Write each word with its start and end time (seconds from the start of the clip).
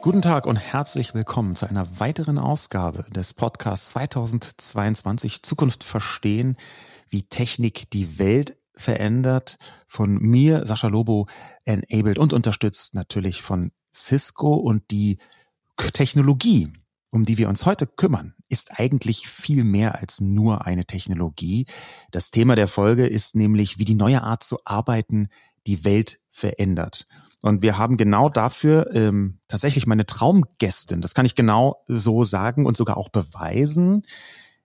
Guten 0.00 0.22
Tag 0.22 0.46
und 0.46 0.56
herzlich 0.56 1.12
willkommen 1.12 1.56
zu 1.56 1.68
einer 1.68 2.00
weiteren 2.00 2.38
Ausgabe 2.38 3.04
des 3.10 3.34
Podcasts 3.34 3.90
2022 3.90 5.42
Zukunft 5.42 5.85
verstehen, 5.85 6.56
wie 7.10 7.24
Technik 7.24 7.90
die 7.90 8.19
Welt 8.19 8.56
verändert. 8.74 9.58
Von 9.87 10.14
mir, 10.14 10.67
Sascha 10.67 10.88
Lobo, 10.88 11.26
enabled 11.67 12.19
und 12.19 12.33
unterstützt 12.33 12.94
natürlich 12.94 13.42
von 13.42 13.72
Cisco 13.94 14.54
und 14.54 14.90
die 14.90 15.19
Technologie, 15.76 16.73
um 17.12 17.24
die 17.24 17.37
wir 17.38 17.48
uns 17.48 17.66
heute 17.66 17.87
kümmern, 17.87 18.34
ist 18.48 18.80
eigentlich 18.80 19.29
viel 19.29 19.65
mehr 19.65 20.01
als 20.01 20.21
nur 20.21 20.66
eine 20.66 20.87
Technologie. 20.87 21.66
Das 22.11 22.30
Thema 22.30 22.57
der 22.57 22.69
Folge 22.69 23.07
ist 23.07 23.37
nämlich, 23.37 23.79
wie 23.79 23.85
die 23.85 23.95
neue 23.95 24.23
Art 24.23 24.43
zu 24.43 24.59
arbeiten 24.65 25.29
die 25.66 25.85
Welt 25.85 26.19
verändert. 26.30 27.07
Und 27.43 27.61
wir 27.61 27.77
haben 27.77 27.97
genau 27.97 28.29
dafür 28.29 28.91
ähm, 28.95 29.41
tatsächlich 29.47 29.87
meine 29.87 30.07
Traumgästin, 30.07 31.02
das 31.02 31.15
kann 31.15 31.27
ich 31.27 31.35
genau 31.35 31.85
so 31.87 32.25
sagen 32.25 32.66
und 32.66 32.77
sogar 32.77 32.97
auch 32.97 33.11
beweisen. 33.11 34.02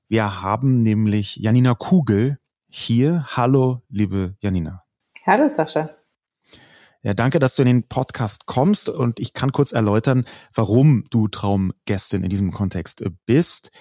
Wir 0.08 0.42
haben 0.42 0.82
nämlich 0.82 1.36
Janina 1.36 1.73
Kugel 1.73 2.38
hier. 2.70 3.26
Hallo, 3.36 3.82
liebe 3.90 4.36
Janina. 4.40 4.84
Hallo, 5.26 5.50
Sascha. 5.50 5.97
Ja, 7.04 7.14
danke, 7.14 7.40
dass 7.40 7.56
du 7.56 7.62
in 7.62 7.68
den 7.68 7.88
Podcast 7.88 8.48
kommst 8.48 8.90
und 8.90 9.20
ich 9.20 9.34
kann 9.34 9.52
kurz 9.52 9.72
erläutern, 9.72 10.26
warum 10.54 11.06
du 11.10 11.28
Traumgästin 11.28 12.23
in 12.23 12.30
diesem 12.30 12.52
Kontext 12.52 13.04
bist, 13.26 13.72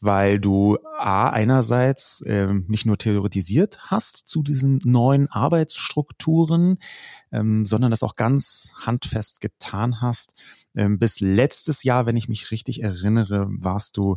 weil 0.00 0.38
du 0.38 0.76
A, 0.98 1.30
einerseits 1.30 2.22
ähm, 2.26 2.66
nicht 2.68 2.84
nur 2.84 2.98
theoretisiert 2.98 3.78
hast 3.80 4.28
zu 4.28 4.42
diesen 4.42 4.80
neuen 4.84 5.28
Arbeitsstrukturen, 5.30 6.78
ähm, 7.32 7.64
sondern 7.64 7.90
das 7.90 8.02
auch 8.02 8.16
ganz 8.16 8.74
handfest 8.84 9.40
getan 9.40 10.02
hast. 10.02 10.34
Ähm, 10.74 10.98
bis 10.98 11.20
letztes 11.20 11.84
Jahr, 11.84 12.06
wenn 12.06 12.16
ich 12.16 12.28
mich 12.28 12.50
richtig 12.50 12.82
erinnere, 12.82 13.46
warst 13.48 13.96
du 13.96 14.16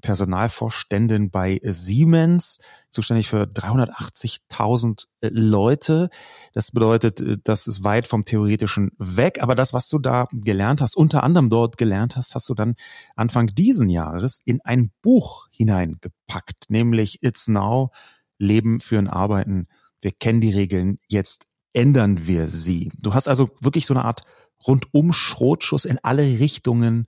Personalvorständin 0.00 1.30
bei 1.30 1.60
Siemens, 1.64 2.58
zuständig 2.90 3.28
für 3.28 3.44
380.000 3.44 5.06
äh, 5.20 5.28
Leute. 5.32 6.10
Das 6.52 6.70
bedeutet, 6.70 7.20
äh, 7.20 7.36
das 7.42 7.66
ist 7.66 7.84
weit 7.84 8.06
vom 8.06 8.24
Theoretischen 8.24 8.90
weg. 8.98 9.42
Aber 9.42 9.54
das, 9.54 9.72
was 9.72 9.88
du 9.88 9.98
da 9.98 10.28
gelernt 10.32 10.80
hast, 10.80 10.96
unter 10.96 11.22
anderem 11.22 11.50
dort 11.50 11.76
gelernt 11.76 12.16
hast, 12.16 12.34
hast 12.34 12.48
du 12.48 12.54
dann 12.54 12.74
Anfang 13.16 13.48
diesen 13.48 13.88
Jahres 13.88 14.40
in 14.44 14.60
ein 14.62 14.90
Buch 15.02 15.48
hineingepackt, 15.50 16.66
nämlich 16.68 17.22
It's 17.22 17.48
Now, 17.48 17.90
Leben 18.38 18.80
führen, 18.80 19.08
Arbeiten. 19.08 19.66
Wir 20.00 20.12
kennen 20.12 20.40
die 20.40 20.52
Regeln, 20.52 20.98
jetzt 21.08 21.46
ändern 21.72 22.26
wir 22.26 22.48
sie. 22.48 22.90
Du 22.98 23.14
hast 23.14 23.28
also 23.28 23.50
wirklich 23.60 23.86
so 23.86 23.94
eine 23.94 24.04
Art 24.04 24.22
rundum 24.66 25.12
Schrotschuss 25.12 25.84
in 25.84 25.98
alle 26.02 26.22
Richtungen 26.22 27.06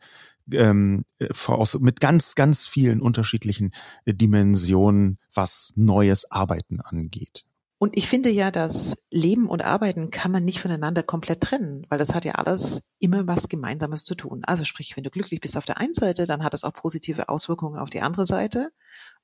ähm, 0.52 1.04
voraus, 1.30 1.78
mit 1.80 2.00
ganz, 2.00 2.34
ganz 2.34 2.66
vielen 2.66 3.00
unterschiedlichen 3.00 3.72
äh, 4.04 4.14
Dimensionen, 4.14 5.18
was 5.32 5.72
neues 5.76 6.30
Arbeiten 6.30 6.80
angeht. 6.80 7.44
Und 7.82 7.96
ich 7.96 8.08
finde 8.08 8.28
ja, 8.28 8.50
dass 8.50 9.06
Leben 9.10 9.48
und 9.48 9.64
Arbeiten 9.64 10.10
kann 10.10 10.30
man 10.30 10.44
nicht 10.44 10.60
voneinander 10.60 11.02
komplett 11.02 11.40
trennen, 11.40 11.86
weil 11.88 11.98
das 11.98 12.14
hat 12.14 12.26
ja 12.26 12.32
alles 12.32 12.94
immer 12.98 13.26
was 13.26 13.48
Gemeinsames 13.48 14.04
zu 14.04 14.14
tun. 14.14 14.42
Also 14.44 14.64
sprich, 14.64 14.98
wenn 14.98 15.04
du 15.04 15.08
glücklich 15.08 15.40
bist 15.40 15.56
auf 15.56 15.64
der 15.64 15.78
einen 15.78 15.94
Seite, 15.94 16.26
dann 16.26 16.44
hat 16.44 16.52
es 16.52 16.64
auch 16.64 16.74
positive 16.74 17.30
Auswirkungen 17.30 17.78
auf 17.78 17.88
die 17.88 18.02
andere 18.02 18.26
Seite 18.26 18.70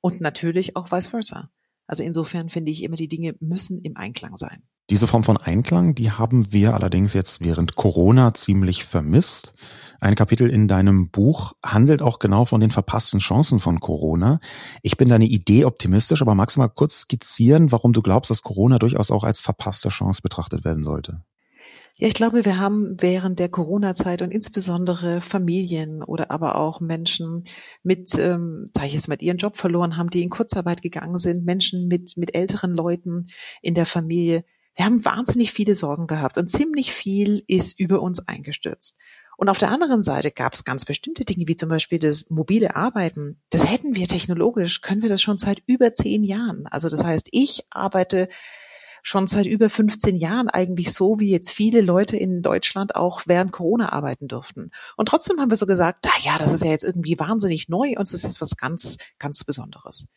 und 0.00 0.22
natürlich 0.22 0.74
auch 0.74 0.90
vice 0.90 1.08
versa. 1.08 1.50
Also 1.86 2.02
insofern 2.02 2.48
finde 2.48 2.72
ich 2.72 2.82
immer, 2.82 2.96
die 2.96 3.08
Dinge 3.08 3.34
müssen 3.40 3.80
im 3.82 3.96
Einklang 3.98 4.36
sein. 4.36 4.62
Diese 4.88 5.06
Form 5.06 5.24
von 5.24 5.36
Einklang, 5.36 5.94
die 5.94 6.12
haben 6.12 6.52
wir 6.52 6.72
allerdings 6.74 7.12
jetzt 7.12 7.42
während 7.42 7.74
Corona 7.74 8.32
ziemlich 8.34 8.84
vermisst. 8.84 9.52
Ein 10.00 10.14
Kapitel 10.14 10.50
in 10.50 10.68
deinem 10.68 11.10
Buch 11.10 11.54
handelt 11.64 12.02
auch 12.02 12.18
genau 12.18 12.44
von 12.44 12.60
den 12.60 12.70
verpassten 12.70 13.20
Chancen 13.20 13.60
von 13.60 13.80
Corona. 13.80 14.40
Ich 14.82 14.96
bin 14.96 15.08
deine 15.08 15.26
Idee 15.26 15.64
optimistisch, 15.64 16.22
aber 16.22 16.34
magst 16.34 16.56
du 16.56 16.60
mal 16.60 16.68
kurz 16.68 17.00
skizzieren, 17.00 17.72
warum 17.72 17.92
du 17.92 18.02
glaubst, 18.02 18.30
dass 18.30 18.42
Corona 18.42 18.78
durchaus 18.78 19.10
auch 19.10 19.24
als 19.24 19.40
verpasste 19.40 19.88
Chance 19.88 20.22
betrachtet 20.22 20.64
werden 20.64 20.84
sollte? 20.84 21.22
Ja, 21.98 22.08
ich 22.08 22.14
glaube, 22.14 22.44
wir 22.44 22.58
haben 22.58 22.96
während 23.00 23.38
der 23.38 23.48
Corona-Zeit 23.48 24.20
und 24.20 24.30
insbesondere 24.30 25.22
Familien 25.22 26.02
oder 26.02 26.30
aber 26.30 26.56
auch 26.56 26.80
Menschen 26.80 27.44
mit, 27.82 28.14
ähm, 28.18 28.66
sage 28.74 28.88
ich 28.88 28.92
jetzt 28.92 29.08
mal, 29.08 29.16
ihren 29.18 29.38
Job 29.38 29.56
verloren 29.56 29.96
haben, 29.96 30.10
die 30.10 30.22
in 30.22 30.28
Kurzarbeit 30.28 30.82
gegangen 30.82 31.16
sind, 31.16 31.46
Menschen 31.46 31.88
mit, 31.88 32.18
mit 32.18 32.34
älteren 32.34 32.72
Leuten 32.72 33.28
in 33.62 33.72
der 33.72 33.86
Familie. 33.86 34.44
Wir 34.74 34.84
haben 34.84 35.06
wahnsinnig 35.06 35.52
viele 35.52 35.74
Sorgen 35.74 36.06
gehabt 36.06 36.36
und 36.36 36.50
ziemlich 36.50 36.92
viel 36.92 37.42
ist 37.46 37.80
über 37.80 38.02
uns 38.02 38.28
eingestürzt. 38.28 38.98
Und 39.36 39.48
auf 39.48 39.58
der 39.58 39.70
anderen 39.70 40.02
Seite 40.02 40.30
gab 40.30 40.54
es 40.54 40.64
ganz 40.64 40.84
bestimmte 40.84 41.24
Dinge, 41.24 41.46
wie 41.46 41.56
zum 41.56 41.68
Beispiel 41.68 41.98
das 41.98 42.30
mobile 42.30 42.74
Arbeiten. 42.74 43.40
Das 43.50 43.70
hätten 43.70 43.94
wir 43.94 44.06
technologisch, 44.06 44.80
können 44.80 45.02
wir 45.02 45.08
das 45.08 45.22
schon 45.22 45.38
seit 45.38 45.62
über 45.66 45.92
zehn 45.94 46.24
Jahren. 46.24 46.66
Also 46.66 46.88
das 46.88 47.04
heißt, 47.04 47.28
ich 47.32 47.64
arbeite 47.70 48.28
schon 49.02 49.28
seit 49.28 49.46
über 49.46 49.70
15 49.70 50.16
Jahren 50.16 50.48
eigentlich 50.48 50.92
so, 50.92 51.20
wie 51.20 51.30
jetzt 51.30 51.52
viele 51.52 51.80
Leute 51.80 52.16
in 52.16 52.42
Deutschland 52.42 52.96
auch 52.96 53.22
während 53.26 53.52
Corona 53.52 53.92
arbeiten 53.92 54.26
durften. 54.26 54.72
Und 54.96 55.06
trotzdem 55.06 55.38
haben 55.38 55.48
wir 55.48 55.56
so 55.56 55.66
gesagt, 55.66 56.06
ah 56.08 56.20
ja, 56.22 56.38
das 56.38 56.52
ist 56.52 56.64
ja 56.64 56.72
jetzt 56.72 56.82
irgendwie 56.82 57.16
wahnsinnig 57.16 57.68
neu 57.68 57.94
und 57.96 58.02
es 58.02 58.24
ist 58.24 58.40
was 58.40 58.56
ganz, 58.56 58.98
ganz 59.20 59.44
Besonderes. 59.44 60.12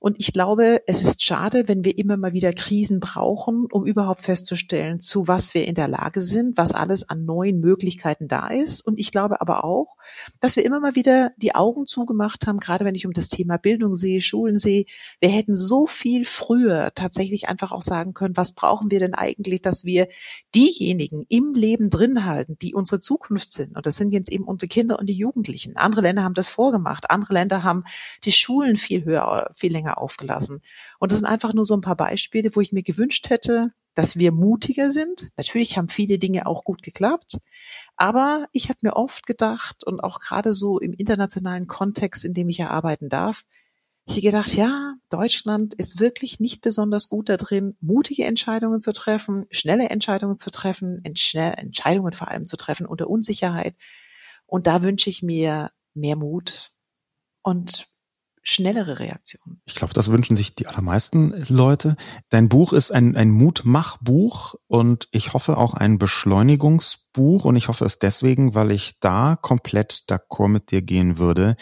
Und 0.00 0.16
ich 0.18 0.32
glaube, 0.32 0.80
es 0.86 1.02
ist 1.02 1.22
schade, 1.22 1.68
wenn 1.68 1.84
wir 1.84 1.98
immer 1.98 2.16
mal 2.16 2.32
wieder 2.32 2.54
Krisen 2.54 3.00
brauchen, 3.00 3.66
um 3.70 3.84
überhaupt 3.84 4.22
festzustellen, 4.22 4.98
zu 4.98 5.28
was 5.28 5.52
wir 5.52 5.66
in 5.66 5.74
der 5.74 5.88
Lage 5.88 6.22
sind, 6.22 6.56
was 6.56 6.72
alles 6.72 7.10
an 7.10 7.26
neuen 7.26 7.60
Möglichkeiten 7.60 8.26
da 8.26 8.48
ist. 8.48 8.80
Und 8.80 8.98
ich 8.98 9.12
glaube 9.12 9.42
aber 9.42 9.62
auch, 9.62 9.96
dass 10.40 10.56
wir 10.56 10.64
immer 10.64 10.80
mal 10.80 10.94
wieder 10.94 11.32
die 11.36 11.54
Augen 11.54 11.86
zugemacht 11.86 12.46
haben, 12.46 12.60
gerade 12.60 12.86
wenn 12.86 12.94
ich 12.94 13.04
um 13.04 13.12
das 13.12 13.28
Thema 13.28 13.58
Bildung 13.58 13.92
sehe, 13.94 14.22
Schulen 14.22 14.58
sehe. 14.58 14.86
Wir 15.20 15.28
hätten 15.28 15.54
so 15.54 15.86
viel 15.86 16.24
früher 16.24 16.92
tatsächlich 16.94 17.50
einfach 17.50 17.70
auch 17.70 17.82
sagen 17.82 18.14
können, 18.14 18.38
was 18.38 18.52
brauchen 18.52 18.90
wir 18.90 19.00
denn 19.00 19.12
eigentlich, 19.12 19.60
dass 19.60 19.84
wir 19.84 20.08
diejenigen 20.54 21.26
im 21.28 21.52
Leben 21.52 21.90
drin 21.90 22.24
halten, 22.24 22.56
die 22.62 22.72
unsere 22.72 23.00
Zukunft 23.00 23.52
sind. 23.52 23.76
Und 23.76 23.84
das 23.84 23.96
sind 23.96 24.12
jetzt 24.12 24.32
eben 24.32 24.44
unsere 24.44 24.68
Kinder 24.68 24.98
und 24.98 25.08
die 25.08 25.14
Jugendlichen. 25.14 25.76
Andere 25.76 26.00
Länder 26.00 26.22
haben 26.22 26.32
das 26.32 26.48
vorgemacht. 26.48 27.10
Andere 27.10 27.34
Länder 27.34 27.62
haben 27.64 27.84
die 28.24 28.32
Schulen 28.32 28.78
viel 28.78 29.04
höher, 29.04 29.50
viel 29.54 29.72
länger 29.72 29.89
aufgelassen. 29.98 30.62
Und 30.98 31.12
das 31.12 31.18
sind 31.20 31.28
einfach 31.28 31.54
nur 31.54 31.64
so 31.64 31.74
ein 31.74 31.80
paar 31.80 31.96
Beispiele, 31.96 32.50
wo 32.54 32.60
ich 32.60 32.72
mir 32.72 32.82
gewünscht 32.82 33.30
hätte, 33.30 33.72
dass 33.94 34.16
wir 34.16 34.32
mutiger 34.32 34.90
sind. 34.90 35.28
Natürlich 35.36 35.76
haben 35.76 35.88
viele 35.88 36.18
Dinge 36.18 36.46
auch 36.46 36.64
gut 36.64 36.82
geklappt, 36.82 37.38
aber 37.96 38.46
ich 38.52 38.68
habe 38.68 38.78
mir 38.82 38.96
oft 38.96 39.26
gedacht 39.26 39.84
und 39.84 40.00
auch 40.00 40.20
gerade 40.20 40.52
so 40.52 40.78
im 40.78 40.92
internationalen 40.92 41.66
Kontext, 41.66 42.24
in 42.24 42.34
dem 42.34 42.48
ich 42.48 42.58
ja 42.58 42.70
arbeiten 42.70 43.08
darf, 43.08 43.44
ich 44.06 44.22
gedacht, 44.22 44.54
ja, 44.54 44.94
Deutschland 45.08 45.74
ist 45.74 46.00
wirklich 46.00 46.40
nicht 46.40 46.62
besonders 46.62 47.08
gut 47.08 47.28
da 47.28 47.36
drin, 47.36 47.76
mutige 47.80 48.24
Entscheidungen 48.24 48.80
zu 48.80 48.92
treffen, 48.92 49.46
schnelle 49.50 49.88
Entscheidungen 49.88 50.36
zu 50.36 50.50
treffen, 50.50 51.04
Entscheidungen 51.04 52.12
vor 52.12 52.28
allem 52.28 52.44
zu 52.44 52.56
treffen 52.56 52.86
unter 52.86 53.08
Unsicherheit. 53.08 53.76
Und 54.46 54.66
da 54.66 54.82
wünsche 54.82 55.10
ich 55.10 55.22
mir 55.22 55.70
mehr 55.94 56.16
Mut 56.16 56.72
und 57.42 57.89
schnellere 58.42 58.98
Reaktionen. 58.98 59.60
Ich 59.64 59.74
glaube, 59.74 59.94
das 59.94 60.08
wünschen 60.08 60.36
sich 60.36 60.54
die 60.54 60.66
allermeisten 60.66 61.34
Leute. 61.48 61.96
Dein 62.30 62.48
Buch 62.48 62.72
ist 62.72 62.90
ein, 62.90 63.16
ein 63.16 63.30
Mutmachbuch 63.30 64.54
und 64.66 65.08
ich 65.12 65.32
hoffe 65.32 65.58
auch 65.58 65.74
ein 65.74 65.98
Beschleunigungsbuch 65.98 67.44
und 67.44 67.56
ich 67.56 67.68
hoffe 67.68 67.84
es 67.84 67.98
deswegen, 67.98 68.54
weil 68.54 68.70
ich 68.70 68.98
da 69.00 69.36
komplett 69.36 70.04
d'accord 70.08 70.48
mit 70.48 70.70
dir 70.70 70.82
gehen 70.82 71.18
würde, 71.18 71.56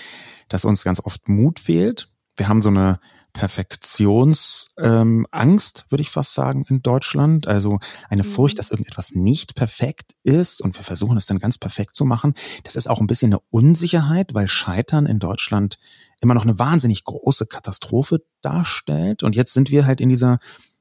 dass 0.49 0.65
uns 0.65 0.84
ganz 0.84 1.00
oft 1.00 1.28
Mut 1.28 1.59
fehlt. 1.59 2.11
Wir 2.37 2.49
haben 2.49 2.62
so 2.62 2.69
eine 2.69 3.00
Perfektionsangst, 3.32 4.75
ähm, 4.79 5.26
Angst, 5.31 5.87
würde 5.91 6.02
ich 6.02 6.11
fast 6.11 6.35
sagen, 6.35 6.64
in 6.69 6.82
Deutschland. 6.82 7.47
Also 7.47 7.79
eine 8.08 8.25
mhm. 8.25 8.29
Furcht, 8.29 8.58
dass 8.58 8.70
irgendetwas 8.70 9.12
nicht 9.12 9.55
perfekt 9.55 10.14
ist 10.23 10.61
und 10.61 10.76
wir 10.76 10.85
versuchen 10.85 11.17
es 11.17 11.26
dann 11.26 11.38
ganz 11.38 11.58
perfekt 11.58 11.94
zu 11.94 12.05
machen. 12.05 12.35
Das 12.64 12.75
ist 12.75 12.88
auch 12.88 13.00
ein 13.00 13.06
bisschen 13.06 13.32
eine 13.32 13.43
Unsicherheit, 13.50 14.35
weil 14.35 14.49
Scheitern 14.49 15.06
in 15.06 15.19
Deutschland 15.19 15.79
immer 16.20 16.35
noch 16.35 16.44
eine 16.44 16.59
wahnsinnig 16.59 17.05
große 17.05 17.47
Katastrophe 17.47 18.23
darstellt. 18.43 19.23
Und 19.23 19.37
jetzt 19.37 19.55
sind 19.55 19.70
wir 19.70 19.87
halt 19.87 20.00
in 20.00 20.09
dieser 20.09 20.38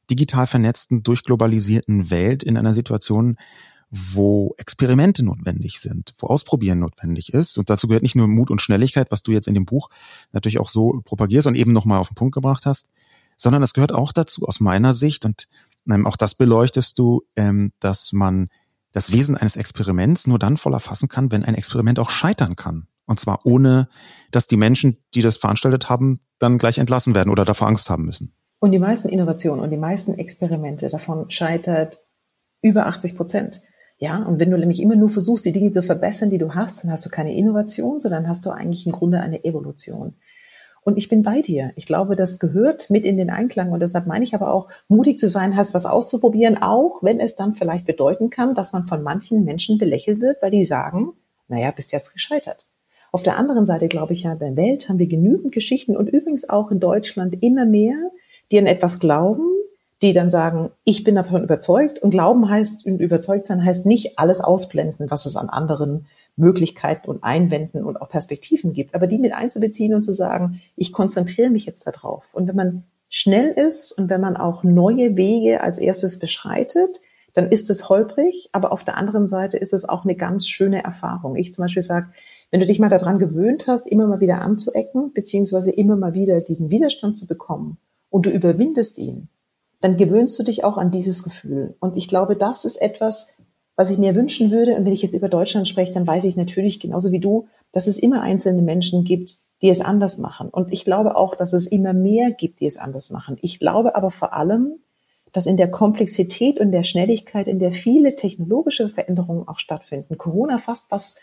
digital 0.10 0.48
vernetzten, 0.48 1.04
durchglobalisierten 1.04 2.10
Welt 2.10 2.44
in 2.44 2.57
einer 2.57 2.74
Situation, 2.74 3.38
wo 3.89 4.54
Experimente 4.57 5.24
notwendig 5.24 5.80
sind, 5.80 6.13
wo 6.18 6.28
Ausprobieren 6.28 6.80
notwendig 6.80 7.34
ist. 7.34 7.57
Und 7.57 7.69
dazu 7.69 7.88
gehört 7.88 8.04
nicht 8.04 8.16
nur 8.16 8.28
Mut 8.28 8.51
und 8.51 8.62
Schnelligkeit, 8.62 9.12
was 9.12 9.24
du 9.24 9.31
jetzt 9.31 9.48
in 9.48 9.54
dem 9.54 9.66
Buch 9.66 9.89
natürlich 10.31 10.60
auch 10.60 10.69
so 10.69 11.01
propagierst 11.06 11.48
und 11.48 11.56
eben 11.56 11.72
nochmal 11.72 12.00
auf 12.00 12.10
den 12.10 12.16
Punkt 12.16 12.33
gebracht 12.33 12.66
hast, 12.66 12.90
sondern 13.38 13.63
es 13.63 13.74
gehört 13.74 13.94
auch 13.94 14.12
dazu 14.12 14.45
aus 14.45 14.60
meiner 14.60 14.94
Sicht, 14.94 15.24
und 15.24 15.48
ähm, 15.90 16.06
auch 16.06 16.18
das 16.18 16.36
beleuchtest 16.36 17.00
du, 17.00 17.24
ähm, 17.36 17.72
dass 17.80 18.12
man 18.12 18.50
das 18.92 19.12
Wesen 19.12 19.38
eines 19.38 19.56
Experiments 19.56 20.28
nur 20.28 20.40
dann 20.40 20.57
voll 20.57 20.74
erfassen 20.74 21.07
kann, 21.07 21.31
wenn 21.31 21.45
ein 21.45 21.56
Experiment 21.56 22.00
auch 22.00 22.10
scheitern 22.10 22.56
kann. 22.56 22.88
Und 23.07 23.19
zwar 23.19 23.45
ohne, 23.45 23.89
dass 24.31 24.48
die 24.48 24.57
Menschen, 24.57 24.98
die 25.15 25.21
das 25.21 25.38
veranstaltet 25.38 25.89
haben, 25.89 26.19
dann 26.39 26.57
gleich 26.57 26.77
entlassen 26.77 27.15
werden 27.15 27.30
oder 27.30 27.45
davor 27.45 27.68
Angst 27.68 27.89
haben 27.89 28.06
müssen. 28.06 28.33
Und 28.59 28.71
die 28.71 28.80
meisten 28.80 29.09
Innovationen 29.09 29.63
und 29.63 29.71
die 29.71 29.77
meisten 29.77 30.13
Experimente 30.13 30.89
davon 30.89 31.30
scheitert 31.30 32.04
über 32.62 32.88
80 32.88 33.15
Prozent. 33.15 33.62
Ja, 33.98 34.21
und 34.24 34.39
wenn 34.39 34.51
du 34.51 34.57
nämlich 34.57 34.81
immer 34.81 34.95
nur 34.95 35.09
versuchst, 35.09 35.45
die 35.45 35.51
Dinge 35.51 35.71
zu 35.71 35.81
verbessern, 35.81 36.30
die 36.30 36.38
du 36.38 36.54
hast, 36.54 36.83
dann 36.83 36.92
hast 36.92 37.06
du 37.06 37.09
keine 37.09 37.36
Innovation, 37.36 38.00
sondern 38.00 38.27
hast 38.27 38.45
du 38.45 38.51
eigentlich 38.51 38.86
im 38.86 38.92
Grunde 38.92 39.21
eine 39.21 39.44
Evolution. 39.44 40.15
Und 40.88 40.98
ich 40.98 41.09
bin 41.09 41.24
bei 41.24 41.42
dir. 41.42 41.74
Ich 41.75 41.86
glaube, 41.86 42.15
das 42.15 42.39
gehört 42.39 42.89
mit 42.89 43.06
in 43.06 43.18
den 43.18 43.30
Einklang. 43.30 43.71
Und 43.71 43.81
deshalb 43.81 44.07
meine 44.07 44.24
ich 44.24 44.33
aber 44.33 44.54
auch, 44.54 44.69
mutig 44.88 45.19
zu 45.19 45.27
sein, 45.27 45.56
heißt 45.56 45.74
was 45.74 45.86
auszuprobieren, 45.86 46.62
auch 46.62 47.04
wenn 47.04 47.19
es 47.19 47.36
dann 47.36 47.56
vielleicht 47.56 47.86
bedeuten 47.86 48.30
kann, 48.30 48.56
dass 48.56 48.71
man 48.71 48.88
von 48.88 49.04
manchen 49.04 49.44
Menschen 49.44 49.77
belächelt 49.77 50.21
wird, 50.21 50.42
weil 50.42 50.51
die 50.51 50.63
sagen, 50.63 51.13
naja, 51.48 51.71
bist 51.71 51.92
jetzt 51.92 52.13
gescheitert. 52.13 52.67
Auf 53.12 53.24
der 53.24 53.38
anderen 53.38 53.65
Seite 53.65 53.88
glaube 53.88 54.13
ich 54.13 54.24
ja, 54.24 54.33
in 54.33 54.39
der 54.39 54.56
Welt 54.57 54.89
haben 54.89 55.00
wir 55.00 55.07
genügend 55.07 55.51
Geschichten 55.51 55.95
und 55.95 56.09
übrigens 56.09 56.50
auch 56.50 56.71
in 56.71 56.80
Deutschland 56.80 57.42
immer 57.42 57.65
mehr, 57.65 57.95
die 58.51 58.59
an 58.59 58.65
etwas 58.65 59.00
glauben, 59.00 59.48
die 60.01 60.13
dann 60.13 60.30
sagen, 60.30 60.69
ich 60.83 61.04
bin 61.04 61.15
davon 61.15 61.44
überzeugt 61.44 62.00
und 62.00 62.12
glauben 62.12 62.50
heißt 62.50 62.86
und 62.86 63.00
überzeugt 63.00 63.48
sein 63.48 63.65
heißt 63.65 63.86
nicht 63.86 64.19
alles 64.19 64.42
ausblenden, 64.42 65.09
was 65.09 65.25
es 65.25 65.36
an 65.36 65.50
anderen 65.50 66.06
Möglichkeiten 66.36 67.09
und 67.09 67.24
Einwänden 67.24 67.83
und 67.83 68.00
auch 68.00 68.09
Perspektiven 68.09 68.74
gibt, 68.74 68.94
aber 68.94 69.07
die 69.07 69.18
mit 69.18 69.33
einzubeziehen 69.33 69.95
und 69.95 70.04
zu 70.04 70.13
sagen, 70.13 70.62
ich 70.75 70.94
konzentriere 70.94 71.50
mich 71.50 71.65
jetzt 71.65 71.88
darauf. 71.88 72.33
Und 72.33 72.48
wenn 72.48 72.56
man 72.56 72.83
schnell 73.09 73.50
ist 73.50 73.92
und 73.94 74.09
wenn 74.09 74.21
man 74.21 74.38
auch 74.38 74.63
neue 74.63 75.18
Wege 75.18 75.62
als 75.62 75.80
erstes 75.80 76.19
beschreitet, 76.19 77.01
dann 77.33 77.50
ist 77.50 77.69
es 77.69 77.89
holprig, 77.89 78.50
aber 78.51 78.71
auf 78.71 78.83
der 78.83 78.98
anderen 78.98 79.27
Seite 79.27 79.57
ist 79.57 79.74
es 79.74 79.88
auch 79.88 80.04
eine 80.04 80.15
ganz 80.15 80.48
schöne 80.48 80.83
Erfahrung. 80.83 81.36
Ich 81.36 81.54
zum 81.54 81.63
Beispiel 81.63 81.81
sage, 81.81 82.07
wenn 82.51 82.59
du 82.59 82.65
dich 82.65 82.79
mal 82.79 82.89
daran 82.89 83.19
gewöhnt 83.19 83.67
hast, 83.67 83.88
immer 83.88 84.07
mal 84.07 84.19
wieder 84.19 84.41
anzuecken, 84.41 85.13
beziehungsweise 85.13 85.71
immer 85.71 85.95
mal 85.95 86.13
wieder 86.13 86.41
diesen 86.41 86.69
Widerstand 86.69 87.17
zu 87.17 87.27
bekommen 87.27 87.77
und 88.09 88.25
du 88.25 88.29
überwindest 88.29 88.97
ihn, 88.99 89.29
dann 89.81 89.97
gewöhnst 89.97 90.39
du 90.39 90.44
dich 90.44 90.63
auch 90.63 90.77
an 90.77 90.91
dieses 90.91 91.23
Gefühl. 91.23 91.75
Und 91.79 91.97
ich 91.97 92.07
glaube, 92.07 92.35
das 92.35 92.65
ist 92.65 92.81
etwas, 92.81 93.27
was 93.75 93.91
ich 93.91 93.97
mir 93.97 94.15
wünschen 94.15 94.49
würde. 94.49 94.75
Und 94.75 94.85
wenn 94.85 94.94
ich 94.94 95.03
jetzt 95.03 95.13
über 95.13 95.29
Deutschland 95.29 95.67
spreche, 95.67 95.91
dann 95.91 96.07
weiß 96.07 96.23
ich 96.23 96.35
natürlich 96.35 96.79
genauso 96.79 97.11
wie 97.11 97.19
du, 97.19 97.47
dass 97.71 97.88
es 97.88 97.99
immer 97.99 98.21
einzelne 98.21 98.63
Menschen 98.63 99.03
gibt, 99.03 99.35
die 99.61 99.69
es 99.69 99.81
anders 99.81 100.17
machen. 100.17 100.49
Und 100.49 100.71
ich 100.71 100.83
glaube 100.83 101.15
auch, 101.15 101.35
dass 101.35 101.53
es 101.53 101.67
immer 101.67 101.94
mehr 101.94 102.31
gibt, 102.31 102.59
die 102.59 102.65
es 102.65 102.77
anders 102.77 103.11
machen. 103.11 103.38
Ich 103.41 103.59
glaube 103.59 103.95
aber 103.95 104.09
vor 104.09 104.33
allem, 104.33 104.79
dass 105.31 105.45
in 105.45 105.57
der 105.57 105.69
Komplexität 105.69 106.59
und 106.59 106.71
der 106.71 106.83
Schnelligkeit, 106.83 107.47
in 107.47 107.59
der 107.59 107.71
viele 107.71 108.15
technologische 108.15 108.89
Veränderungen 108.89 109.47
auch 109.47 109.59
stattfinden, 109.59 110.17
Corona 110.17 110.57
fast 110.57 110.89
was, 110.89 111.15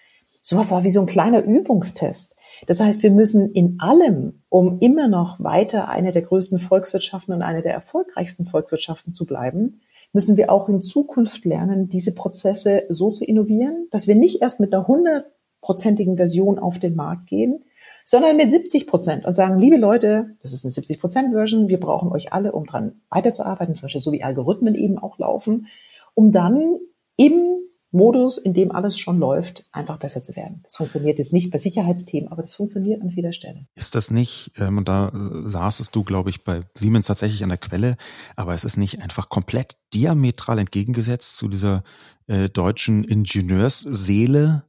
sowas 0.44 0.70
war 0.70 0.85
wie 0.85 0.91
so 0.91 1.00
ein 1.00 1.06
kleiner 1.06 1.43
Übungstest. 1.43 2.37
Das 2.67 2.79
heißt, 2.79 3.02
wir 3.02 3.11
müssen 3.11 3.50
in 3.52 3.79
allem, 3.81 4.43
um 4.49 4.79
immer 4.81 5.08
noch 5.08 5.43
weiter 5.43 5.88
eine 5.88 6.12
der 6.12 6.23
größten 6.23 6.58
Volkswirtschaften 6.58 7.35
und 7.35 7.43
eine 7.43 7.62
der 7.62 7.73
erfolgreichsten 7.73 8.46
Volkswirtschaften 8.46 9.12
zu 9.12 9.26
bleiben, 9.26 9.81
müssen 10.12 10.37
wir 10.37 10.52
auch 10.52 10.69
in 10.69 10.82
Zukunft 10.82 11.44
lernen, 11.44 11.88
diese 11.88 12.14
Prozesse 12.14 12.85
so 12.88 13.11
zu 13.11 13.25
innovieren, 13.25 13.88
dass 13.91 14.06
wir 14.06 14.14
nicht 14.14 14.43
erst 14.43 14.61
mit 14.61 14.73
einer 14.73 14.87
hundertprozentigen 14.87 16.17
Version 16.17 16.58
auf 16.58 16.79
den 16.79 16.94
Markt 16.94 17.26
gehen, 17.26 17.64
sondern 18.05 18.37
mit 18.37 18.50
70 18.50 18.87
Prozent 18.87 19.25
und 19.25 19.35
sagen, 19.35 19.58
liebe 19.58 19.79
Leute, 19.79 20.37
das 20.43 20.52
ist 20.52 20.64
eine 20.64 20.70
70 20.70 21.00
Prozent 21.00 21.32
Version, 21.32 21.69
wir 21.69 21.81
brauchen 21.81 22.12
euch 22.12 22.32
alle, 22.35 22.52
um 22.52 22.67
dran 22.67 23.00
weiterzuarbeiten, 23.08 23.75
zum 23.75 23.87
Beispiel 23.87 24.02
so 24.02 24.12
wie 24.12 24.23
Algorithmen 24.23 24.75
eben 24.75 24.99
auch 24.99 25.19
laufen, 25.19 25.69
um 26.14 26.32
dann 26.32 26.79
im 27.17 27.64
Modus, 27.94 28.38
in 28.38 28.52
dem 28.52 28.73
alles 28.73 28.99
schon 28.99 29.19
läuft, 29.19 29.64
einfach 29.73 29.99
besser 29.99 30.23
zu 30.23 30.37
werden. 30.37 30.61
Das 30.64 30.76
funktioniert 30.76 31.19
jetzt 31.19 31.32
nicht 31.32 31.50
bei 31.50 31.58
Sicherheitsthemen, 31.58 32.31
aber 32.31 32.43
das 32.43 32.55
funktioniert 32.55 33.00
an 33.00 33.11
vieler 33.11 33.32
Stelle. 33.32 33.67
Ist 33.75 33.94
das 33.94 34.11
nicht, 34.11 34.52
ähm, 34.58 34.79
und 34.79 34.88
da 34.88 35.08
äh, 35.08 35.49
saßest 35.49 35.94
du, 35.94 36.05
glaube 36.05 36.31
ich, 36.31 36.44
bei 36.44 36.61
Siemens 36.75 37.06
tatsächlich 37.06 37.43
an 37.43 37.49
der 37.49 37.58
Quelle, 37.58 37.96
aber 38.37 38.52
es 38.52 38.64
ist 38.64 38.76
nicht 38.76 39.00
einfach 39.00 39.29
komplett 39.29 39.79
diametral 39.94 40.58
entgegengesetzt 40.58 41.37
zu 41.37 41.49
dieser 41.49 41.85
äh, 42.26 42.49
deutschen 42.49 43.05
Ingenieursseele, 43.05 44.64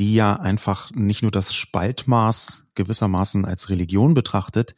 die 0.00 0.14
ja 0.14 0.34
einfach 0.34 0.90
nicht 0.92 1.20
nur 1.20 1.30
das 1.30 1.54
Spaltmaß 1.54 2.68
gewissermaßen 2.74 3.44
als 3.44 3.68
Religion 3.68 4.14
betrachtet, 4.14 4.74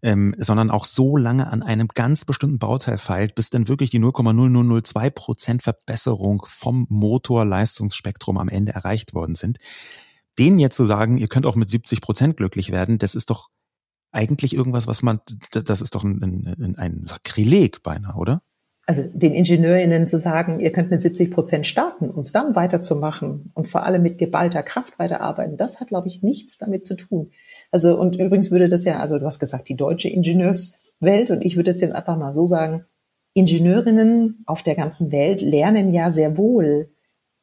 ähm, 0.00 0.32
sondern 0.38 0.70
auch 0.70 0.84
so 0.84 1.16
lange 1.16 1.50
an 1.50 1.64
einem 1.64 1.88
ganz 1.88 2.24
bestimmten 2.24 2.60
Bauteil 2.60 2.96
feilt, 2.96 3.34
bis 3.34 3.50
dann 3.50 3.66
wirklich 3.66 3.90
die 3.90 3.98
0,0002 3.98 5.10
Prozent 5.10 5.62
Verbesserung 5.64 6.46
vom 6.46 6.86
Motorleistungsspektrum 6.88 8.38
am 8.38 8.48
Ende 8.48 8.72
erreicht 8.72 9.12
worden 9.12 9.34
sind. 9.34 9.58
Denen 10.38 10.60
jetzt 10.60 10.76
zu 10.76 10.84
sagen, 10.84 11.18
ihr 11.18 11.26
könnt 11.26 11.46
auch 11.46 11.56
mit 11.56 11.68
70 11.68 12.00
Prozent 12.00 12.36
glücklich 12.36 12.70
werden, 12.70 12.98
das 12.98 13.16
ist 13.16 13.30
doch 13.30 13.48
eigentlich 14.12 14.54
irgendwas, 14.54 14.86
was 14.86 15.02
man, 15.02 15.18
das 15.50 15.80
ist 15.80 15.96
doch 15.96 16.04
ein, 16.04 16.22
ein, 16.22 16.76
ein 16.76 17.06
Sakrileg 17.06 17.82
beinahe, 17.82 18.14
oder? 18.14 18.40
Also 18.90 19.04
den 19.14 19.34
Ingenieurinnen 19.34 20.08
zu 20.08 20.18
sagen, 20.18 20.58
ihr 20.58 20.72
könnt 20.72 20.90
mit 20.90 21.00
70 21.00 21.30
Prozent 21.30 21.64
starten, 21.64 22.10
uns 22.10 22.32
dann 22.32 22.56
weiterzumachen 22.56 23.52
und 23.54 23.68
vor 23.68 23.84
allem 23.84 24.02
mit 24.02 24.18
geballter 24.18 24.64
Kraft 24.64 24.98
weiterarbeiten, 24.98 25.56
das 25.56 25.78
hat, 25.78 25.86
glaube 25.86 26.08
ich, 26.08 26.24
nichts 26.24 26.58
damit 26.58 26.82
zu 26.82 26.96
tun. 26.96 27.30
Also, 27.70 27.96
und 27.96 28.16
übrigens 28.16 28.50
würde 28.50 28.68
das 28.68 28.84
ja, 28.84 28.98
also 28.98 29.20
du 29.20 29.26
hast 29.26 29.38
gesagt, 29.38 29.68
die 29.68 29.76
deutsche 29.76 30.08
Ingenieurswelt 30.08 31.30
und 31.30 31.44
ich 31.44 31.54
würde 31.54 31.70
jetzt 31.70 31.84
einfach 31.84 32.16
mal 32.16 32.32
so 32.32 32.46
sagen, 32.46 32.84
Ingenieurinnen 33.32 34.42
auf 34.46 34.64
der 34.64 34.74
ganzen 34.74 35.12
Welt 35.12 35.40
lernen 35.40 35.94
ja 35.94 36.10
sehr 36.10 36.36
wohl 36.36 36.90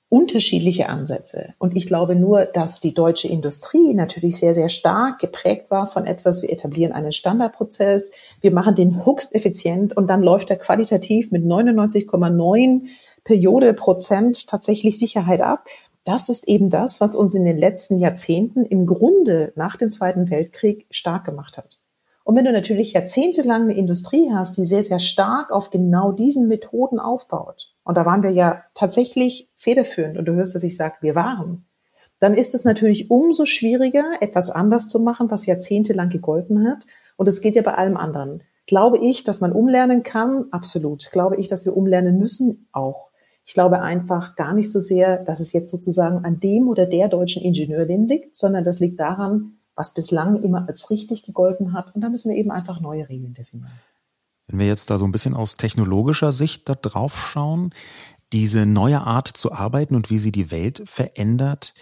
unterschiedliche 0.10 0.90
Ansätze. 0.90 1.54
Und 1.58 1.76
ich 1.76 1.86
glaube 1.86 2.16
nur, 2.16 2.46
dass 2.46 2.80
die 2.80 2.94
deutsche 2.94 3.28
Industrie 3.28 3.94
natürlich 3.94 4.38
sehr, 4.38 4.54
sehr 4.54 4.70
stark 4.70 5.20
geprägt 5.20 5.70
war 5.70 5.88
von 5.88 6.06
etwas, 6.06 6.42
wir 6.42 6.52
etablieren 6.52 6.94
einen 6.94 7.12
Standardprozess, 7.12 8.12
wir 8.42 8.52
machen 8.52 8.76
den 8.76 9.06
höchst 9.06 9.36
effizient 9.36 9.96
und 9.96 10.08
dann 10.08 10.24
läuft 10.24 10.50
er 10.50 10.56
qualitativ 10.56 11.32
mit 11.32 11.44
99,9 11.44 12.84
Periode 13.26 13.74
Prozent 13.74 14.48
tatsächlich 14.48 14.98
Sicherheit 14.98 15.42
ab 15.42 15.66
das 16.08 16.30
ist 16.30 16.48
eben 16.48 16.70
das, 16.70 17.02
was 17.02 17.18
uns 17.18 17.36
in 17.36 17.44
den 17.44 17.58
letzten 17.58 17.98
Jahrzehnten 17.98 18.66
im 18.66 18.86
Grunde 18.86 19.52
nach 19.58 19.76
dem 19.76 19.92
Zweiten 19.92 20.30
Weltkrieg 20.30 20.88
stark 20.90 21.26
gemacht 21.26 21.58
hat. 21.58 21.82
Und 22.24 22.38
wenn 22.38 22.46
du 22.46 22.54
natürlich 22.54 22.94
jahrzehntelang 22.94 23.64
eine 23.64 23.76
Industrie 23.76 24.32
hast, 24.34 24.56
die 24.56 24.64
sehr, 24.64 24.84
sehr 24.84 25.02
stark 25.02 25.52
auf 25.52 25.70
genau 25.70 26.14
diesen 26.14 26.48
Methoden 26.48 27.00
aufbaut, 27.00 27.74
und 27.88 27.96
da 27.96 28.06
waren 28.06 28.22
wir 28.22 28.32
ja 28.32 28.64
tatsächlich 28.74 29.50
federführend, 29.56 30.18
und 30.18 30.26
du 30.26 30.34
hörst, 30.34 30.54
dass 30.54 30.64
ich 30.64 30.76
sage, 30.76 30.96
wir 31.00 31.16
waren, 31.16 31.66
dann 32.20 32.34
ist 32.34 32.54
es 32.54 32.66
natürlich 32.66 33.10
umso 33.10 33.46
schwieriger, 33.46 34.04
etwas 34.20 34.50
anders 34.50 34.90
zu 34.90 35.00
machen, 35.00 35.32
was 35.32 35.46
jahrzehntelang 35.46 36.10
gegolten 36.10 36.68
hat. 36.68 36.86
Und 37.16 37.30
es 37.30 37.40
geht 37.40 37.56
ja 37.56 37.62
bei 37.62 37.76
allem 37.76 37.96
anderen. 37.96 38.44
Glaube 38.66 38.98
ich, 38.98 39.24
dass 39.24 39.40
man 39.40 39.54
umlernen 39.54 40.04
kann? 40.04 40.48
Absolut. 40.52 41.10
Glaube 41.14 41.38
ich, 41.38 41.48
dass 41.48 41.66
wir 41.66 41.78
umlernen 41.78 42.20
müssen? 42.20 42.68
Auch. 42.74 43.12
Ich 43.46 43.54
glaube 43.54 43.82
einfach 43.82 44.36
gar 44.36 44.54
nicht 44.54 44.70
so 44.70 44.82
sehr, 44.82 45.24
dass 45.24 45.40
es 45.40 45.54
jetzt 45.54 45.72
sozusagen 45.72 46.26
an 46.26 46.42
dem 46.42 46.68
oder 46.68 46.88
der 46.88 47.08
deutschen 47.08 47.42
Ingenieurin 47.42 48.10
liegt, 48.10 48.36
sondern 48.36 48.66
das 48.66 48.82
liegt 48.82 49.00
daran, 49.00 49.60
was 49.76 49.94
bislang 49.94 50.44
immer 50.44 50.68
als 50.68 50.90
richtig 50.90 51.24
gegolten 51.24 51.72
hat. 51.72 51.96
Und 51.96 52.02
da 52.02 52.10
müssen 52.10 52.32
wir 52.32 52.38
eben 52.38 52.52
einfach 52.52 52.82
neue 52.82 53.08
Regeln 53.08 53.34
definieren. 53.34 53.72
Wenn 54.48 54.60
wir 54.60 54.68
jetzt 54.68 54.90
da 54.90 54.98
so 54.98 55.06
ein 55.06 55.12
bisschen 55.12 55.34
aus 55.34 55.58
technologischer 55.58 56.34
Sicht 56.34 56.70
da 56.70 56.76
drauf 56.76 57.30
schauen, 57.32 57.74
diese 58.34 58.66
neue 58.66 59.02
Art 59.02 59.28
zu 59.28 59.52
arbeiten 59.52 59.96
und 59.96 60.10
wie 60.10 60.20
sie 60.20 60.32
die 60.32 60.52
Welt 60.52 60.84
verändert, 60.86 61.74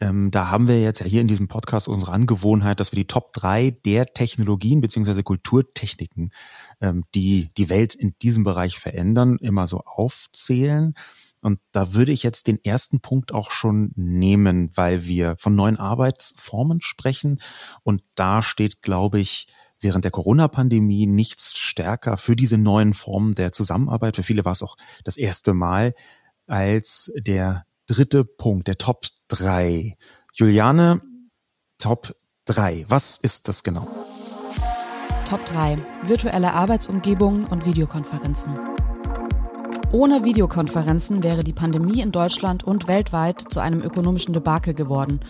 ähm, 0.00 0.30
da 0.30 0.50
haben 0.50 0.66
wir 0.66 0.80
jetzt 0.80 1.00
ja 1.00 1.06
hier 1.06 1.20
in 1.20 1.28
diesem 1.28 1.48
Podcast 1.48 1.86
unsere 1.86 2.12
Angewohnheit, 2.12 2.80
dass 2.80 2.92
wir 2.92 2.96
die 2.96 3.06
Top 3.06 3.32
drei 3.32 3.70
der 3.84 4.06
Technologien 4.06 4.80
beziehungsweise 4.80 5.22
Kulturtechniken, 5.22 6.30
ähm, 6.80 7.04
die 7.14 7.50
die 7.58 7.68
Welt 7.68 7.94
in 7.94 8.14
diesem 8.22 8.44
Bereich 8.44 8.78
verändern, 8.78 9.36
immer 9.40 9.66
so 9.66 9.80
aufzählen. 9.80 10.94
Und 11.42 11.60
da 11.72 11.92
würde 11.94 12.12
ich 12.12 12.22
jetzt 12.22 12.46
den 12.46 12.62
ersten 12.64 13.00
Punkt 13.00 13.32
auch 13.32 13.50
schon 13.50 13.92
nehmen, 13.94 14.70
weil 14.74 15.06
wir 15.06 15.36
von 15.38 15.54
neuen 15.54 15.76
Arbeitsformen 15.76 16.80
sprechen. 16.80 17.40
Und 17.82 18.02
da 18.14 18.42
steht, 18.42 18.82
glaube 18.82 19.20
ich, 19.20 19.46
während 19.80 20.04
der 20.04 20.10
Corona-Pandemie 20.10 21.06
nichts 21.06 21.58
stärker 21.58 22.16
für 22.16 22.36
diese 22.36 22.58
neuen 22.58 22.94
Formen 22.94 23.34
der 23.34 23.52
Zusammenarbeit. 23.52 24.16
Für 24.16 24.22
viele 24.22 24.44
war 24.44 24.52
es 24.52 24.62
auch 24.62 24.76
das 25.04 25.16
erste 25.16 25.54
Mal 25.54 25.94
als 26.46 27.12
der 27.16 27.64
dritte 27.86 28.24
Punkt, 28.24 28.68
der 28.68 28.78
Top 28.78 29.06
3. 29.28 29.92
Juliane, 30.34 31.00
Top 31.78 32.14
3. 32.46 32.84
Was 32.88 33.16
ist 33.16 33.48
das 33.48 33.62
genau? 33.62 33.88
Top 35.28 35.44
3. 35.44 35.78
Virtuelle 36.04 36.52
Arbeitsumgebungen 36.52 37.44
und 37.44 37.64
Videokonferenzen. 37.66 38.58
Ohne 39.92 40.24
Videokonferenzen 40.24 41.22
wäre 41.24 41.42
die 41.42 41.52
Pandemie 41.52 42.00
in 42.00 42.12
Deutschland 42.12 42.62
und 42.62 42.86
weltweit 42.86 43.40
zu 43.40 43.60
einem 43.60 43.80
ökonomischen 43.80 44.34
Debakel 44.34 44.72
geworden. 44.72 45.20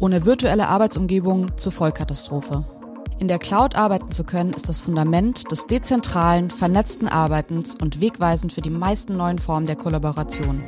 Ohne 0.00 0.24
virtuelle 0.24 0.68
Arbeitsumgebungen 0.68 1.56
zur 1.56 1.70
Vollkatastrophe. 1.70 2.77
In 3.18 3.26
der 3.26 3.40
Cloud 3.40 3.74
arbeiten 3.74 4.12
zu 4.12 4.22
können, 4.22 4.52
ist 4.52 4.68
das 4.68 4.80
Fundament 4.80 5.50
des 5.50 5.66
dezentralen, 5.66 6.50
vernetzten 6.50 7.08
Arbeitens 7.08 7.74
und 7.74 8.00
wegweisend 8.00 8.52
für 8.52 8.60
die 8.60 8.70
meisten 8.70 9.16
neuen 9.16 9.38
Formen 9.38 9.66
der 9.66 9.74
Kollaboration. 9.74 10.62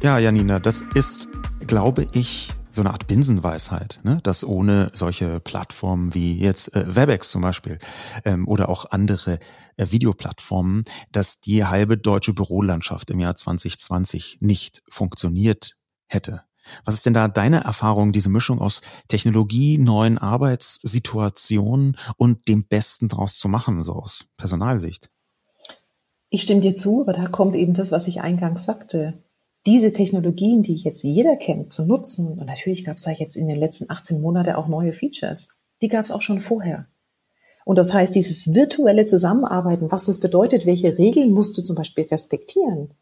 Ja, 0.00 0.18
Janina, 0.18 0.60
das 0.60 0.82
ist, 0.94 1.26
glaube 1.66 2.06
ich, 2.12 2.52
so 2.70 2.82
eine 2.82 2.92
Art 2.92 3.08
Binsenweisheit, 3.08 3.98
ne? 4.04 4.20
dass 4.22 4.44
ohne 4.44 4.92
solche 4.94 5.40
Plattformen 5.40 6.14
wie 6.14 6.38
jetzt 6.38 6.76
äh, 6.76 6.94
Webex 6.94 7.32
zum 7.32 7.42
Beispiel 7.42 7.78
ähm, 8.24 8.46
oder 8.46 8.68
auch 8.68 8.92
andere 8.92 9.40
äh, 9.76 9.86
Videoplattformen, 9.90 10.84
dass 11.10 11.40
die 11.40 11.64
halbe 11.64 11.98
deutsche 11.98 12.34
Bürolandschaft 12.34 13.10
im 13.10 13.18
Jahr 13.18 13.34
2020 13.34 14.38
nicht 14.40 14.80
funktioniert 14.88 15.76
hätte. 16.06 16.44
Was 16.84 16.94
ist 16.94 17.06
denn 17.06 17.14
da 17.14 17.28
deine 17.28 17.64
Erfahrung, 17.64 18.12
diese 18.12 18.28
Mischung 18.28 18.60
aus 18.60 18.82
Technologie, 19.08 19.78
neuen 19.78 20.18
Arbeitssituationen 20.18 21.96
und 22.16 22.48
dem 22.48 22.66
Besten 22.66 23.08
daraus 23.08 23.38
zu 23.38 23.48
machen, 23.48 23.82
so 23.82 23.94
aus 23.94 24.26
Personalsicht? 24.36 25.10
Ich 26.30 26.42
stimme 26.42 26.60
dir 26.60 26.72
zu, 26.72 27.02
aber 27.02 27.12
da 27.12 27.26
kommt 27.26 27.56
eben 27.56 27.72
das, 27.72 27.90
was 27.90 28.06
ich 28.06 28.20
eingangs 28.20 28.64
sagte 28.64 29.22
diese 29.68 29.92
Technologien, 29.92 30.62
die 30.62 30.76
jetzt 30.76 31.02
jeder 31.02 31.36
kennt, 31.36 31.72
zu 31.72 31.84
nutzen, 31.84 32.38
und 32.38 32.46
natürlich 32.46 32.84
gab 32.84 32.96
es 32.96 33.02
da 33.02 33.10
jetzt 33.10 33.36
in 33.36 33.48
den 33.48 33.58
letzten 33.58 33.90
18 33.90 34.20
Monaten 34.20 34.52
auch 34.52 34.68
neue 34.68 34.92
Features, 34.92 35.48
die 35.82 35.88
gab 35.88 36.04
es 36.04 36.10
auch 36.10 36.22
schon 36.22 36.40
vorher. 36.40 36.86
Und 37.64 37.76
das 37.76 37.92
heißt, 37.92 38.14
dieses 38.14 38.54
virtuelle 38.54 39.04
Zusammenarbeiten, 39.04 39.90
was 39.92 40.04
das 40.04 40.20
bedeutet, 40.20 40.64
welche 40.64 40.96
Regeln 40.96 41.32
musst 41.32 41.58
du 41.58 41.62
zum 41.62 41.76
Beispiel 41.76 42.04
respektieren, 42.04 42.94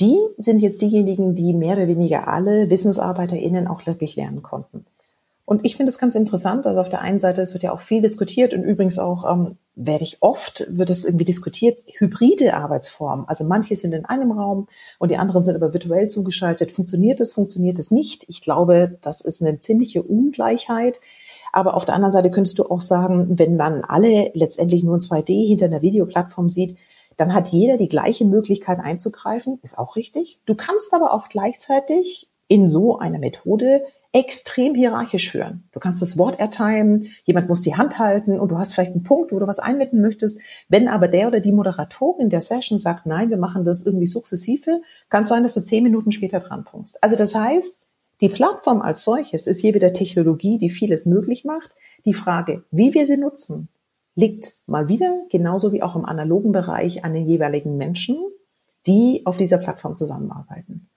die 0.00 0.18
sind 0.38 0.60
jetzt 0.60 0.82
diejenigen, 0.82 1.34
die 1.34 1.52
mehr 1.52 1.76
oder 1.76 1.88
weniger 1.88 2.28
alle 2.28 2.70
WissensarbeiterInnen 2.70 3.68
auch 3.68 3.86
wirklich 3.86 4.16
lernen 4.16 4.42
konnten. 4.42 4.86
Und 5.46 5.64
ich 5.64 5.76
finde 5.76 5.90
es 5.90 5.98
ganz 5.98 6.14
interessant, 6.14 6.66
also 6.66 6.80
auf 6.80 6.88
der 6.88 7.02
einen 7.02 7.20
Seite, 7.20 7.42
es 7.42 7.52
wird 7.52 7.62
ja 7.62 7.72
auch 7.72 7.80
viel 7.80 8.00
diskutiert 8.00 8.54
und 8.54 8.64
übrigens 8.64 8.98
auch 8.98 9.30
ähm, 9.30 9.58
werde 9.74 10.02
ich 10.02 10.18
oft, 10.20 10.66
wird 10.70 10.88
es 10.88 11.04
irgendwie 11.04 11.26
diskutiert, 11.26 11.80
hybride 11.98 12.54
Arbeitsformen. 12.54 13.28
Also 13.28 13.44
manche 13.44 13.76
sind 13.76 13.92
in 13.92 14.06
einem 14.06 14.32
Raum 14.32 14.68
und 14.98 15.10
die 15.10 15.18
anderen 15.18 15.44
sind 15.44 15.54
aber 15.54 15.74
virtuell 15.74 16.08
zugeschaltet. 16.08 16.72
Funktioniert 16.72 17.20
es, 17.20 17.34
funktioniert 17.34 17.78
es 17.78 17.90
nicht? 17.90 18.24
Ich 18.28 18.40
glaube, 18.40 18.96
das 19.02 19.20
ist 19.20 19.42
eine 19.42 19.60
ziemliche 19.60 20.02
Ungleichheit. 20.02 20.98
Aber 21.52 21.74
auf 21.74 21.84
der 21.84 21.94
anderen 21.94 22.12
Seite 22.12 22.30
könntest 22.30 22.58
du 22.58 22.64
auch 22.64 22.80
sagen, 22.80 23.38
wenn 23.38 23.56
man 23.56 23.84
alle 23.84 24.30
letztendlich 24.34 24.82
nur 24.82 24.94
in 24.94 25.00
2D 25.00 25.46
hinter 25.46 25.66
einer 25.66 25.82
Videoplattform 25.82 26.48
sieht, 26.48 26.78
dann 27.16 27.34
hat 27.34 27.48
jeder 27.48 27.76
die 27.76 27.88
gleiche 27.88 28.24
Möglichkeit 28.24 28.78
einzugreifen, 28.80 29.58
ist 29.62 29.78
auch 29.78 29.96
richtig. 29.96 30.40
Du 30.46 30.54
kannst 30.54 30.92
aber 30.94 31.12
auch 31.12 31.28
gleichzeitig 31.28 32.28
in 32.48 32.68
so 32.68 32.98
einer 32.98 33.18
Methode 33.18 33.84
extrem 34.14 34.76
hierarchisch 34.76 35.32
führen. 35.32 35.68
Du 35.72 35.80
kannst 35.80 36.00
das 36.00 36.16
Wort 36.16 36.38
erteilen, 36.38 37.10
jemand 37.24 37.48
muss 37.48 37.60
die 37.60 37.74
Hand 37.74 37.98
halten 37.98 38.38
und 38.38 38.48
du 38.48 38.58
hast 38.58 38.72
vielleicht 38.72 38.92
einen 38.92 39.02
Punkt, 39.02 39.32
wo 39.32 39.40
du 39.40 39.46
was 39.48 39.58
einwenden 39.58 40.00
möchtest. 40.00 40.40
Wenn 40.68 40.86
aber 40.86 41.08
der 41.08 41.26
oder 41.26 41.40
die 41.40 41.50
Moderatorin 41.50 42.30
der 42.30 42.40
Session 42.40 42.78
sagt, 42.78 43.06
nein, 43.06 43.30
wir 43.30 43.38
machen 43.38 43.64
das 43.64 43.84
irgendwie 43.84 44.06
sukzessive, 44.06 44.82
kann 45.08 45.24
es 45.24 45.28
sein, 45.28 45.42
dass 45.42 45.54
du 45.54 45.64
zehn 45.64 45.82
Minuten 45.82 46.12
später 46.12 46.38
dran 46.38 46.62
punktst. 46.62 47.02
Also 47.02 47.16
das 47.16 47.34
heißt, 47.34 47.80
die 48.20 48.28
Plattform 48.28 48.82
als 48.82 49.02
solches 49.02 49.48
ist 49.48 49.60
hier 49.60 49.74
wieder 49.74 49.92
Technologie, 49.92 50.58
die 50.58 50.70
vieles 50.70 51.06
möglich 51.06 51.44
macht. 51.44 51.74
Die 52.04 52.14
Frage, 52.14 52.62
wie 52.70 52.94
wir 52.94 53.06
sie 53.06 53.16
nutzen, 53.16 53.68
liegt 54.14 54.54
mal 54.66 54.88
wieder, 54.88 55.22
genauso 55.30 55.72
wie 55.72 55.82
auch 55.82 55.96
im 55.96 56.04
analogen 56.04 56.52
Bereich, 56.52 57.04
an 57.04 57.14
den 57.14 57.26
jeweiligen 57.26 57.76
Menschen, 57.76 58.16
die 58.86 59.22
auf 59.24 59.36
dieser 59.36 59.58
Plattform 59.58 59.96
zusammenarbeiten. 59.96 60.88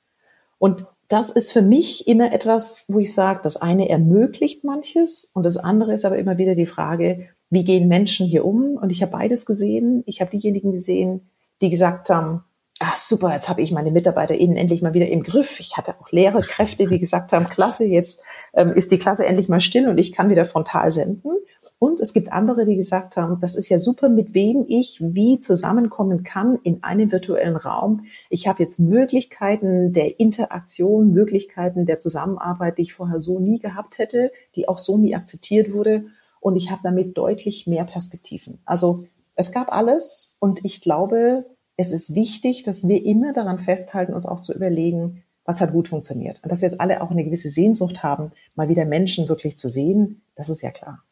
Und 0.59 0.85
das 1.07 1.29
ist 1.29 1.53
für 1.53 1.61
mich 1.61 2.07
immer 2.07 2.33
etwas, 2.33 2.85
wo 2.89 2.99
ich 2.99 3.13
sage, 3.13 3.39
das 3.43 3.57
eine 3.57 3.89
ermöglicht 3.89 4.63
manches 4.63 5.29
und 5.33 5.45
das 5.45 5.57
andere 5.57 5.93
ist 5.93 6.03
aber 6.03 6.17
immer 6.17 6.37
wieder 6.37 6.55
die 6.55 6.65
Frage, 6.65 7.29
wie 7.49 7.63
gehen 7.63 7.87
Menschen 7.87 8.27
hier 8.27 8.43
um? 8.43 8.77
Und 8.77 8.91
ich 8.91 9.01
habe 9.01 9.13
beides 9.13 9.45
gesehen. 9.45 10.03
Ich 10.05 10.19
habe 10.19 10.29
diejenigen 10.29 10.73
gesehen, 10.73 11.29
die 11.61 11.69
gesagt 11.69 12.09
haben, 12.09 12.43
ah 12.79 12.93
super, 12.95 13.33
jetzt 13.33 13.47
habe 13.47 13.61
ich 13.61 13.71
meine 13.71 13.91
MitarbeiterInnen 13.91 14.57
endlich 14.57 14.81
mal 14.81 14.93
wieder 14.93 15.07
im 15.07 15.23
Griff. 15.23 15.59
Ich 15.59 15.77
hatte 15.77 15.95
auch 15.99 16.11
Lehrerkräfte, 16.11 16.87
die 16.87 16.99
gesagt 16.99 17.31
haben, 17.31 17.47
klasse, 17.47 17.85
jetzt 17.85 18.21
ähm, 18.53 18.73
ist 18.73 18.91
die 18.91 18.99
Klasse 18.99 19.25
endlich 19.25 19.47
mal 19.47 19.61
still 19.61 19.87
und 19.87 19.97
ich 19.97 20.11
kann 20.11 20.29
wieder 20.29 20.45
frontal 20.45 20.91
senden. 20.91 21.31
Und 21.79 21.99
es 21.99 22.13
gibt 22.13 22.31
andere, 22.31 22.65
die 22.65 22.75
gesagt 22.75 23.17
haben, 23.17 23.39
das 23.39 23.53
ist 23.53 23.69
ja 23.69 23.77
super, 23.77 24.09
mit 24.09 24.33
wem 24.33 24.65
ich 24.67 24.99
wie 24.99 25.39
zusammenkommen 25.39 26.23
kann 26.23 26.57
in 26.63 26.83
einem 26.83 27.11
virtuellen 27.11 27.55
Raum. 27.55 28.05
Ich 28.29 28.47
habe 28.47 28.63
jetzt 28.63 28.79
Möglichkeiten 28.79 29.93
der 29.93 30.19
Interaktion, 30.19 31.11
Möglichkeiten 31.11 31.85
der 31.85 31.99
Zusammenarbeit, 31.99 32.79
die 32.79 32.83
ich 32.83 32.93
vorher 32.93 33.19
so 33.19 33.39
nie 33.39 33.59
gehabt 33.59 33.99
hätte, 33.99 34.31
die 34.55 34.67
auch 34.67 34.79
so 34.79 34.97
nie 34.97 35.15
akzeptiert 35.15 35.71
wurde. 35.71 36.05
Und 36.39 36.55
ich 36.55 36.71
habe 36.71 36.81
damit 36.83 37.15
deutlich 37.15 37.67
mehr 37.67 37.83
Perspektiven. 37.83 38.59
Also 38.65 39.05
es 39.35 39.51
gab 39.51 39.71
alles 39.71 40.37
und 40.39 40.65
ich 40.65 40.81
glaube, 40.81 41.45
es 41.75 41.91
ist 41.91 42.15
wichtig, 42.15 42.63
dass 42.63 42.87
wir 42.87 43.05
immer 43.05 43.33
daran 43.33 43.59
festhalten, 43.59 44.15
uns 44.15 44.25
auch 44.25 44.39
zu 44.39 44.51
überlegen, 44.51 45.23
was 45.45 45.61
hat 45.61 45.73
gut 45.73 45.87
funktioniert. 45.87 46.39
Und 46.43 46.51
dass 46.51 46.61
wir 46.61 46.69
jetzt 46.69 46.81
alle 46.81 47.03
auch 47.03 47.11
eine 47.11 47.23
gewisse 47.23 47.49
Sehnsucht 47.49 48.01
haben, 48.01 48.31
mal 48.55 48.67
wieder 48.67 48.85
Menschen 48.85 49.29
wirklich 49.29 49.57
zu 49.59 49.69
sehen, 49.69 50.23
das 50.35 50.49
ist 50.49 50.63
ja 50.63 50.71
klar. 50.71 51.03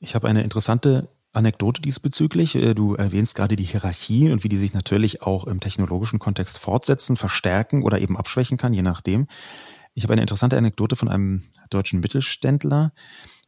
Ich 0.00 0.14
habe 0.14 0.28
eine 0.28 0.42
interessante 0.42 1.08
Anekdote 1.32 1.82
diesbezüglich. 1.82 2.54
Äh, 2.56 2.74
du 2.74 2.94
erwähnst 2.94 3.34
gerade 3.34 3.54
die 3.54 3.64
Hierarchie 3.64 4.32
und 4.32 4.42
wie 4.42 4.48
die 4.48 4.56
sich 4.56 4.72
natürlich 4.72 5.22
auch 5.22 5.46
im 5.46 5.60
technologischen 5.60 6.18
Kontext 6.18 6.58
fortsetzen, 6.58 7.16
verstärken 7.16 7.82
oder 7.82 8.00
eben 8.00 8.16
abschwächen 8.16 8.56
kann, 8.56 8.72
je 8.72 8.82
nachdem. 8.82 9.26
Ich 9.94 10.04
habe 10.04 10.14
eine 10.14 10.22
interessante 10.22 10.56
Anekdote 10.56 10.96
von 10.96 11.08
einem 11.08 11.42
deutschen 11.68 12.00
Mittelständler, 12.00 12.92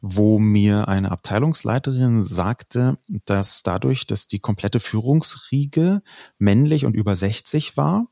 wo 0.03 0.39
mir 0.39 0.89
eine 0.89 1.11
Abteilungsleiterin 1.11 2.23
sagte, 2.23 2.99
dass 3.25 3.63
dadurch, 3.63 4.07
dass 4.07 4.27
die 4.27 4.41
komplette 4.41 4.81
Führungsriege 4.81 6.03
männlich 6.39 6.85
und 6.85 6.95
über 6.95 7.17
60 7.17 7.77
war, 7.77 8.09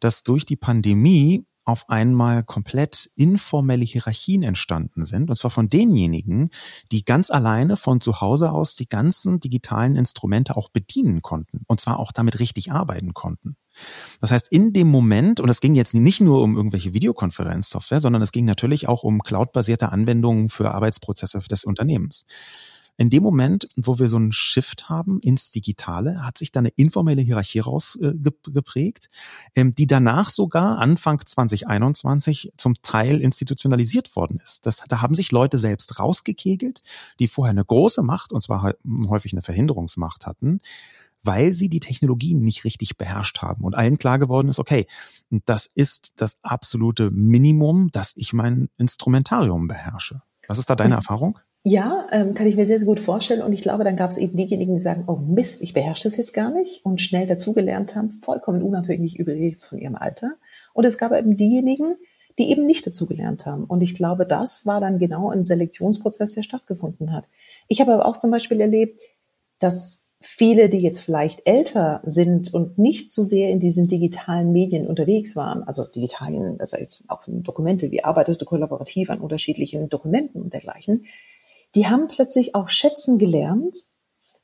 dass 0.00 0.24
durch 0.24 0.46
die 0.46 0.56
Pandemie 0.56 1.46
auf 1.68 1.90
einmal 1.90 2.44
komplett 2.44 3.10
informelle 3.14 3.84
Hierarchien 3.84 4.42
entstanden 4.42 5.04
sind, 5.04 5.28
und 5.28 5.36
zwar 5.36 5.50
von 5.50 5.68
denjenigen, 5.68 6.48
die 6.90 7.04
ganz 7.04 7.30
alleine 7.30 7.76
von 7.76 8.00
zu 8.00 8.22
Hause 8.22 8.52
aus 8.52 8.74
die 8.74 8.88
ganzen 8.88 9.38
digitalen 9.38 9.94
Instrumente 9.94 10.56
auch 10.56 10.70
bedienen 10.70 11.20
konnten 11.20 11.64
und 11.66 11.78
zwar 11.78 11.98
auch 11.98 12.10
damit 12.10 12.40
richtig 12.40 12.72
arbeiten 12.72 13.12
konnten. 13.12 13.56
Das 14.22 14.30
heißt, 14.30 14.50
in 14.50 14.72
dem 14.72 14.88
Moment, 14.88 15.40
und 15.40 15.50
es 15.50 15.60
ging 15.60 15.74
jetzt 15.74 15.94
nicht 15.94 16.22
nur 16.22 16.42
um 16.42 16.56
irgendwelche 16.56 16.94
Videokonferenzsoftware, 16.94 18.00
sondern 18.00 18.22
es 18.22 18.32
ging 18.32 18.46
natürlich 18.46 18.88
auch 18.88 19.02
um 19.02 19.20
cloudbasierte 19.22 19.92
Anwendungen 19.92 20.48
für 20.48 20.74
Arbeitsprozesse 20.74 21.38
des 21.50 21.64
Unternehmens. 21.64 22.24
In 23.00 23.10
dem 23.10 23.22
Moment, 23.22 23.68
wo 23.76 24.00
wir 24.00 24.08
so 24.08 24.16
einen 24.16 24.32
Shift 24.32 24.88
haben 24.88 25.20
ins 25.20 25.52
Digitale, 25.52 26.26
hat 26.26 26.36
sich 26.36 26.50
da 26.50 26.58
eine 26.58 26.70
informelle 26.70 27.22
Hierarchie 27.22 27.60
rausgeprägt, 27.60 29.08
äh, 29.54 29.60
ähm, 29.60 29.74
die 29.76 29.86
danach 29.86 30.30
sogar 30.30 30.78
Anfang 30.78 31.24
2021 31.24 32.52
zum 32.56 32.74
Teil 32.82 33.20
institutionalisiert 33.20 34.16
worden 34.16 34.40
ist. 34.42 34.66
Das, 34.66 34.82
da 34.88 35.00
haben 35.00 35.14
sich 35.14 35.30
Leute 35.30 35.58
selbst 35.58 36.00
rausgekegelt, 36.00 36.82
die 37.20 37.28
vorher 37.28 37.52
eine 37.52 37.64
große 37.64 38.02
Macht, 38.02 38.32
und 38.32 38.42
zwar 38.42 38.72
häufig 39.08 39.32
eine 39.32 39.42
Verhinderungsmacht 39.42 40.26
hatten, 40.26 40.60
weil 41.22 41.52
sie 41.52 41.68
die 41.68 41.80
Technologien 41.80 42.40
nicht 42.40 42.64
richtig 42.64 42.96
beherrscht 42.96 43.42
haben 43.42 43.62
und 43.62 43.76
allen 43.76 43.98
klar 43.98 44.18
geworden 44.18 44.48
ist, 44.48 44.58
okay, 44.58 44.88
das 45.30 45.66
ist 45.66 46.14
das 46.16 46.38
absolute 46.42 47.12
Minimum, 47.12 47.90
dass 47.92 48.16
ich 48.16 48.32
mein 48.32 48.70
Instrumentarium 48.76 49.68
beherrsche. 49.68 50.22
Was 50.48 50.58
ist 50.58 50.68
da 50.68 50.74
deine 50.74 50.94
Erfahrung? 50.94 51.38
Ja, 51.64 52.06
ähm, 52.12 52.34
kann 52.34 52.46
ich 52.46 52.56
mir 52.56 52.66
sehr, 52.66 52.78
sehr 52.78 52.86
gut 52.86 53.00
vorstellen. 53.00 53.42
Und 53.42 53.52
ich 53.52 53.62
glaube, 53.62 53.84
dann 53.84 53.96
gab 53.96 54.10
es 54.10 54.16
eben 54.16 54.36
diejenigen, 54.36 54.74
die 54.74 54.80
sagen, 54.80 55.04
oh 55.06 55.16
Mist, 55.16 55.60
ich 55.60 55.74
beherrsche 55.74 56.08
das 56.08 56.16
jetzt 56.16 56.32
gar 56.32 56.50
nicht 56.50 56.84
und 56.84 57.00
schnell 57.00 57.26
dazugelernt 57.26 57.94
haben, 57.94 58.10
vollkommen 58.10 58.62
unabhängig 58.62 59.18
übrigens 59.18 59.64
von 59.64 59.78
ihrem 59.78 59.96
Alter. 59.96 60.34
Und 60.72 60.84
es 60.84 60.98
gab 60.98 61.12
eben 61.12 61.36
diejenigen, 61.36 61.96
die 62.38 62.50
eben 62.50 62.66
nicht 62.66 62.86
dazugelernt 62.86 63.46
haben. 63.46 63.64
Und 63.64 63.82
ich 63.82 63.94
glaube, 63.94 64.24
das 64.24 64.64
war 64.64 64.80
dann 64.80 64.98
genau 64.98 65.30
ein 65.30 65.44
Selektionsprozess, 65.44 66.34
der 66.34 66.42
stattgefunden 66.42 67.12
hat. 67.12 67.28
Ich 67.66 67.80
habe 67.80 67.92
aber 67.92 68.06
auch 68.06 68.16
zum 68.16 68.30
Beispiel 68.30 68.60
erlebt, 68.60 69.00
dass 69.58 70.12
viele, 70.20 70.68
die 70.68 70.78
jetzt 70.78 71.00
vielleicht 71.00 71.46
älter 71.46 72.00
sind 72.04 72.52
und 72.52 72.78
nicht 72.78 73.10
so 73.10 73.22
sehr 73.22 73.50
in 73.50 73.60
diesen 73.60 73.88
digitalen 73.88 74.52
Medien 74.52 74.86
unterwegs 74.86 75.36
waren, 75.36 75.62
also 75.62 75.84
digitalen, 75.84 76.60
also 76.60 76.76
jetzt 76.76 77.04
auch 77.08 77.22
Dokumente, 77.26 77.90
wie 77.90 78.04
arbeitest 78.04 78.40
du 78.40 78.44
kollaborativ 78.44 79.10
an 79.10 79.20
unterschiedlichen 79.20 79.88
Dokumenten 79.88 80.42
und 80.42 80.52
dergleichen, 80.52 81.04
die 81.74 81.86
haben 81.86 82.08
plötzlich 82.08 82.54
auch 82.54 82.68
schätzen 82.68 83.18
gelernt, 83.18 83.84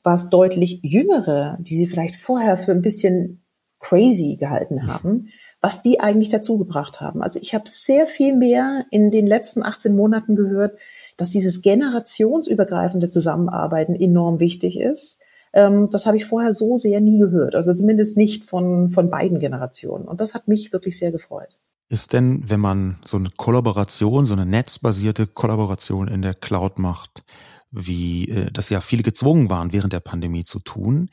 was 0.02 0.28
deutlich 0.28 0.80
Jüngere, 0.82 1.56
die 1.60 1.76
sie 1.76 1.86
vielleicht 1.86 2.16
vorher 2.16 2.56
für 2.56 2.72
ein 2.72 2.82
bisschen 2.82 3.44
crazy 3.80 4.36
gehalten 4.36 4.86
haben, 4.86 5.28
was 5.60 5.82
die 5.82 6.00
eigentlich 6.00 6.28
dazu 6.28 6.58
gebracht 6.58 7.00
haben. 7.00 7.22
Also 7.22 7.40
ich 7.40 7.54
habe 7.54 7.64
sehr 7.66 8.06
viel 8.06 8.36
mehr 8.36 8.84
in 8.90 9.10
den 9.10 9.26
letzten 9.26 9.62
18 9.62 9.96
Monaten 9.96 10.36
gehört, 10.36 10.78
dass 11.16 11.30
dieses 11.30 11.62
generationsübergreifende 11.62 13.08
Zusammenarbeiten 13.08 13.94
enorm 13.94 14.40
wichtig 14.40 14.78
ist. 14.78 15.20
Ähm, 15.52 15.88
das 15.90 16.06
habe 16.06 16.16
ich 16.16 16.26
vorher 16.26 16.52
so 16.52 16.76
sehr 16.76 17.00
nie 17.00 17.18
gehört, 17.18 17.54
also 17.54 17.72
zumindest 17.72 18.16
nicht 18.16 18.44
von, 18.44 18.88
von 18.88 19.10
beiden 19.10 19.38
Generationen. 19.38 20.06
Und 20.06 20.20
das 20.20 20.34
hat 20.34 20.48
mich 20.48 20.72
wirklich 20.72 20.98
sehr 20.98 21.12
gefreut. 21.12 21.58
Ist 21.90 22.12
denn, 22.12 22.48
wenn 22.48 22.60
man 22.60 22.96
so 23.04 23.16
eine 23.18 23.28
Kollaboration, 23.36 24.26
so 24.26 24.32
eine 24.32 24.46
netzbasierte 24.46 25.26
Kollaboration 25.26 26.08
in 26.08 26.22
der 26.22 26.34
Cloud 26.34 26.78
macht, 26.78 27.24
wie 27.70 28.28
äh, 28.28 28.50
das 28.50 28.70
ja 28.70 28.80
viele 28.80 29.02
gezwungen 29.02 29.50
waren 29.50 29.72
während 29.72 29.92
der 29.92 30.00
Pandemie 30.00 30.44
zu 30.44 30.60
tun, 30.60 31.10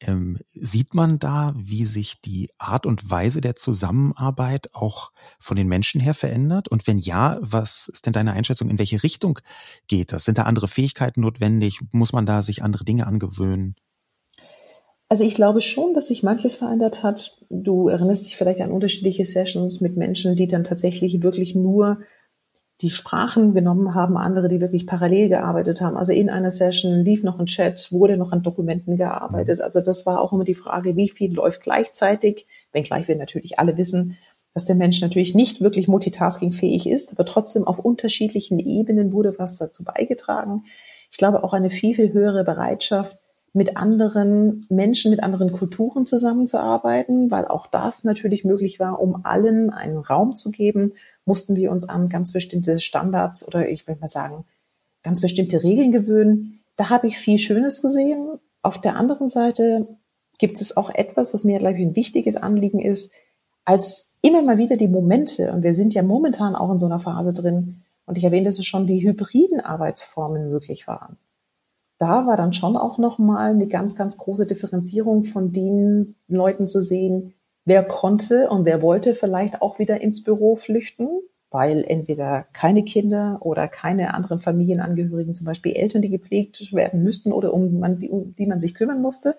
Ähm, 0.00 0.38
sieht 0.54 0.94
man 0.94 1.18
da, 1.18 1.54
wie 1.56 1.86
sich 1.86 2.20
die 2.22 2.50
Art 2.58 2.86
und 2.86 3.10
Weise 3.10 3.40
der 3.40 3.56
Zusammenarbeit 3.56 4.74
auch 4.74 5.12
von 5.40 5.56
den 5.56 5.68
Menschen 5.68 6.00
her 6.02 6.14
verändert? 6.14 6.68
Und 6.68 6.86
wenn 6.86 6.98
ja, 7.00 7.38
was 7.42 7.88
ist 7.88 8.06
denn 8.06 8.12
deine 8.14 8.34
Einschätzung? 8.34 8.70
In 8.70 8.78
welche 8.78 9.02
Richtung 9.02 9.40
geht 9.88 10.12
das? 10.12 10.24
Sind 10.26 10.38
da 10.38 10.44
andere 10.44 10.68
Fähigkeiten 10.68 11.22
notwendig? 11.22 11.80
Muss 11.92 12.12
man 12.12 12.26
da 12.26 12.42
sich 12.42 12.62
andere 12.64 12.84
Dinge 12.84 13.08
angewöhnen? 13.08 13.76
Also 15.12 15.24
ich 15.24 15.34
glaube 15.34 15.60
schon, 15.60 15.92
dass 15.92 16.06
sich 16.06 16.22
manches 16.22 16.56
verändert 16.56 17.02
hat. 17.02 17.36
Du 17.50 17.88
erinnerst 17.88 18.24
dich 18.24 18.34
vielleicht 18.34 18.62
an 18.62 18.70
unterschiedliche 18.70 19.26
Sessions 19.26 19.82
mit 19.82 19.94
Menschen, 19.94 20.36
die 20.36 20.48
dann 20.48 20.64
tatsächlich 20.64 21.22
wirklich 21.22 21.54
nur 21.54 21.98
die 22.80 22.88
Sprachen 22.88 23.52
genommen 23.52 23.94
haben, 23.94 24.16
andere, 24.16 24.48
die 24.48 24.62
wirklich 24.62 24.86
parallel 24.86 25.28
gearbeitet 25.28 25.82
haben. 25.82 25.98
Also 25.98 26.14
in 26.14 26.30
einer 26.30 26.50
Session 26.50 27.04
lief 27.04 27.24
noch 27.24 27.38
ein 27.38 27.44
Chat, 27.44 27.92
wurde 27.92 28.16
noch 28.16 28.32
an 28.32 28.42
Dokumenten 28.42 28.96
gearbeitet. 28.96 29.58
Mhm. 29.58 29.64
Also 29.66 29.82
das 29.82 30.06
war 30.06 30.18
auch 30.18 30.32
immer 30.32 30.44
die 30.44 30.54
Frage, 30.54 30.96
wie 30.96 31.10
viel 31.10 31.34
läuft 31.34 31.62
gleichzeitig, 31.62 32.46
wenngleich 32.72 33.06
wir 33.06 33.16
natürlich 33.16 33.58
alle 33.58 33.76
wissen, 33.76 34.16
dass 34.54 34.64
der 34.64 34.76
Mensch 34.76 35.02
natürlich 35.02 35.34
nicht 35.34 35.60
wirklich 35.60 35.88
multitaskingfähig 35.88 36.86
ist, 36.86 37.12
aber 37.12 37.26
trotzdem 37.26 37.64
auf 37.64 37.78
unterschiedlichen 37.78 38.58
Ebenen 38.58 39.12
wurde 39.12 39.34
was 39.36 39.58
dazu 39.58 39.84
beigetragen. 39.84 40.64
Ich 41.10 41.18
glaube 41.18 41.44
auch 41.44 41.52
eine 41.52 41.68
viel, 41.68 41.94
viel 41.94 42.14
höhere 42.14 42.44
Bereitschaft, 42.44 43.18
mit 43.52 43.76
anderen 43.76 44.66
Menschen, 44.70 45.10
mit 45.10 45.22
anderen 45.22 45.52
Kulturen 45.52 46.06
zusammenzuarbeiten, 46.06 47.30
weil 47.30 47.46
auch 47.46 47.66
das 47.66 48.04
natürlich 48.04 48.44
möglich 48.44 48.80
war, 48.80 49.00
um 49.00 49.24
allen 49.24 49.70
einen 49.70 49.98
Raum 49.98 50.34
zu 50.34 50.50
geben, 50.50 50.92
mussten 51.24 51.54
wir 51.54 51.70
uns 51.70 51.88
an 51.88 52.08
ganz 52.08 52.32
bestimmte 52.32 52.80
Standards 52.80 53.46
oder 53.46 53.68
ich 53.68 53.86
würde 53.86 54.00
mal 54.00 54.08
sagen, 54.08 54.44
ganz 55.02 55.20
bestimmte 55.20 55.62
Regeln 55.62 55.92
gewöhnen. 55.92 56.60
Da 56.76 56.90
habe 56.90 57.06
ich 57.06 57.18
viel 57.18 57.38
Schönes 57.38 57.82
gesehen. 57.82 58.38
Auf 58.62 58.80
der 58.80 58.96
anderen 58.96 59.28
Seite 59.28 59.86
gibt 60.38 60.60
es 60.60 60.76
auch 60.76 60.90
etwas, 60.90 61.34
was 61.34 61.44
mir, 61.44 61.58
glaube 61.58 61.76
ich, 61.76 61.84
ein 61.84 61.96
wichtiges 61.96 62.36
Anliegen 62.36 62.80
ist, 62.80 63.12
als 63.64 64.14
immer 64.22 64.42
mal 64.42 64.58
wieder 64.58 64.76
die 64.76 64.88
Momente, 64.88 65.52
und 65.52 65.62
wir 65.62 65.74
sind 65.74 65.94
ja 65.94 66.02
momentan 66.02 66.56
auch 66.56 66.70
in 66.70 66.78
so 66.78 66.86
einer 66.86 66.98
Phase 66.98 67.32
drin, 67.32 67.82
und 68.06 68.18
ich 68.18 68.24
erwähnte 68.24 68.50
es 68.50 68.64
schon, 68.64 68.86
die 68.86 69.02
hybriden 69.02 69.60
Arbeitsformen 69.60 70.50
möglich 70.50 70.88
waren. 70.88 71.16
Da 72.02 72.26
war 72.26 72.36
dann 72.36 72.52
schon 72.52 72.76
auch 72.76 72.98
nochmal 72.98 73.52
eine 73.52 73.68
ganz, 73.68 73.94
ganz 73.94 74.16
große 74.16 74.46
Differenzierung 74.46 75.24
von 75.24 75.52
den 75.52 76.16
Leuten 76.26 76.66
zu 76.66 76.82
sehen, 76.82 77.34
Wer 77.64 77.84
konnte 77.84 78.50
und 78.50 78.64
wer 78.64 78.82
wollte 78.82 79.14
vielleicht 79.14 79.62
auch 79.62 79.78
wieder 79.78 80.00
ins 80.00 80.24
Büro 80.24 80.56
flüchten, 80.56 81.08
weil 81.50 81.84
entweder 81.86 82.46
keine 82.52 82.82
Kinder 82.82 83.38
oder 83.40 83.68
keine 83.68 84.14
anderen 84.14 84.40
Familienangehörigen, 84.40 85.36
zum 85.36 85.46
Beispiel 85.46 85.74
Eltern, 85.74 86.02
die 86.02 86.10
gepflegt 86.10 86.72
werden 86.72 87.04
müssten 87.04 87.32
oder 87.32 87.54
um, 87.54 87.78
man, 87.78 88.00
die, 88.00 88.08
um 88.08 88.34
die 88.34 88.46
man 88.46 88.60
sich 88.60 88.74
kümmern 88.74 89.00
musste. 89.00 89.36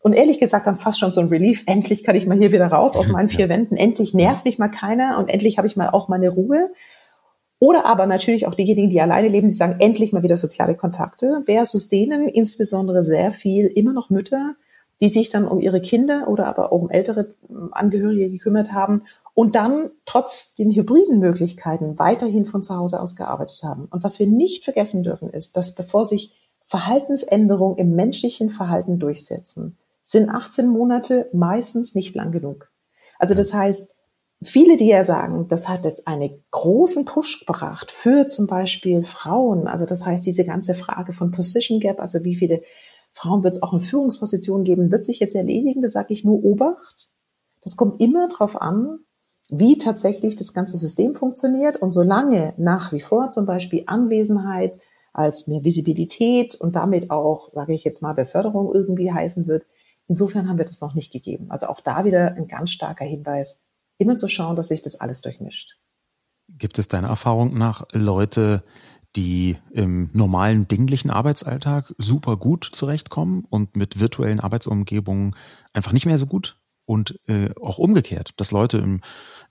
Und 0.00 0.12
ehrlich 0.12 0.38
gesagt 0.38 0.66
dann 0.66 0.76
fast 0.76 0.98
schon 0.98 1.14
so 1.14 1.22
ein 1.22 1.28
Relief. 1.28 1.64
Endlich 1.66 2.04
kann 2.04 2.16
ich 2.16 2.26
mal 2.26 2.36
hier 2.36 2.52
wieder 2.52 2.66
raus 2.66 2.94
aus 2.96 3.08
meinen 3.08 3.30
vier 3.30 3.48
Wänden. 3.48 3.78
Endlich 3.78 4.12
nervt 4.12 4.44
mich 4.44 4.58
mal 4.58 4.68
keiner 4.68 5.18
und 5.18 5.30
endlich 5.30 5.56
habe 5.56 5.66
ich 5.66 5.76
mal 5.76 5.88
auch 5.88 6.08
meine 6.08 6.28
Ruhe. 6.28 6.70
Oder 7.64 7.86
aber 7.86 8.04
natürlich 8.04 8.46
auch 8.46 8.54
diejenigen, 8.54 8.90
die 8.90 9.00
alleine 9.00 9.28
leben, 9.28 9.48
die 9.48 9.54
sagen, 9.54 9.76
endlich 9.78 10.12
mal 10.12 10.22
wieder 10.22 10.36
soziale 10.36 10.74
Kontakte, 10.74 11.40
versus 11.46 11.88
denen 11.88 12.28
insbesondere 12.28 13.02
sehr 13.02 13.32
viel 13.32 13.68
immer 13.68 13.94
noch 13.94 14.10
Mütter, 14.10 14.54
die 15.00 15.08
sich 15.08 15.30
dann 15.30 15.48
um 15.48 15.60
ihre 15.60 15.80
Kinder 15.80 16.28
oder 16.28 16.46
aber 16.46 16.72
auch 16.72 16.82
um 16.82 16.90
ältere 16.90 17.30
ähm, 17.48 17.70
Angehörige 17.72 18.28
gekümmert 18.28 18.74
haben 18.74 19.04
und 19.32 19.54
dann 19.56 19.88
trotz 20.04 20.52
den 20.52 20.72
hybriden 20.72 21.20
Möglichkeiten 21.20 21.98
weiterhin 21.98 22.44
von 22.44 22.62
zu 22.62 22.76
Hause 22.76 23.00
aus 23.00 23.16
gearbeitet 23.16 23.62
haben. 23.62 23.86
Und 23.86 24.04
was 24.04 24.18
wir 24.18 24.26
nicht 24.26 24.62
vergessen 24.62 25.02
dürfen, 25.02 25.30
ist, 25.30 25.56
dass 25.56 25.74
bevor 25.74 26.04
sich 26.04 26.34
Verhaltensänderungen 26.66 27.78
im 27.78 27.96
menschlichen 27.96 28.50
Verhalten 28.50 28.98
durchsetzen, 28.98 29.78
sind 30.02 30.28
18 30.28 30.68
Monate 30.68 31.30
meistens 31.32 31.94
nicht 31.94 32.14
lang 32.14 32.30
genug. 32.30 32.70
Also 33.18 33.32
das 33.32 33.54
heißt, 33.54 33.93
viele, 34.42 34.76
die 34.76 34.88
ja 34.88 35.04
sagen, 35.04 35.48
das 35.48 35.68
hat 35.68 35.84
jetzt 35.84 36.06
einen 36.06 36.44
großen 36.50 37.04
Push 37.04 37.46
gebracht 37.46 37.90
für 37.90 38.28
zum 38.28 38.46
Beispiel 38.46 39.04
Frauen. 39.04 39.66
Also 39.66 39.86
das 39.86 40.04
heißt, 40.04 40.26
diese 40.26 40.44
ganze 40.44 40.74
Frage 40.74 41.12
von 41.12 41.30
Position 41.30 41.80
Gap, 41.80 42.00
also 42.00 42.24
wie 42.24 42.36
viele 42.36 42.62
Frauen 43.12 43.44
wird 43.44 43.56
es 43.56 43.62
auch 43.62 43.72
in 43.72 43.80
Führungspositionen 43.80 44.64
geben, 44.64 44.90
wird 44.90 45.06
sich 45.06 45.20
jetzt 45.20 45.36
erledigen, 45.36 45.82
da 45.82 45.88
sage 45.88 46.12
ich 46.12 46.24
nur 46.24 46.44
Obacht. 46.44 47.10
Das 47.62 47.76
kommt 47.76 48.00
immer 48.00 48.28
darauf 48.28 48.60
an, 48.60 48.98
wie 49.48 49.78
tatsächlich 49.78 50.36
das 50.36 50.52
ganze 50.52 50.76
System 50.76 51.14
funktioniert. 51.14 51.76
Und 51.76 51.92
solange 51.92 52.54
nach 52.56 52.92
wie 52.92 53.00
vor 53.00 53.30
zum 53.30 53.46
Beispiel 53.46 53.84
Anwesenheit 53.86 54.78
als 55.12 55.46
mehr 55.46 55.62
Visibilität 55.62 56.56
und 56.56 56.74
damit 56.74 57.10
auch, 57.10 57.48
sage 57.48 57.72
ich 57.72 57.84
jetzt 57.84 58.02
mal, 58.02 58.14
Beförderung 58.14 58.74
irgendwie 58.74 59.12
heißen 59.12 59.46
wird, 59.46 59.64
insofern 60.08 60.48
haben 60.48 60.58
wir 60.58 60.64
das 60.64 60.80
noch 60.80 60.94
nicht 60.94 61.12
gegeben. 61.12 61.46
Also 61.50 61.66
auch 61.66 61.80
da 61.80 62.04
wieder 62.04 62.34
ein 62.34 62.48
ganz 62.48 62.70
starker 62.70 63.04
Hinweis, 63.04 63.62
immer 63.98 64.16
zu 64.16 64.28
schauen, 64.28 64.56
dass 64.56 64.68
sich 64.68 64.82
das 64.82 64.96
alles 64.96 65.20
durchmischt. 65.20 65.78
Gibt 66.48 66.78
es 66.78 66.88
deiner 66.88 67.08
Erfahrung 67.08 67.56
nach 67.56 67.84
Leute, 67.92 68.60
die 69.16 69.56
im 69.72 70.10
normalen 70.12 70.66
dinglichen 70.66 71.10
Arbeitsalltag 71.10 71.94
super 71.98 72.36
gut 72.36 72.64
zurechtkommen 72.64 73.44
und 73.48 73.76
mit 73.76 74.00
virtuellen 74.00 74.40
Arbeitsumgebungen 74.40 75.34
einfach 75.72 75.92
nicht 75.92 76.06
mehr 76.06 76.18
so 76.18 76.26
gut 76.26 76.56
und 76.84 77.18
äh, 77.28 77.50
auch 77.60 77.78
umgekehrt, 77.78 78.32
dass 78.36 78.50
Leute 78.50 78.78
im 78.78 79.00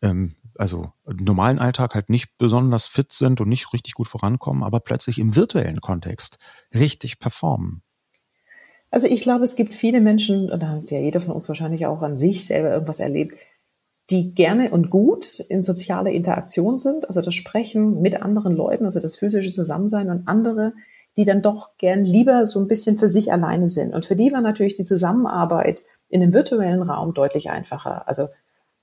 ähm, 0.02 0.36
also 0.56 0.92
normalen 1.06 1.60
Alltag 1.60 1.96
halt 1.96 2.10
nicht 2.10 2.38
besonders 2.38 2.86
fit 2.86 3.12
sind 3.14 3.42
und 3.42 3.50
nicht 3.50 3.74
richtig 3.74 3.94
gut 3.94 4.08
vorankommen, 4.08 4.64
aber 4.64 4.80
plötzlich 4.80 5.18
im 5.18 5.36
virtuellen 5.36 5.82
Kontext 5.82 6.38
richtig 6.74 7.20
performen. 7.20 7.82
Also 8.92 9.08
ich 9.08 9.24
glaube, 9.24 9.44
es 9.44 9.56
gibt 9.56 9.74
viele 9.74 10.02
Menschen, 10.02 10.52
und 10.52 10.62
da 10.62 10.68
hat 10.68 10.92
ja 10.92 11.00
jeder 11.00 11.20
von 11.20 11.34
uns 11.34 11.48
wahrscheinlich 11.48 11.88
auch 11.88 12.04
an 12.04 12.16
sich 12.16 12.46
selber 12.46 12.72
irgendwas 12.72 13.00
erlebt, 13.00 13.36
die 14.10 14.34
gerne 14.34 14.72
und 14.72 14.90
gut 14.90 15.40
in 15.40 15.64
soziale 15.64 16.12
Interaktion 16.12 16.78
sind, 16.78 17.08
also 17.08 17.22
das 17.22 17.34
Sprechen 17.34 18.02
mit 18.02 18.22
anderen 18.22 18.56
Leuten, 18.56 18.86
also 18.86 19.00
das 19.00 19.16
physische 19.16 19.52
Zusammensein 19.52 20.10
und 20.10 20.28
andere, 20.28 20.74
die 21.16 21.24
dann 21.24 21.42
doch 21.42 21.78
gern 21.78 22.04
lieber 22.04 22.46
so 22.46 22.60
ein 22.60 22.68
bisschen 22.68 22.98
für 22.98 23.08
sich 23.08 23.32
alleine 23.32 23.68
sind. 23.68 23.94
Und 23.94 24.06
für 24.06 24.16
die 24.16 24.32
war 24.32 24.42
natürlich 24.42 24.76
die 24.76 24.84
Zusammenarbeit 24.84 25.84
in 26.10 26.22
dem 26.22 26.34
virtuellen 26.34 26.82
Raum 26.82 27.14
deutlich 27.14 27.50
einfacher. 27.50 28.08
Also 28.08 28.28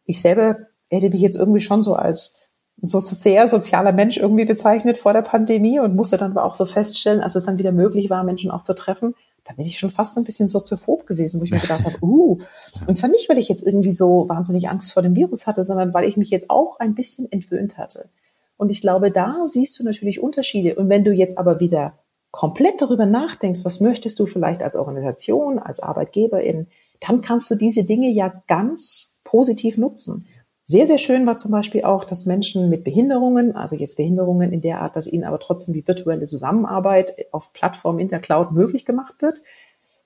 ich 0.05 0.23
selber 0.23 0.59
hätte 0.89 1.11
mich 1.11 1.21
jetzt 1.21 1.37
irgendwie 1.37 1.61
schon 1.61 1.83
so 1.83 1.95
als 1.95 2.51
so 2.83 2.99
sehr 3.01 3.47
sozialer 3.47 3.93
Mensch 3.93 4.17
irgendwie 4.17 4.47
bezeichnet 4.47 4.97
vor 4.97 5.13
der 5.13 5.23
Pandemie 5.23 5.79
und 5.81 5.95
musste 5.95 6.17
dann 6.17 6.31
aber 6.31 6.45
auch 6.45 6.55
so 6.55 6.65
feststellen, 6.65 7.21
als 7.21 7.35
es 7.35 7.45
dann 7.45 7.59
wieder 7.59 7.73
möglich 7.73 8.09
war, 8.09 8.25
Menschen 8.25 8.51
auch 8.51 8.63
zu 8.63 8.75
treffen, 8.75 9.15
da 9.45 9.55
bin 9.55 9.67
ich 9.67 9.79
schon 9.79 9.91
fast 9.91 10.15
so 10.15 10.21
ein 10.21 10.25
bisschen 10.25 10.49
soziophob 10.49 11.07
gewesen, 11.07 11.41
wo 11.41 11.45
ich 11.45 11.51
mir 11.51 11.59
gedacht 11.61 11.85
habe, 11.85 11.97
uh, 12.03 12.39
und 12.87 12.99
zwar 12.99 13.11
nicht, 13.11 13.29
weil 13.29 13.39
ich 13.39 13.49
jetzt 13.49 13.67
irgendwie 13.67 13.93
so 13.93 14.29
wahnsinnig 14.29 14.69
Angst 14.69 14.93
vor 14.93 15.03
dem 15.03 15.17
Virus 15.17 15.47
hatte, 15.47 15.63
sondern 15.63 15.95
weil 15.95 16.09
ich 16.09 16.17
mich 16.17 16.31
jetzt 16.31 16.51
auch 16.51 16.79
ein 16.79 16.95
bisschen 16.95 17.31
entwöhnt 17.31 17.79
hatte. 17.79 18.09
Und 18.57 18.71
ich 18.71 18.83
glaube, 18.83 19.11
da 19.11 19.47
siehst 19.47 19.79
du 19.79 19.85
natürlich 19.85 20.23
Unterschiede. 20.23 20.75
Und 20.75 20.91
wenn 20.91 21.05
du 21.05 21.13
jetzt 21.13 21.39
aber 21.39 21.61
wieder 21.61 21.99
komplett 22.31 22.81
darüber 22.81 23.07
nachdenkst, 23.07 23.65
was 23.65 23.81
möchtest 23.81 24.19
du 24.19 24.27
vielleicht 24.27 24.63
als 24.63 24.77
Organisation, 24.77 25.59
als 25.59 25.81
Arbeitgeberin, 25.81 26.67
dann 27.01 27.23
kannst 27.23 27.51
du 27.51 27.55
diese 27.55 27.85
Dinge 27.85 28.11
ja 28.11 28.43
ganz 28.47 29.21
positiv 29.25 29.79
nutzen. 29.79 30.27
Sehr, 30.71 30.87
sehr 30.87 30.99
schön 30.99 31.27
war 31.27 31.37
zum 31.37 31.51
Beispiel 31.51 31.83
auch, 31.83 32.05
dass 32.05 32.27
Menschen 32.27 32.71
mit 32.71 32.85
Behinderungen, 32.85 33.57
also 33.57 33.75
jetzt 33.75 33.97
Behinderungen 33.97 34.53
in 34.53 34.61
der 34.61 34.81
Art, 34.81 34.95
dass 34.95 35.09
ihnen 35.09 35.25
aber 35.25 35.41
trotzdem 35.41 35.75
die 35.75 35.85
virtuelle 35.85 36.27
Zusammenarbeit 36.27 37.27
auf 37.33 37.53
Plattformen 37.53 37.99
in 37.99 38.07
der 38.07 38.21
Cloud 38.21 38.53
möglich 38.53 38.85
gemacht 38.85 39.21
wird, 39.21 39.43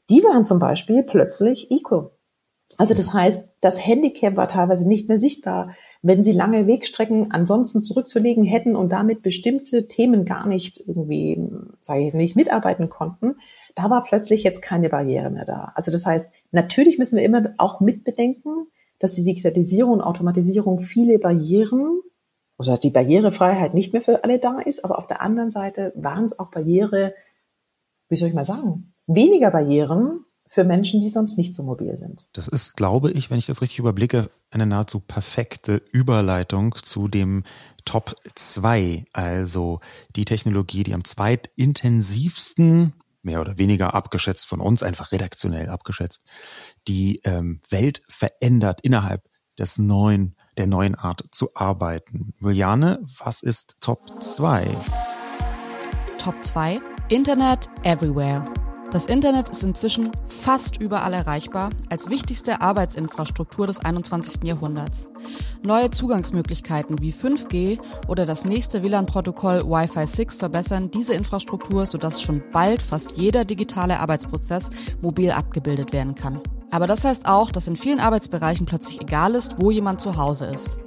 die 0.09 0.25
waren 0.25 0.47
zum 0.47 0.61
Beispiel 0.61 1.03
plötzlich 1.03 1.71
equal. 1.71 2.13
Also 2.79 2.95
das 2.95 3.13
heißt, 3.13 3.51
das 3.61 3.87
Handicap 3.87 4.39
war 4.39 4.49
teilweise 4.49 4.89
nicht 4.89 5.07
mehr 5.07 5.19
sichtbar, 5.19 5.75
wenn 6.01 6.25
sie 6.25 6.33
lange 6.33 6.67
Wegstrecken 6.67 7.31
ansonsten 7.31 7.83
zurückzulegen 7.83 8.45
hätten 8.45 8.75
und 8.75 8.91
damit 8.91 9.21
bestimmte 9.21 9.87
Themen 9.87 10.25
gar 10.25 10.47
nicht 10.47 10.83
irgendwie, 10.87 11.47
sage 11.83 12.07
ich 12.07 12.15
nicht, 12.15 12.37
mitarbeiten 12.37 12.89
konnten. 12.89 13.37
Da 13.75 13.91
war 13.91 14.03
plötzlich 14.03 14.45
jetzt 14.45 14.63
keine 14.63 14.89
Barriere 14.89 15.29
mehr 15.29 15.45
da. 15.45 15.73
Also 15.75 15.93
das 15.93 16.07
heißt, 16.07 16.33
natürlich 16.53 16.97
müssen 16.97 17.17
wir 17.19 17.23
immer 17.23 17.53
auch 17.59 17.81
mitbedenken, 17.81 18.69
dass 19.05 19.13
die 19.13 19.23
Digitalisierung 19.23 19.93
und 19.93 20.01
Automatisierung 20.01 20.81
viele 20.81 21.19
Barrieren, 21.19 22.01
also 22.57 22.75
die 22.79 22.89
Barrierefreiheit 22.89 23.75
nicht 23.75 23.93
mehr 23.93 24.01
für 24.01 24.25
alle 24.25 24.39
da 24.39 24.61
ist, 24.61 24.83
aber 24.83 24.99
auf 24.99 25.07
der 25.07 25.21
anderen 25.21 25.51
Seite 25.51 25.93
waren 25.95 26.25
es 26.25 26.39
auch 26.39 26.51
Barriere, 26.51 27.15
wie 28.09 28.17
soll 28.17 28.29
ich 28.29 28.35
mal 28.35 28.47
sagen, 28.47 28.95
weniger 29.07 29.51
Barrieren 29.51 30.25
für 30.47 30.65
Menschen, 30.65 31.03
die 31.03 31.11
sonst 31.11 31.37
nicht 31.37 31.55
so 31.55 31.63
mobil 31.63 31.99
sind. 31.99 32.31
Das 32.33 32.49
ist, 32.49 32.79
glaube 32.79 33.11
ich, 33.11 33.31
wenn 33.31 33.37
ich 33.37 33.45
das 33.45 33.61
richtig 33.61 33.79
überblicke, 33.79 34.31
eine 34.51 34.65
nahezu 34.65 35.01
perfekte 35.01 35.83
Überleitung 35.93 36.75
zu 36.75 37.07
dem 37.07 37.43
Top 37.85 38.15
2, 38.35 39.05
also 39.13 39.81
die 40.17 40.25
Technologie, 40.25 40.83
die 40.83 40.95
am 40.95 41.05
zweitintensivsten, 41.05 42.95
mehr 43.25 43.41
oder 43.41 43.59
weniger 43.59 43.95
abgeschätzt 43.95 44.47
von 44.47 44.61
uns, 44.61 44.83
einfach 44.83 45.13
redaktionell 45.13 45.69
abgeschätzt, 45.69 46.25
die 46.89 47.21
ähm, 47.25 47.61
Welt 47.71 48.03
verändert 48.09 48.81
innerhalb 48.83 49.23
des 49.59 49.79
neuen, 49.79 50.37
der 50.57 50.67
neuen 50.67 50.95
Art 50.95 51.25
zu 51.31 51.55
arbeiten. 51.55 52.35
Juliane, 52.41 53.01
was 53.19 53.43
ist 53.43 53.77
Top 53.81 54.23
2? 54.23 54.67
Top 56.19 56.43
2 56.43 56.81
Internet 57.09 57.69
Everywhere. 57.83 58.64
Das 58.95 59.07
Internet 59.07 59.49
ist 59.49 59.65
inzwischen 59.65 60.09
fast 60.29 60.81
überall 60.81 61.15
erreichbar 61.15 61.71
als 61.91 62.11
wichtigste 62.11 62.61
Arbeitsinfrastruktur 62.61 63.67
des 63.67 63.81
21. 63.81 64.45
Jahrhunderts. 64.45 65.09
Neue 65.65 65.91
Zugangsmöglichkeiten 65.91 67.01
wie 67.01 67.11
5G 67.13 67.81
oder 68.07 68.25
das 68.25 68.45
nächste 68.45 68.85
WLAN-Protokoll 68.85 69.63
Wi-Fi 69.63 70.07
6 70.07 70.37
verbessern 70.37 70.93
diese 70.93 71.15
Infrastruktur, 71.15 71.87
sodass 71.87 72.23
schon 72.23 72.41
bald 72.53 72.81
fast 72.83 73.17
jeder 73.17 73.45
digitale 73.45 73.99
Arbeitsprozess 73.99 74.71
mobil 75.03 75.33
abgebildet 75.33 75.93
werden 75.93 76.15
kann. 76.15 76.39
Aber 76.71 76.87
das 76.87 77.05
heißt 77.05 77.27
auch, 77.27 77.51
dass 77.51 77.67
in 77.67 77.75
vielen 77.75 77.99
Arbeitsbereichen 77.99 78.65
plötzlich 78.65 79.01
egal 79.01 79.35
ist, 79.35 79.61
wo 79.61 79.73
jemand 79.73 80.03
zu 80.03 80.17
Hause 80.17 80.45
ist. 80.55 80.79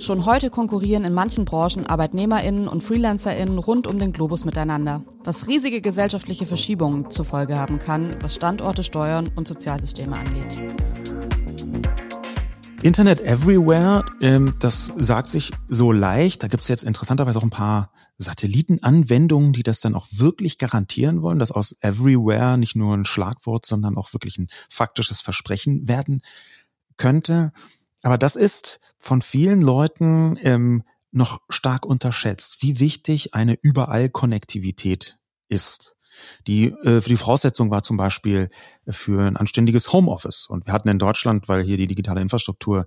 Schon 0.00 0.26
heute 0.26 0.50
konkurrieren 0.50 1.04
in 1.04 1.14
manchen 1.14 1.44
Branchen 1.44 1.86
ArbeitnehmerInnen 1.86 2.68
und 2.68 2.82
FreelancerInnen 2.82 3.58
rund 3.58 3.86
um 3.86 3.98
den 3.98 4.12
Globus 4.12 4.44
miteinander, 4.44 5.02
was 5.22 5.46
riesige 5.46 5.80
gesellschaftliche 5.80 6.46
Verschiebungen 6.46 7.10
zur 7.10 7.24
Folge 7.24 7.56
haben 7.56 7.78
kann, 7.78 8.16
was 8.20 8.34
Standorte, 8.34 8.82
Steuern 8.82 9.30
und 9.36 9.48
Sozialsysteme 9.48 10.16
angeht. 10.16 10.62
Internet 12.82 13.20
Everywhere, 13.22 14.04
ähm, 14.20 14.56
das 14.60 14.92
sagt 14.98 15.30
sich 15.30 15.52
so 15.68 15.90
leicht. 15.90 16.42
Da 16.42 16.48
gibt 16.48 16.64
es 16.64 16.68
jetzt 16.68 16.84
interessanterweise 16.84 17.38
auch 17.38 17.42
ein 17.42 17.48
paar 17.50 17.88
Satellitenanwendungen, 18.18 19.54
die 19.54 19.62
das 19.62 19.80
dann 19.80 19.94
auch 19.94 20.06
wirklich 20.10 20.58
garantieren 20.58 21.22
wollen, 21.22 21.38
dass 21.38 21.50
aus 21.50 21.76
Everywhere 21.80 22.58
nicht 22.58 22.76
nur 22.76 22.94
ein 22.94 23.06
Schlagwort, 23.06 23.64
sondern 23.64 23.96
auch 23.96 24.12
wirklich 24.12 24.36
ein 24.38 24.48
faktisches 24.68 25.22
Versprechen 25.22 25.88
werden 25.88 26.20
könnte. 26.98 27.52
Aber 28.04 28.18
das 28.18 28.36
ist 28.36 28.80
von 28.98 29.22
vielen 29.22 29.62
Leuten 29.62 30.38
ähm, 30.42 30.82
noch 31.10 31.40
stark 31.48 31.86
unterschätzt, 31.86 32.58
wie 32.60 32.78
wichtig 32.78 33.34
eine 33.34 33.56
Überall-Konnektivität 33.60 35.16
ist. 35.48 35.96
Die, 36.46 36.66
äh, 36.66 37.00
die 37.00 37.16
Voraussetzung 37.16 37.70
war 37.70 37.82
zum 37.82 37.96
Beispiel 37.96 38.50
für 38.86 39.26
ein 39.26 39.38
anständiges 39.38 39.92
Homeoffice. 39.92 40.46
Und 40.46 40.66
wir 40.66 40.74
hatten 40.74 40.88
in 40.88 40.98
Deutschland, 40.98 41.48
weil 41.48 41.62
hier 41.64 41.78
die 41.78 41.86
digitale 41.86 42.20
Infrastruktur 42.20 42.84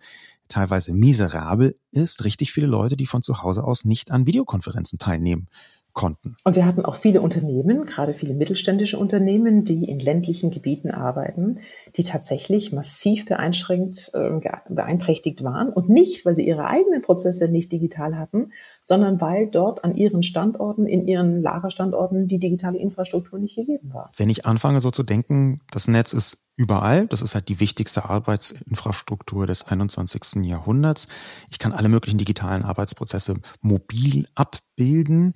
teilweise 0.50 0.94
miserabel 0.94 1.78
ist, 1.92 2.24
richtig 2.24 2.54
viele 2.54 2.68
Leute, 2.68 2.96
die 2.96 3.08
von 3.08 3.24
zu 3.24 3.42
Hause 3.42 3.64
aus 3.64 3.86
nicht 3.86 4.12
an 4.12 4.28
Videokonferenzen 4.28 5.00
teilnehmen 5.00 5.50
konnten. 5.98 6.36
Und 6.44 6.56
wir 6.56 6.64
hatten 6.64 6.86
auch 6.86 6.96
viele 6.96 7.22
Unternehmen, 7.22 7.88
gerade 7.88 8.14
viele 8.14 8.36
mittelständische 8.36 9.00
Unternehmen, 9.00 9.66
die 9.66 9.90
in 9.90 10.00
ländlichen 10.00 10.52
Gebieten 10.52 10.92
arbeiten, 10.92 11.62
die 11.98 12.04
tatsächlich 12.04 12.72
massiv 12.72 13.26
beeinschränkt, 13.26 14.12
äh, 14.14 14.30
beeinträchtigt 14.70 15.44
waren. 15.44 15.70
Und 15.70 15.90
nicht, 15.90 16.26
weil 16.26 16.36
sie 16.36 16.48
ihre 16.48 16.66
eigenen 16.66 17.02
Prozesse 17.02 17.48
nicht 17.48 17.72
digital 17.72 18.18
hatten, 18.18 18.52
sondern 18.84 19.20
weil 19.20 19.48
dort 19.48 19.84
an 19.84 19.96
ihren 19.96 20.24
Standorten, 20.24 20.86
in 20.86 21.08
ihren 21.08 21.42
Lagerstandorten 21.42 22.28
die 22.28 22.40
digitale 22.40 22.78
Infrastruktur 22.78 23.40
nicht 23.40 23.56
gegeben 23.56 23.94
war. 23.94 24.12
Wenn 24.16 24.30
ich 24.30 24.46
anfange 24.46 24.80
so 24.80 24.92
zu 24.92 25.04
denken, 25.04 25.60
das 25.72 25.88
Netz 25.88 26.14
ist 26.14 26.48
überall. 26.58 27.08
Das 27.08 27.22
ist 27.22 27.36
halt 27.36 27.48
die 27.50 27.60
wichtigste 27.60 28.06
Arbeitsinfrastruktur 28.06 29.46
des 29.46 29.64
21. 29.64 30.44
Jahrhunderts. 30.44 31.08
Ich 31.50 31.60
kann 31.60 31.72
alle 31.72 31.88
möglichen 31.88 32.18
digitalen 32.18 32.64
Arbeitsprozesse 32.64 33.36
mobil 33.62 34.28
abbilden. 34.34 35.34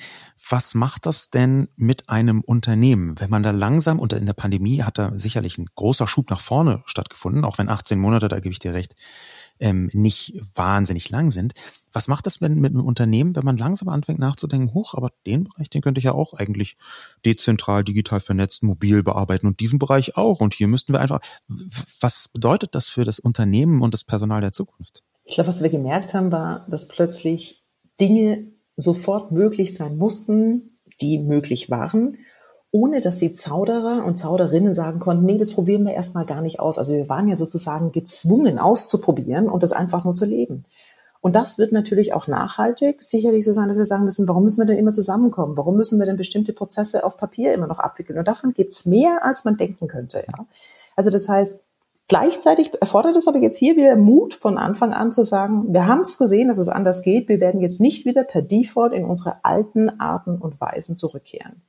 Was 0.50 0.74
macht 0.74 1.06
das 1.06 1.30
denn 1.30 1.70
mit 1.76 2.10
einem 2.10 2.42
Unternehmen? 2.42 3.20
Wenn 3.20 3.30
man 3.30 3.44
da 3.44 3.52
langsam, 3.52 4.00
und 4.00 4.14
in 4.14 4.26
der 4.26 4.34
Pandemie 4.34 4.82
hat 4.82 4.98
da 4.98 5.12
sicherlich 5.14 5.60
ein 5.60 5.68
großer 5.76 6.08
Schub 6.08 6.32
nach 6.32 6.42
vorne 6.42 6.51
stattgefunden, 6.86 7.46
auch 7.46 7.58
wenn 7.58 7.70
18 7.70 8.00
Monate, 8.00 8.28
da 8.28 8.40
gebe 8.40 8.54
ich 8.54 8.60
dir 8.60 8.74
recht, 8.74 8.96
ähm, 9.60 9.90
nicht 9.94 10.42
wahnsinnig 10.56 11.10
lang 11.10 11.32
sind. 11.32 11.54
Was 11.94 12.08
macht 12.08 12.26
das 12.26 12.42
mit, 12.42 12.56
mit 12.56 12.74
einem 12.74 12.86
Unternehmen, 12.86 13.36
wenn 13.36 13.46
man 13.46 13.58
langsam 13.58 13.90
anfängt 13.90 14.20
nachzudenken, 14.20 14.74
hoch, 14.74 14.96
aber 14.96 15.12
den 15.26 15.46
Bereich, 15.46 15.70
den 15.70 15.82
könnte 15.82 16.00
ich 16.00 16.06
ja 16.06 16.14
auch 16.14 16.34
eigentlich 16.34 16.78
dezentral, 17.26 17.84
digital 17.84 18.20
vernetzt, 18.20 18.64
mobil 18.64 19.04
bearbeiten 19.04 19.48
und 19.48 19.60
diesen 19.60 19.80
Bereich 19.80 20.18
auch. 20.18 20.42
Und 20.42 20.54
hier 20.54 20.68
müssten 20.68 20.94
wir 20.94 21.00
einfach, 21.00 21.20
was 21.48 22.28
bedeutet 22.30 22.76
das 22.76 22.90
für 22.90 23.06
das 23.06 23.20
Unternehmen 23.20 23.82
und 23.82 23.94
das 23.94 24.04
Personal 24.04 24.42
der 24.42 24.52
Zukunft? 24.52 25.04
Ich 25.24 25.36
glaube, 25.36 25.50
was 25.50 25.62
wir 25.62 25.70
gemerkt 25.70 26.14
haben, 26.14 26.32
war, 26.32 26.66
dass 26.68 26.88
plötzlich 26.88 27.64
Dinge 28.00 28.48
sofort 28.76 29.32
möglich 29.32 29.76
sein 29.76 29.96
mussten, 29.96 30.80
die 31.02 31.20
möglich 31.20 31.70
waren 31.70 32.18
ohne 32.72 33.02
dass 33.02 33.18
die 33.18 33.34
Zauderer 33.34 34.06
und 34.06 34.18
Zauderinnen 34.18 34.74
sagen 34.74 35.00
konnten, 35.00 35.26
nee, 35.26 35.38
das 35.38 35.52
probieren 35.52 35.84
wir 35.86 35.94
erstmal 35.94 36.26
gar 36.26 36.42
nicht 36.42 36.60
aus. 36.60 36.78
Also 36.78 36.94
wir 36.94 37.10
waren 37.10 37.28
ja 37.28 37.36
sozusagen 37.36 37.92
gezwungen 37.92 38.60
auszuprobieren 38.60 39.50
und 39.50 39.62
das 39.62 39.74
einfach 39.74 40.06
nur 40.06 40.16
zu 40.16 40.26
leben. 40.26 40.66
Und 41.20 41.36
das 41.36 41.60
wird 41.60 41.72
natürlich 41.72 42.14
auch 42.14 42.28
nachhaltig 42.28 43.04
sicherlich 43.04 43.46
so 43.46 43.52
sein, 43.52 43.68
dass 43.68 43.78
wir 43.78 43.86
sagen 43.86 44.06
müssen, 44.06 44.28
warum 44.28 44.44
müssen 44.44 44.60
wir 44.60 44.66
denn 44.66 44.80
immer 44.80 44.92
zusammenkommen? 44.92 45.56
Warum 45.56 45.76
müssen 45.76 46.00
wir 46.00 46.08
denn 46.08 46.18
bestimmte 46.18 46.54
Prozesse 46.54 47.04
auf 47.04 47.18
Papier 47.18 47.54
immer 47.54 47.68
noch 47.68 47.80
abwickeln? 47.80 48.18
Und 48.18 48.28
davon 48.28 48.54
gibt's 48.54 48.86
mehr, 48.86 49.24
als 49.24 49.46
man 49.46 49.58
denken 49.58 49.88
könnte. 49.88 50.24
Ja? 50.28 50.46
Also 50.96 51.12
das 51.12 51.30
heißt, 51.30 51.62
gleichzeitig 52.08 52.72
erfordert 52.82 53.16
es 53.18 53.28
aber 53.28 53.38
jetzt 53.38 53.58
hier 53.58 53.76
wieder 53.76 53.96
Mut 53.98 54.34
von 54.34 54.58
Anfang 54.58 54.94
an 54.94 55.14
zu 55.14 55.24
sagen, 55.24 55.72
wir 55.74 55.86
haben 55.86 56.02
es 56.02 56.18
gesehen, 56.18 56.48
dass 56.48 56.58
es 56.58 56.70
anders 56.70 57.04
geht. 57.04 57.30
Wir 57.30 57.40
werden 57.40 57.62
jetzt 57.62 57.82
nicht 57.82 58.06
wieder 58.06 58.24
per 58.24 58.42
Default 58.42 58.94
in 58.94 59.06
unsere 59.06 59.44
alten 59.44 60.00
Arten 60.00 60.38
und 60.38 60.60
Weisen 60.60 60.98
zurückkehren. 60.98 61.62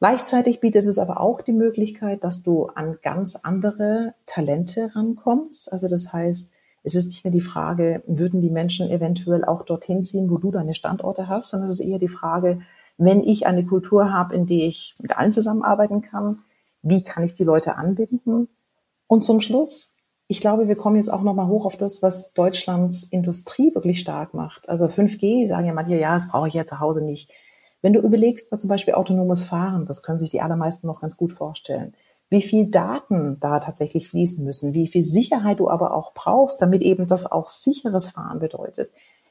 Gleichzeitig 0.00 0.60
bietet 0.60 0.86
es 0.86 0.98
aber 0.98 1.20
auch 1.20 1.40
die 1.40 1.52
Möglichkeit, 1.52 2.22
dass 2.22 2.42
du 2.42 2.66
an 2.66 2.98
ganz 3.02 3.36
andere 3.42 4.14
Talente 4.26 4.94
rankommst. 4.94 5.72
Also 5.72 5.88
das 5.88 6.12
heißt, 6.12 6.52
es 6.84 6.94
ist 6.94 7.08
nicht 7.08 7.24
mehr 7.24 7.32
die 7.32 7.40
Frage, 7.40 8.02
würden 8.06 8.40
die 8.40 8.50
Menschen 8.50 8.88
eventuell 8.90 9.44
auch 9.44 9.64
dorthin 9.64 10.04
ziehen, 10.04 10.30
wo 10.30 10.38
du 10.38 10.52
deine 10.52 10.74
Standorte 10.74 11.28
hast, 11.28 11.50
sondern 11.50 11.68
es 11.68 11.80
ist 11.80 11.86
eher 11.86 11.98
die 11.98 12.08
Frage, 12.08 12.60
wenn 12.96 13.22
ich 13.22 13.46
eine 13.46 13.64
Kultur 13.64 14.12
habe, 14.12 14.34
in 14.34 14.46
der 14.46 14.68
ich 14.68 14.94
mit 15.00 15.16
allen 15.16 15.32
zusammenarbeiten 15.32 16.00
kann, 16.00 16.40
wie 16.82 17.02
kann 17.02 17.24
ich 17.24 17.34
die 17.34 17.44
Leute 17.44 17.76
anbinden? 17.76 18.48
Und 19.08 19.24
zum 19.24 19.40
Schluss, 19.40 19.96
ich 20.28 20.40
glaube, 20.40 20.68
wir 20.68 20.76
kommen 20.76 20.96
jetzt 20.96 21.10
auch 21.10 21.22
nochmal 21.22 21.48
hoch 21.48 21.64
auf 21.64 21.76
das, 21.76 22.02
was 22.02 22.34
Deutschlands 22.34 23.04
Industrie 23.04 23.74
wirklich 23.74 24.00
stark 24.00 24.34
macht. 24.34 24.68
Also 24.68 24.86
5G, 24.86 25.46
sagen 25.46 25.66
ja 25.66 25.72
manche, 25.72 25.96
ja, 25.96 26.14
das 26.14 26.28
brauche 26.28 26.48
ich 26.48 26.54
ja 26.54 26.66
zu 26.66 26.80
Hause 26.80 27.04
nicht. 27.04 27.30
Wenn 27.82 27.92
du 27.92 28.00
überlegst, 28.00 28.50
was 28.50 28.60
zum 28.60 28.68
Beispiel 28.68 28.94
autonomes 28.94 29.44
Fahren, 29.44 29.86
das 29.86 30.02
können 30.02 30.18
sich 30.18 30.30
die 30.30 30.40
allermeisten 30.40 30.86
noch 30.86 31.00
ganz 31.00 31.16
gut 31.16 31.32
vorstellen, 31.32 31.94
wie 32.30 32.42
viel 32.42 32.66
Daten 32.66 33.38
da 33.40 33.58
tatsächlich 33.60 34.08
fließen 34.08 34.44
müssen, 34.44 34.74
wie 34.74 34.88
viel 34.88 35.04
Sicherheit 35.04 35.60
du 35.60 35.70
aber 35.70 35.94
auch 35.94 36.12
brauchst, 36.12 36.60
damit 36.60 36.82
eben 36.82 37.06
das 37.06 37.30
auch 37.30 37.48
sicheres 37.48 38.10
Fahren 38.10 38.38
bedeutet, 38.38 38.90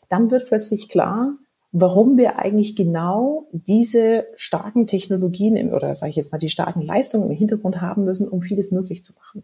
dann 0.09 0.31
wird 0.31 0.47
plötzlich 0.47 0.89
klar, 0.89 1.33
warum 1.71 2.17
wir 2.17 2.39
eigentlich 2.39 2.75
genau 2.75 3.47
diese 3.51 4.25
starken 4.35 4.87
Technologien 4.87 5.55
im, 5.55 5.73
oder 5.73 5.93
sage 5.93 6.09
ich 6.09 6.15
jetzt 6.15 6.31
mal 6.31 6.37
die 6.37 6.49
starken 6.49 6.81
Leistungen 6.81 7.29
im 7.29 7.37
Hintergrund 7.37 7.81
haben 7.81 8.03
müssen, 8.03 8.27
um 8.27 8.41
vieles 8.41 8.71
möglich 8.71 9.03
zu 9.03 9.13
machen. 9.13 9.43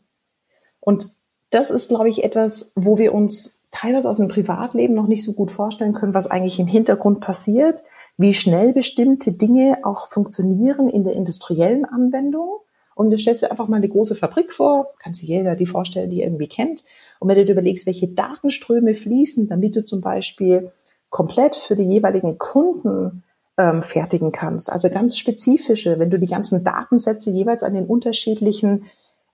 Und 0.80 1.10
das 1.50 1.70
ist, 1.70 1.90
glaube 1.90 2.10
ich, 2.10 2.24
etwas, 2.24 2.72
wo 2.76 2.98
wir 2.98 3.14
uns 3.14 3.68
teilweise 3.70 4.10
aus 4.10 4.18
dem 4.18 4.30
Privatleben 4.30 4.96
noch 4.96 5.08
nicht 5.08 5.24
so 5.24 5.34
gut 5.34 5.52
vorstellen 5.52 5.94
können, 5.94 6.14
was 6.14 6.28
eigentlich 6.28 6.60
im 6.60 6.68
Hintergrund 6.68 7.20
passiert 7.20 7.84
wie 8.18 8.34
schnell 8.34 8.74
bestimmte 8.74 9.32
Dinge 9.32 9.80
auch 9.84 10.08
funktionieren 10.08 10.90
in 10.90 11.04
der 11.04 11.14
industriellen 11.14 11.86
Anwendung. 11.86 12.60
Und 12.96 13.10
du 13.10 13.18
stellst 13.18 13.42
dir 13.42 13.52
einfach 13.52 13.68
mal 13.68 13.78
eine 13.78 13.90
große 13.90 14.16
Fabrik 14.16 14.54
vor, 14.54 14.94
kannst 15.00 15.22
dir 15.22 15.38
jeder 15.38 15.56
die 15.56 15.66
vorstellen, 15.66 16.10
die 16.10 16.22
irgendwie 16.22 16.48
kennt. 16.48 16.84
Und 17.20 17.28
wenn 17.28 17.38
du 17.38 17.46
dir 17.46 17.54
überlegst, 17.54 17.88
welche 17.88 18.10
Datenströme 18.10 18.94
fließen, 18.94 19.48
damit 19.48 19.76
du 19.76 19.84
zum 19.84 20.02
Beispiel 20.02 20.72
komplett 21.10 21.56
für 21.56 21.76
die 21.76 21.86
jeweiligen 21.86 22.38
Kunden 22.38 23.24
ähm, 23.58 23.82
fertigen 23.82 24.32
kannst, 24.32 24.72
also 24.72 24.90
ganz 24.90 25.18
spezifische, 25.18 25.98
wenn 25.98 26.10
du 26.10 26.20
die 26.20 26.28
ganzen 26.28 26.64
Datensätze 26.64 27.32
jeweils 27.32 27.64
an 27.64 27.74
den 27.74 27.86
unterschiedlichen 27.86 28.86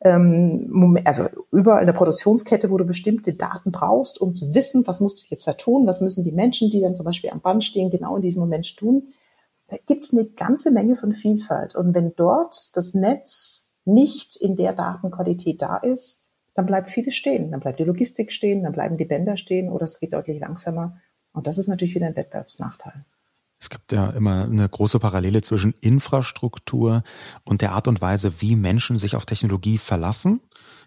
also 0.01 1.25
überall 1.51 1.81
in 1.81 1.87
der 1.87 1.93
Produktionskette, 1.93 2.69
wo 2.71 2.77
du 2.77 2.85
bestimmte 2.85 3.33
Daten 3.33 3.71
brauchst, 3.71 4.21
um 4.21 4.33
zu 4.33 4.53
wissen, 4.53 4.87
was 4.87 5.01
musst 5.01 5.21
du 5.21 5.27
jetzt 5.29 5.45
da 5.47 5.53
tun, 5.53 5.85
was 5.87 6.01
müssen 6.01 6.23
die 6.23 6.31
Menschen, 6.31 6.69
die 6.69 6.81
dann 6.81 6.95
zum 6.95 7.05
Beispiel 7.05 7.31
am 7.31 7.41
Band 7.41 7.63
stehen, 7.63 7.89
genau 7.89 8.15
in 8.15 8.21
diesem 8.21 8.39
Moment 8.41 8.77
tun. 8.77 9.09
Da 9.67 9.77
gibt's 9.85 10.13
eine 10.13 10.25
ganze 10.25 10.71
Menge 10.71 10.95
von 10.95 11.13
Vielfalt. 11.13 11.75
Und 11.75 11.93
wenn 11.93 12.15
dort 12.15 12.75
das 12.75 12.93
Netz 12.93 13.77
nicht 13.85 14.35
in 14.37 14.55
der 14.55 14.73
Datenqualität 14.73 15.61
da 15.61 15.77
ist, 15.77 16.23
dann 16.53 16.65
bleibt 16.65 16.89
vieles 16.89 17.15
stehen. 17.15 17.51
Dann 17.51 17.59
bleibt 17.59 17.79
die 17.79 17.83
Logistik 17.83 18.31
stehen, 18.31 18.63
dann 18.63 18.73
bleiben 18.73 18.97
die 18.97 19.05
Bänder 19.05 19.37
stehen 19.37 19.69
oder 19.69 19.83
es 19.83 19.99
geht 19.99 20.13
deutlich 20.13 20.39
langsamer. 20.39 20.97
Und 21.33 21.45
das 21.45 21.57
ist 21.57 21.67
natürlich 21.67 21.95
wieder 21.95 22.07
ein 22.07 22.15
Wettbewerbsnachteil. 22.15 23.05
Es 23.59 23.69
gibt 23.69 23.91
ja 23.91 24.09
immer 24.11 24.45
eine 24.45 24.67
große 24.69 24.99
Parallele 24.99 25.41
zwischen 25.41 25.73
Infrastruktur 25.81 27.03
und 27.43 27.61
der 27.61 27.73
Art 27.73 27.87
und 27.87 28.01
Weise, 28.01 28.41
wie 28.41 28.55
Menschen 28.55 28.97
sich 28.97 29.15
auf 29.15 29.25
Technologie 29.25 29.77
verlassen. 29.77 30.41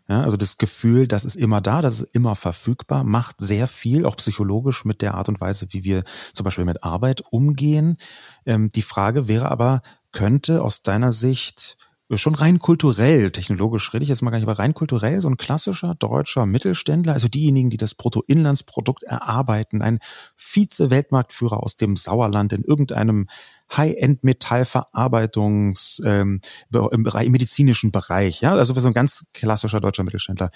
Ja, 0.09 0.23
also 0.23 0.37
das 0.37 0.59
Gefühl, 0.59 1.07
das 1.07 1.25
ist 1.25 1.37
immer 1.37 1.61
da, 1.61 1.81
das 1.81 2.01
ist 2.01 2.15
immer 2.15 2.35
verfügbar, 2.35 3.05
macht 3.05 3.37
sehr 3.39 3.69
viel, 3.69 4.05
auch 4.05 4.17
psychologisch 4.17 4.85
mit 4.85 5.01
der 5.01 5.15
Art 5.15 5.29
und 5.29 5.41
Weise, 5.41 5.67
wie 5.71 5.85
wir 5.85 6.03
zum 6.35 6.45
Beispiel 6.45 6.65
mit 6.65 6.83
Arbeit 6.83 7.23
umgehen. 7.31 7.99
Ähm, 8.45 8.71
die 8.71 8.83
Frage 8.83 9.29
wäre 9.29 9.51
aber, 9.51 9.83
könnte 10.11 10.63
aus 10.63 10.83
deiner 10.83 11.13
Sicht 11.13 11.77
schon 12.21 12.35
rein 12.35 12.59
kulturell, 12.59 13.31
technologisch 13.31 13.93
rede 13.93 14.03
ich 14.03 14.09
jetzt 14.09 14.23
mal 14.23 14.31
gar 14.31 14.39
nicht, 14.39 14.49
aber 14.49 14.59
rein 14.59 14.73
kulturell 14.75 15.21
so 15.21 15.29
ein 15.29 15.37
klassischer 15.37 15.95
deutscher 15.95 16.47
Mittelständler, 16.47 17.13
also 17.13 17.29
diejenigen, 17.29 17.71
die 17.71 17.77
das 17.77 17.95
Bruttoinlandsprodukt 17.95 19.05
erarbeiten, 19.05 19.83
ein 19.83 20.01
Vize-Weltmarktführer 20.37 21.63
aus 21.63 21.77
dem 21.77 21.95
Sauerland 21.97 22.53
in 22.53 22.65
irgendeinem 22.65 23.29
High-End-Metallverarbeitungs 23.77 26.03
ähm, 26.05 26.41
im 26.91 27.03
Bereich, 27.03 27.27
im 27.27 27.33
medizinischen 27.33 27.93
Bereich, 27.93 28.41
ja, 28.41 28.55
also 28.55 28.73
so 28.75 28.87
ein 28.87 28.95
ganz 28.95 29.27
klassischer 29.33 29.81
deutscher 29.81 30.05
Mittelständler. 30.05 30.51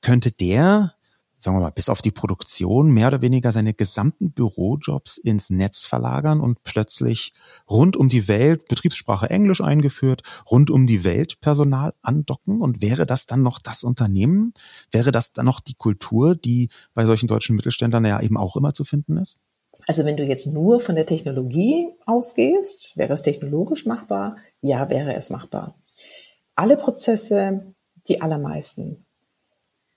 Könnte 0.00 0.32
der 0.32 0.94
sagen 1.40 1.56
wir 1.56 1.62
mal, 1.62 1.70
bis 1.70 1.88
auf 1.88 2.02
die 2.02 2.10
Produktion 2.10 2.90
mehr 2.92 3.08
oder 3.08 3.22
weniger 3.22 3.50
seine 3.50 3.74
gesamten 3.74 4.32
Bürojobs 4.32 5.16
ins 5.16 5.50
Netz 5.50 5.84
verlagern 5.84 6.40
und 6.40 6.62
plötzlich 6.62 7.32
rund 7.68 7.96
um 7.96 8.08
die 8.08 8.28
Welt 8.28 8.68
Betriebssprache 8.68 9.30
Englisch 9.30 9.62
eingeführt, 9.62 10.22
rund 10.50 10.70
um 10.70 10.86
die 10.86 11.02
Welt 11.02 11.40
Personal 11.40 11.94
andocken 12.02 12.60
und 12.60 12.82
wäre 12.82 13.06
das 13.06 13.26
dann 13.26 13.42
noch 13.42 13.58
das 13.58 13.84
Unternehmen? 13.84 14.52
Wäre 14.92 15.12
das 15.12 15.32
dann 15.32 15.46
noch 15.46 15.60
die 15.60 15.74
Kultur, 15.74 16.36
die 16.36 16.68
bei 16.94 17.06
solchen 17.06 17.26
deutschen 17.26 17.56
Mittelständlern 17.56 18.04
ja 18.04 18.20
eben 18.20 18.36
auch 18.36 18.56
immer 18.56 18.74
zu 18.74 18.84
finden 18.84 19.16
ist? 19.16 19.40
Also 19.86 20.04
wenn 20.04 20.16
du 20.16 20.24
jetzt 20.24 20.46
nur 20.46 20.80
von 20.80 20.94
der 20.94 21.06
Technologie 21.06 21.88
ausgehst, 22.04 22.96
wäre 22.96 23.14
es 23.14 23.22
technologisch 23.22 23.86
machbar? 23.86 24.36
Ja, 24.60 24.90
wäre 24.90 25.14
es 25.14 25.30
machbar. 25.30 25.74
Alle 26.54 26.76
Prozesse, 26.76 27.72
die 28.06 28.20
allermeisten, 28.20 29.06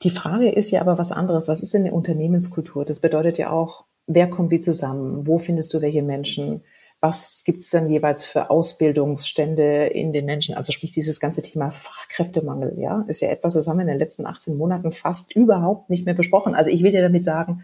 die 0.04 0.10
Frage 0.10 0.50
ist 0.50 0.72
ja 0.72 0.82
aber 0.82 0.98
was 0.98 1.12
anderes. 1.12 1.48
Was 1.48 1.64
ist 1.64 1.74
denn 1.74 1.84
eine 1.84 1.94
Unternehmenskultur? 1.94 2.86
Das 2.86 3.00
bedeutet 3.00 3.38
ja 3.38 3.52
auch, 3.52 3.86
wer 4.08 4.30
kommt 4.30 4.52
wie 4.52 4.60
zusammen? 4.60 5.26
Wo 5.28 5.38
findest 5.38 5.74
du 5.74 5.82
welche 5.82 6.04
Menschen? 6.04 6.64
Was 7.00 7.44
gibt 7.46 7.62
es 7.62 7.70
dann 7.70 7.90
jeweils 7.90 8.24
für 8.24 8.50
Ausbildungsstände 8.50 9.88
in 9.88 10.14
den 10.14 10.26
Menschen? 10.26 10.56
Also 10.56 10.72
sprich, 10.72 10.92
dieses 10.94 11.20
ganze 11.20 11.42
Thema 11.42 11.70
Fachkräftemangel, 11.70 12.80
ja, 12.80 13.04
ist 13.08 13.22
ja 13.22 13.30
etwas, 13.30 13.54
das 13.56 13.68
haben 13.68 13.78
wir 13.78 13.82
in 13.82 13.90
den 13.90 14.00
letzten 14.00 14.26
18 14.26 14.56
Monaten 14.56 14.92
fast 14.92 15.36
überhaupt 15.36 15.90
nicht 15.90 16.06
mehr 16.06 16.14
besprochen. 16.14 16.56
Also 16.56 16.70
ich 16.70 16.82
will 16.82 16.92
dir 16.92 17.02
damit 17.02 17.24
sagen, 17.24 17.64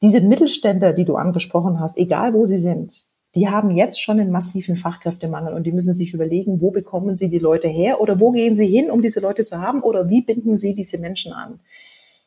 diese 0.00 0.20
Mittelständler, 0.20 0.92
die 0.92 1.04
du 1.04 1.16
angesprochen 1.16 1.80
hast, 1.80 1.98
egal 1.98 2.34
wo 2.34 2.44
sie 2.44 2.58
sind, 2.58 3.07
die 3.38 3.48
haben 3.48 3.70
jetzt 3.70 4.02
schon 4.02 4.18
einen 4.18 4.32
massiven 4.32 4.74
Fachkräftemangel 4.74 5.54
und 5.54 5.62
die 5.62 5.70
müssen 5.70 5.94
sich 5.94 6.12
überlegen, 6.12 6.60
wo 6.60 6.72
bekommen 6.72 7.16
sie 7.16 7.28
die 7.28 7.38
Leute 7.38 7.68
her 7.68 8.00
oder 8.00 8.18
wo 8.18 8.32
gehen 8.32 8.56
sie 8.56 8.66
hin, 8.66 8.90
um 8.90 9.00
diese 9.00 9.20
Leute 9.20 9.44
zu 9.44 9.60
haben 9.60 9.82
oder 9.82 10.08
wie 10.08 10.22
binden 10.22 10.56
sie 10.56 10.74
diese 10.74 10.98
Menschen 10.98 11.32
an. 11.32 11.60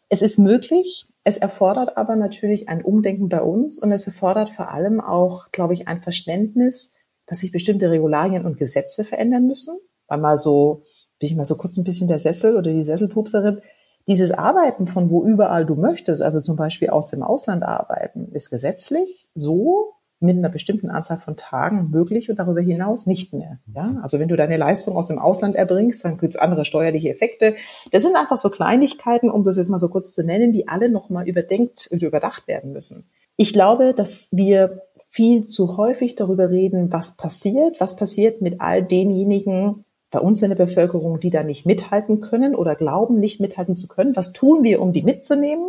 Es 0.07 0.21
ist 0.21 0.37
möglich, 0.37 1.07
es 1.25 1.37
erfordert 1.37 1.97
aber 1.97 2.15
natürlich 2.15 2.69
ein 2.69 2.81
Umdenken 2.81 3.27
bei 3.27 3.41
uns 3.41 3.81
und 3.83 3.91
es 3.91 4.07
erfordert 4.07 4.51
vor 4.51 4.71
allem 4.71 5.01
auch, 5.01 5.51
glaube 5.51 5.73
ich, 5.73 5.89
ein 5.89 6.01
Verständnis, 6.01 6.95
dass 7.25 7.39
sich 7.39 7.51
bestimmte 7.51 7.91
Regularien 7.91 8.45
und 8.45 8.57
Gesetze 8.57 9.03
verändern 9.03 9.47
müssen. 9.47 9.77
Weil 10.07 10.19
mal 10.19 10.37
so, 10.37 10.83
bin 11.19 11.27
ich 11.27 11.35
mal 11.35 11.45
so 11.45 11.57
kurz 11.57 11.75
ein 11.77 11.83
bisschen 11.83 12.07
der 12.07 12.19
Sessel 12.19 12.55
oder 12.55 12.71
die 12.71 12.81
Sesselpupserin, 12.81 13.61
dieses 14.07 14.31
Arbeiten 14.31 14.87
von 14.87 15.09
wo 15.09 15.25
überall 15.25 15.65
du 15.65 15.75
möchtest, 15.75 16.21
also 16.21 16.39
zum 16.39 16.55
Beispiel 16.55 16.89
aus 16.89 17.11
dem 17.11 17.21
Ausland 17.21 17.63
arbeiten, 17.63 18.31
ist 18.31 18.49
gesetzlich 18.49 19.27
so 19.35 19.93
mit 20.21 20.37
einer 20.37 20.49
bestimmten 20.49 20.89
Anzahl 20.89 21.17
von 21.17 21.35
Tagen 21.35 21.89
möglich 21.89 22.29
und 22.29 22.37
darüber 22.37 22.61
hinaus 22.61 23.07
nicht 23.07 23.33
mehr. 23.33 23.57
Ja? 23.73 23.99
Also 24.01 24.19
wenn 24.19 24.27
du 24.27 24.35
deine 24.35 24.57
Leistung 24.57 24.95
aus 24.95 25.07
dem 25.07 25.19
Ausland 25.19 25.55
erbringst, 25.55 26.05
dann 26.05 26.17
gibt 26.17 26.35
es 26.35 26.39
andere 26.39 26.63
steuerliche 26.63 27.09
Effekte. 27.09 27.55
Das 27.91 28.03
sind 28.03 28.15
einfach 28.15 28.37
so 28.37 28.49
Kleinigkeiten, 28.49 29.29
um 29.29 29.43
das 29.43 29.57
jetzt 29.57 29.69
mal 29.69 29.79
so 29.79 29.89
kurz 29.89 30.13
zu 30.13 30.23
nennen, 30.23 30.51
die 30.51 30.67
alle 30.67 30.89
nochmal 30.89 31.27
überdenkt 31.27 31.89
und 31.91 32.03
überdacht 32.03 32.47
werden 32.47 32.71
müssen. 32.71 33.05
Ich 33.35 33.51
glaube, 33.51 33.93
dass 33.93 34.29
wir 34.31 34.83
viel 35.09 35.45
zu 35.45 35.75
häufig 35.75 36.15
darüber 36.15 36.49
reden, 36.49 36.93
was 36.93 37.17
passiert, 37.17 37.81
was 37.81 37.95
passiert 37.95 38.41
mit 38.41 38.61
all 38.61 38.83
denjenigen 38.83 39.83
bei 40.11 40.19
uns 40.19 40.41
in 40.41 40.49
der 40.49 40.55
Bevölkerung, 40.55 41.19
die 41.19 41.31
da 41.31 41.41
nicht 41.41 41.65
mithalten 41.65 42.21
können 42.21 42.53
oder 42.53 42.75
glauben, 42.75 43.19
nicht 43.19 43.39
mithalten 43.39 43.73
zu 43.73 43.87
können. 43.87 44.15
Was 44.15 44.33
tun 44.33 44.63
wir, 44.63 44.81
um 44.81 44.93
die 44.93 45.03
mitzunehmen? 45.03 45.65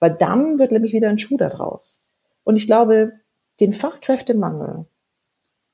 Weil 0.00 0.14
dann 0.14 0.58
wird 0.58 0.72
nämlich 0.72 0.92
wieder 0.92 1.08
ein 1.08 1.18
Schuh 1.18 1.36
daraus. 1.36 2.08
Und 2.44 2.56
ich 2.56 2.66
glaube, 2.66 3.12
den 3.60 3.72
Fachkräftemangel 3.72 4.86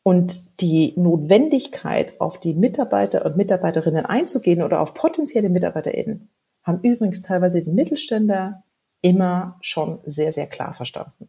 und 0.03 0.61
die 0.61 0.95
Notwendigkeit, 0.97 2.21
auf 2.21 2.39
die 2.39 2.55
Mitarbeiter 2.55 3.25
und 3.25 3.37
Mitarbeiterinnen 3.37 4.05
einzugehen 4.07 4.63
oder 4.63 4.81
auf 4.81 4.95
potenzielle 4.95 5.49
MitarbeiterInnen, 5.49 6.29
haben 6.63 6.81
übrigens 6.83 7.23
teilweise 7.23 7.63
die 7.63 7.71
Mittelständler 7.71 8.65
immer 9.01 9.59
schon 9.61 10.01
sehr, 10.05 10.33
sehr 10.33 10.47
klar 10.47 10.73
verstanden. 10.75 11.29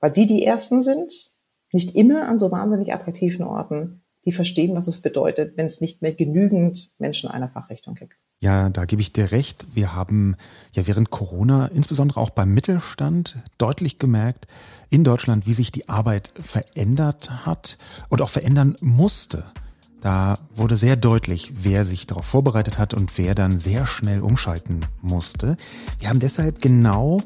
Weil 0.00 0.12
die 0.12 0.26
die 0.26 0.44
Ersten 0.44 0.82
sind, 0.82 1.32
nicht 1.72 1.96
immer 1.96 2.28
an 2.28 2.38
so 2.38 2.52
wahnsinnig 2.52 2.92
attraktiven 2.92 3.44
Orten, 3.44 4.02
die 4.26 4.32
verstehen, 4.32 4.74
was 4.74 4.88
es 4.88 5.00
bedeutet, 5.00 5.56
wenn 5.56 5.66
es 5.66 5.80
nicht 5.80 6.02
mehr 6.02 6.12
genügend 6.12 6.90
Menschen 6.98 7.30
einer 7.30 7.48
Fachrichtung 7.48 7.94
gibt. 7.94 8.14
Ja, 8.42 8.68
da 8.68 8.84
gebe 8.84 9.00
ich 9.00 9.12
dir 9.12 9.32
recht. 9.32 9.66
Wir 9.74 9.94
haben 9.94 10.36
ja 10.72 10.86
während 10.86 11.10
Corona, 11.10 11.66
insbesondere 11.68 12.20
auch 12.20 12.30
beim 12.30 12.52
Mittelstand, 12.52 13.38
deutlich 13.56 13.98
gemerkt 13.98 14.46
in 14.90 15.04
Deutschland, 15.04 15.46
wie 15.46 15.54
sich 15.54 15.72
die 15.72 15.88
Arbeit 15.88 16.30
verändert 16.40 17.46
hat 17.46 17.78
und 18.08 18.20
auch 18.20 18.28
verändern 18.28 18.76
musste. 18.80 19.44
Da 20.06 20.38
wurde 20.54 20.76
sehr 20.76 20.94
deutlich, 20.94 21.50
wer 21.64 21.82
sich 21.82 22.06
darauf 22.06 22.26
vorbereitet 22.26 22.78
hat 22.78 22.94
und 22.94 23.18
wer 23.18 23.34
dann 23.34 23.58
sehr 23.58 23.86
schnell 23.86 24.20
umschalten 24.20 24.86
musste. 25.02 25.56
Wir 25.98 26.08
haben 26.10 26.20
deshalb 26.20 26.62
genau 26.62 27.18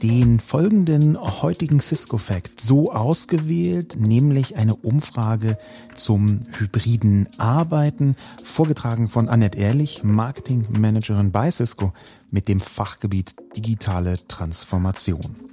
den 0.00 0.38
folgenden 0.38 1.18
heutigen 1.20 1.80
Cisco 1.80 2.18
Fact 2.18 2.60
so 2.60 2.92
ausgewählt, 2.92 3.96
nämlich 3.98 4.54
eine 4.54 4.76
Umfrage 4.76 5.58
zum 5.96 6.42
hybriden 6.56 7.26
Arbeiten, 7.38 8.14
vorgetragen 8.44 9.08
von 9.08 9.28
Annette 9.28 9.58
Ehrlich, 9.58 10.04
Marketing 10.04 10.68
Managerin 10.70 11.32
bei 11.32 11.50
Cisco 11.50 11.92
mit 12.30 12.46
dem 12.46 12.60
Fachgebiet 12.60 13.34
digitale 13.56 14.24
Transformation. 14.28 15.49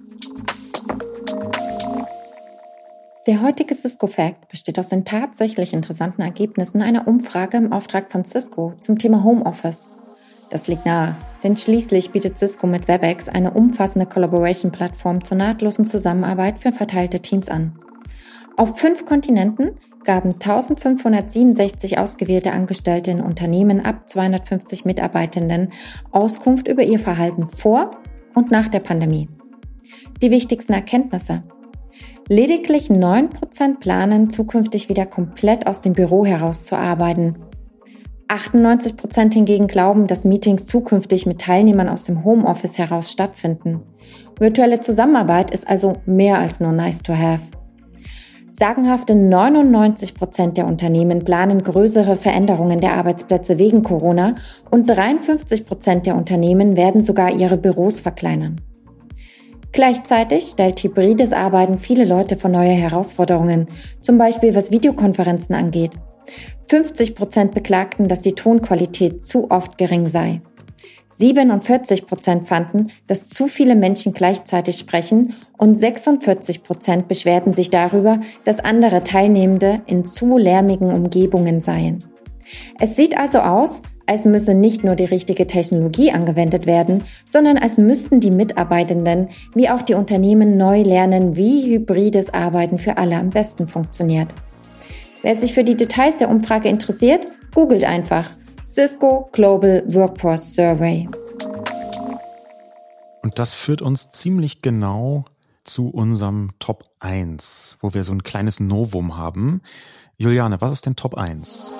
Der 3.28 3.42
heutige 3.42 3.76
Cisco 3.76 4.08
Fact 4.08 4.48
besteht 4.48 4.80
aus 4.80 4.88
den 4.88 5.04
tatsächlich 5.04 5.74
interessanten 5.74 6.22
Ergebnissen 6.22 6.82
einer 6.82 7.10
Umfrage 7.10 7.58
im 7.58 7.74
Auftrag 7.74 8.10
von 8.10 8.24
Cisco 8.24 8.72
zum 8.80 8.98
Thema 8.98 9.26
Homeoffice. 9.26 9.90
Das 10.50 10.68
liegt 10.68 10.86
nahe, 10.86 11.18
denn 11.44 11.58
schließlich 11.58 12.12
bietet 12.12 12.38
Cisco 12.38 12.68
mit 12.68 12.88
WebEx 12.88 13.28
eine 13.28 13.52
umfassende 13.52 14.06
Collaboration-Plattform 14.06 15.26
zur 15.26 15.36
nahtlosen 15.36 15.88
Zusammenarbeit 15.88 16.62
für 16.62 16.72
verteilte 16.72 17.20
Teams 17.20 17.50
an. 17.50 17.78
Auf 18.56 18.80
fünf 18.80 19.06
Kontinenten 19.06 19.72
gaben 20.06 20.36
1567 20.36 21.98
ausgewählte 21.98 22.54
Angestellte 22.54 23.12
in 23.12 23.20
Unternehmen 23.20 23.84
ab 23.84 24.08
250 24.08 24.86
Mitarbeitenden 24.86 25.74
Auskunft 26.14 26.70
über 26.70 26.84
ihr 26.84 27.00
Verhalten 27.00 27.50
vor 27.50 27.98
und 28.36 28.52
nach 28.52 28.70
der 28.70 28.80
Pandemie. 28.80 29.28
Die 30.22 30.32
wichtigsten 30.32 30.72
Erkenntnisse. 30.72 31.44
Lediglich 32.30 32.90
9% 32.90 33.80
planen, 33.80 34.30
zukünftig 34.30 34.90
wieder 34.90 35.06
komplett 35.06 35.66
aus 35.66 35.80
dem 35.80 35.94
Büro 35.94 36.26
heraus 36.26 36.66
zu 36.66 36.76
arbeiten. 36.76 37.36
98% 38.28 39.34
hingegen 39.34 39.68
glauben, 39.68 40.08
dass 40.08 40.26
Meetings 40.26 40.68
zukünftig 40.68 41.26
mit 41.26 41.40
Teilnehmern 41.40 41.88
aus 41.88 42.04
dem 42.04 42.26
Homeoffice 42.26 42.78
heraus 42.78 43.12
stattfinden. 43.12 43.80
Virtuelle 44.38 44.82
Zusammenarbeit 44.82 45.52
ist 45.52 45.68
also 45.68 45.94
mehr 46.06 46.38
als 46.38 46.60
nur 46.60 46.74
nice 46.74 47.02
to 47.02 47.14
have. 47.14 47.42
Sagenhafte 48.52 49.14
99% 49.14 50.54
der 50.54 50.66
Unternehmen 50.66 51.24
planen 51.24 51.64
größere 51.64 52.18
Veränderungen 52.18 52.82
der 52.82 52.94
Arbeitsplätze 52.94 53.58
wegen 53.60 53.84
Corona 53.84 54.36
und 54.70 54.90
53% 54.90 56.02
der 56.02 56.18
Unternehmen 56.18 56.76
werden 56.76 57.04
sogar 57.04 57.32
ihre 57.32 57.56
Büros 57.56 58.00
verkleinern. 58.00 58.58
Gleichzeitig 59.72 60.46
stellt 60.46 60.82
hybrides 60.84 61.34
Arbeiten 61.34 61.78
viele 61.78 62.06
Leute 62.06 62.38
vor 62.38 62.50
neue 62.50 62.72
Herausforderungen, 62.72 63.68
zum 64.02 64.18
Beispiel 64.18 64.56
was 64.56 64.72
Videokonferenzen 64.72 65.56
angeht. 65.56 65.92
50 66.70 67.16
Prozent 67.16 67.54
beklagten, 67.54 68.08
dass 68.08 68.22
die 68.22 68.34
Tonqualität 68.34 69.24
zu 69.24 69.50
oft 69.52 69.78
gering 69.78 70.08
sei. 70.08 70.42
47 71.12 72.06
Prozent 72.06 72.48
fanden, 72.48 72.88
dass 73.08 73.30
zu 73.30 73.48
viele 73.48 73.76
Menschen 73.76 74.14
gleichzeitig 74.14 74.78
sprechen 74.78 75.34
und 75.58 75.76
46 75.76 76.64
Prozent 76.64 77.08
beschwerten 77.08 77.54
sich 77.54 77.70
darüber, 77.70 78.20
dass 78.44 78.60
andere 78.60 79.04
Teilnehmende 79.04 79.82
in 79.88 80.06
zu 80.06 80.38
lärmigen 80.38 80.94
Umgebungen 80.94 81.62
seien. 81.62 82.00
Es 82.80 82.96
sieht 82.96 83.18
also 83.18 83.40
aus, 83.40 83.82
als 84.08 84.26
müsse 84.26 84.54
nicht 84.54 84.84
nur 84.84 84.96
die 84.96 85.06
richtige 85.06 85.46
Technologie 85.46 86.12
angewendet 86.12 86.66
werden, 86.66 87.04
sondern 87.30 87.58
als 87.58 87.78
müssten 87.78 88.20
die 88.20 88.32
Mitarbeitenden 88.32 89.30
wie 89.54 89.70
auch 89.70 89.82
die 89.82 89.94
Unternehmen 89.94 90.58
neu 90.58 90.82
lernen, 90.82 91.36
wie 91.36 91.70
hybrides 91.70 92.34
Arbeiten 92.34 92.80
für 92.80 92.98
alle 92.98 93.18
am 93.18 93.30
besten 93.30 93.68
funktioniert. 93.68 94.30
Wer 95.22 95.36
sich 95.36 95.54
für 95.54 95.64
die 95.64 95.76
Details 95.76 96.18
der 96.18 96.30
Umfrage 96.30 96.70
interessiert, 96.70 97.26
googelt 97.54 97.84
einfach 97.84 98.32
Cisco 98.64 99.30
Global 99.32 99.84
Workforce 99.88 100.56
Survey. 100.56 101.08
Und 103.22 103.40
das 103.40 103.54
führt 103.54 103.82
uns 103.82 104.12
ziemlich 104.12 104.62
genau 104.62 105.26
zu 105.64 105.90
unserem 105.90 106.52
Top 106.60 106.86
1, 107.00 107.78
wo 107.82 107.94
wir 107.94 108.04
so 108.04 108.14
ein 108.14 108.24
kleines 108.24 108.60
Novum 108.60 109.18
haben. 109.18 109.62
Juliane, 110.18 110.62
was 110.62 110.72
ist 110.72 110.86
denn 110.86 110.96
Top 110.96 111.16
1? 111.16 111.74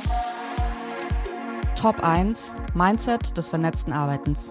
Top 1.80 2.04
1 2.04 2.54
Mindset 2.74 3.38
des 3.38 3.50
vernetzten 3.50 3.94
Arbeitens. 3.94 4.50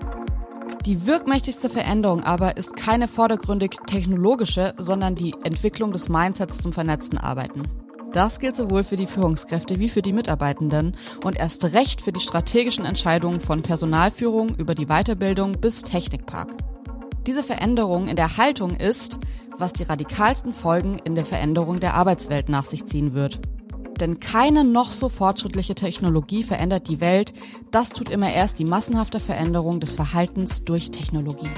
Die 0.85 1.07
wirkmächtigste 1.07 1.69
Veränderung 1.69 2.23
aber 2.23 2.57
ist 2.57 2.77
keine 2.77 3.09
vordergründig 3.09 3.73
technologische, 3.85 4.75
sondern 4.79 5.17
die 5.17 5.35
Entwicklung 5.43 5.91
des 5.91 6.09
Mindsets 6.09 6.59
zum 6.59 6.73
vernetzten 6.73 7.19
Arbeiten. 7.19 7.63
Das 8.13 8.39
gilt 8.39 8.55
sowohl 8.55 8.85
für 8.85 8.95
die 8.95 9.09
Führungskräfte 9.09 9.81
wie 9.81 9.89
für 9.89 10.03
die 10.03 10.13
Mitarbeitenden 10.13 10.97
und 11.25 11.35
erst 11.35 11.65
recht 11.65 12.01
für 12.01 12.13
die 12.13 12.21
strategischen 12.21 12.85
Entscheidungen 12.85 13.41
von 13.41 13.61
Personalführung 13.61 14.51
über 14.51 14.77
die 14.77 14.87
Weiterbildung 14.87 15.61
bis 15.61 15.83
Technikpark. 15.83 16.51
Diese 17.27 17.43
Veränderung 17.43 18.07
in 18.07 18.15
der 18.15 18.37
Haltung 18.37 18.71
ist, 18.71 19.19
was 19.59 19.73
die 19.73 19.83
radikalsten 19.83 20.53
Folgen 20.53 21.01
in 21.03 21.17
der 21.17 21.25
Veränderung 21.25 21.81
der 21.81 21.95
Arbeitswelt 21.95 22.49
nach 22.49 22.67
sich 22.67 22.87
ziehen 22.87 23.15
wird. 23.15 23.41
Denn 24.01 24.21
keine 24.21 24.65
noch 24.65 24.93
so 24.93 25.09
fortschrittliche 25.09 25.75
Technologie 25.75 26.43
verändert 26.43 26.89
die 26.89 27.01
Welt. 27.01 27.33
Das 27.71 27.91
tut 27.91 28.11
immer 28.11 28.33
erst 28.33 28.59
die 28.59 28.65
massenhafte 28.65 29.21
Veränderung 29.21 29.81
des 29.81 29.95
Verhaltens 29.95 30.65
durch 30.65 30.91
Technologie 30.91 31.51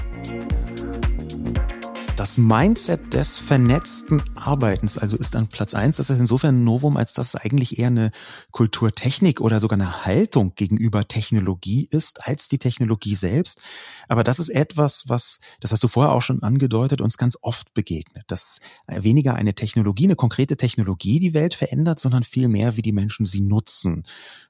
das 2.19 2.37
Mindset 2.37 3.15
des 3.15 3.39
vernetzten 3.39 4.21
Arbeitens, 4.35 4.99
also 4.99 5.17
ist 5.17 5.37
an 5.37 5.47
Platz 5.47 5.75
eins. 5.75 5.99
Das 5.99 6.11
ist 6.11 6.19
insofern 6.19 6.57
ein 6.57 6.65
Novum, 6.65 6.97
als 6.97 7.13
dass 7.13 7.29
es 7.29 7.37
eigentlich 7.37 7.79
eher 7.79 7.87
eine 7.87 8.11
Kulturtechnik 8.51 9.41
oder 9.41 9.61
sogar 9.61 9.79
eine 9.79 10.05
Haltung 10.05 10.53
gegenüber 10.57 11.07
Technologie 11.07 11.87
ist, 11.89 12.27
als 12.27 12.49
die 12.49 12.59
Technologie 12.59 13.15
selbst. 13.15 13.63
Aber 14.09 14.25
das 14.25 14.41
ist 14.41 14.49
etwas, 14.49 15.05
was, 15.07 15.39
das 15.61 15.71
hast 15.71 15.85
du 15.85 15.89
vorher 15.89 16.13
auch 16.13 16.23
schon 16.23 16.43
angedeutet, 16.43 17.01
uns 17.01 17.19
ganz 17.19 17.39
oft 17.41 17.73
begegnet. 17.73 18.25
Dass 18.27 18.59
weniger 18.89 19.37
eine 19.37 19.55
Technologie, 19.55 20.07
eine 20.07 20.17
konkrete 20.17 20.57
Technologie 20.57 21.21
die 21.21 21.35
Welt 21.35 21.55
verändert, 21.55 22.01
sondern 22.01 22.25
vielmehr, 22.25 22.77
wie 22.77 22.83
die 22.83 22.91
Menschen 22.91 23.27
sie 23.27 23.43
nutzen. 23.43 24.03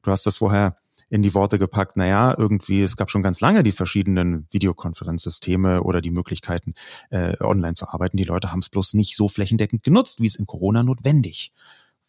Du 0.02 0.10
hast 0.10 0.24
das 0.24 0.38
vorher 0.38 0.78
in 1.10 1.22
die 1.22 1.34
Worte 1.34 1.58
gepackt, 1.58 1.96
naja, 1.96 2.34
irgendwie, 2.36 2.82
es 2.82 2.96
gab 2.96 3.10
schon 3.10 3.22
ganz 3.22 3.40
lange 3.40 3.62
die 3.62 3.72
verschiedenen 3.72 4.46
Videokonferenzsysteme 4.50 5.82
oder 5.82 6.00
die 6.00 6.10
Möglichkeiten, 6.10 6.74
äh, 7.10 7.34
online 7.40 7.74
zu 7.74 7.88
arbeiten. 7.88 8.16
Die 8.16 8.24
Leute 8.24 8.52
haben 8.52 8.60
es 8.60 8.68
bloß 8.68 8.94
nicht 8.94 9.16
so 9.16 9.28
flächendeckend 9.28 9.82
genutzt, 9.82 10.20
wie 10.20 10.26
es 10.26 10.36
in 10.36 10.46
Corona 10.46 10.82
notwendig 10.82 11.52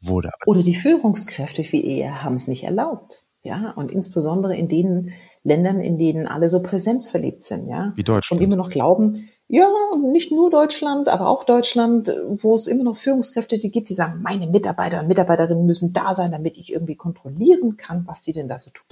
wurde. 0.02 0.32
Oder 0.46 0.64
die 0.64 0.76
Führungskräfte 0.76 1.64
viel 1.64 1.86
eher 1.86 2.24
haben 2.24 2.36
es 2.36 2.48
nicht 2.48 2.64
erlaubt. 2.64 3.26
Ja, 3.42 3.72
und 3.72 3.92
insbesondere 3.92 4.56
in 4.58 4.68
den 4.68 5.14
Ländern, 5.44 5.80
in 5.80 5.98
denen 5.98 6.28
alle 6.28 6.50
so 6.50 6.62
präsenzverliebt 6.62 7.42
sind, 7.42 7.70
ja. 7.70 7.94
Wie 7.96 8.04
Deutschland. 8.04 8.42
Und 8.42 8.46
immer 8.46 8.58
noch 8.58 8.70
glauben, 8.70 9.30
ja, 9.52 9.68
nicht 10.00 10.32
nur 10.32 10.52
Deutschland, 10.52 11.10
aber 11.10 11.28
auch 11.28 11.44
Deutschland, 11.44 12.14
wo 12.28 12.54
es 12.54 12.68
immer 12.68 12.84
noch 12.84 12.96
Führungskräfte 12.96 13.58
die 13.58 13.72
gibt, 13.72 13.90
die 13.90 13.96
sagen, 13.96 14.22
meine 14.22 14.46
Mitarbeiter 14.46 15.00
und 15.00 15.08
Mitarbeiterinnen 15.08 15.66
müssen 15.66 15.92
da 15.92 16.14
sein, 16.14 16.32
damit 16.32 16.56
ich 16.60 16.72
irgendwie 16.72 16.96
kontrollieren 16.96 17.76
kann, 17.76 18.06
was 18.06 18.22
die 18.22 18.32
denn 18.32 18.48
da 18.48 18.60
so 18.60 18.70
tun. 18.70 18.86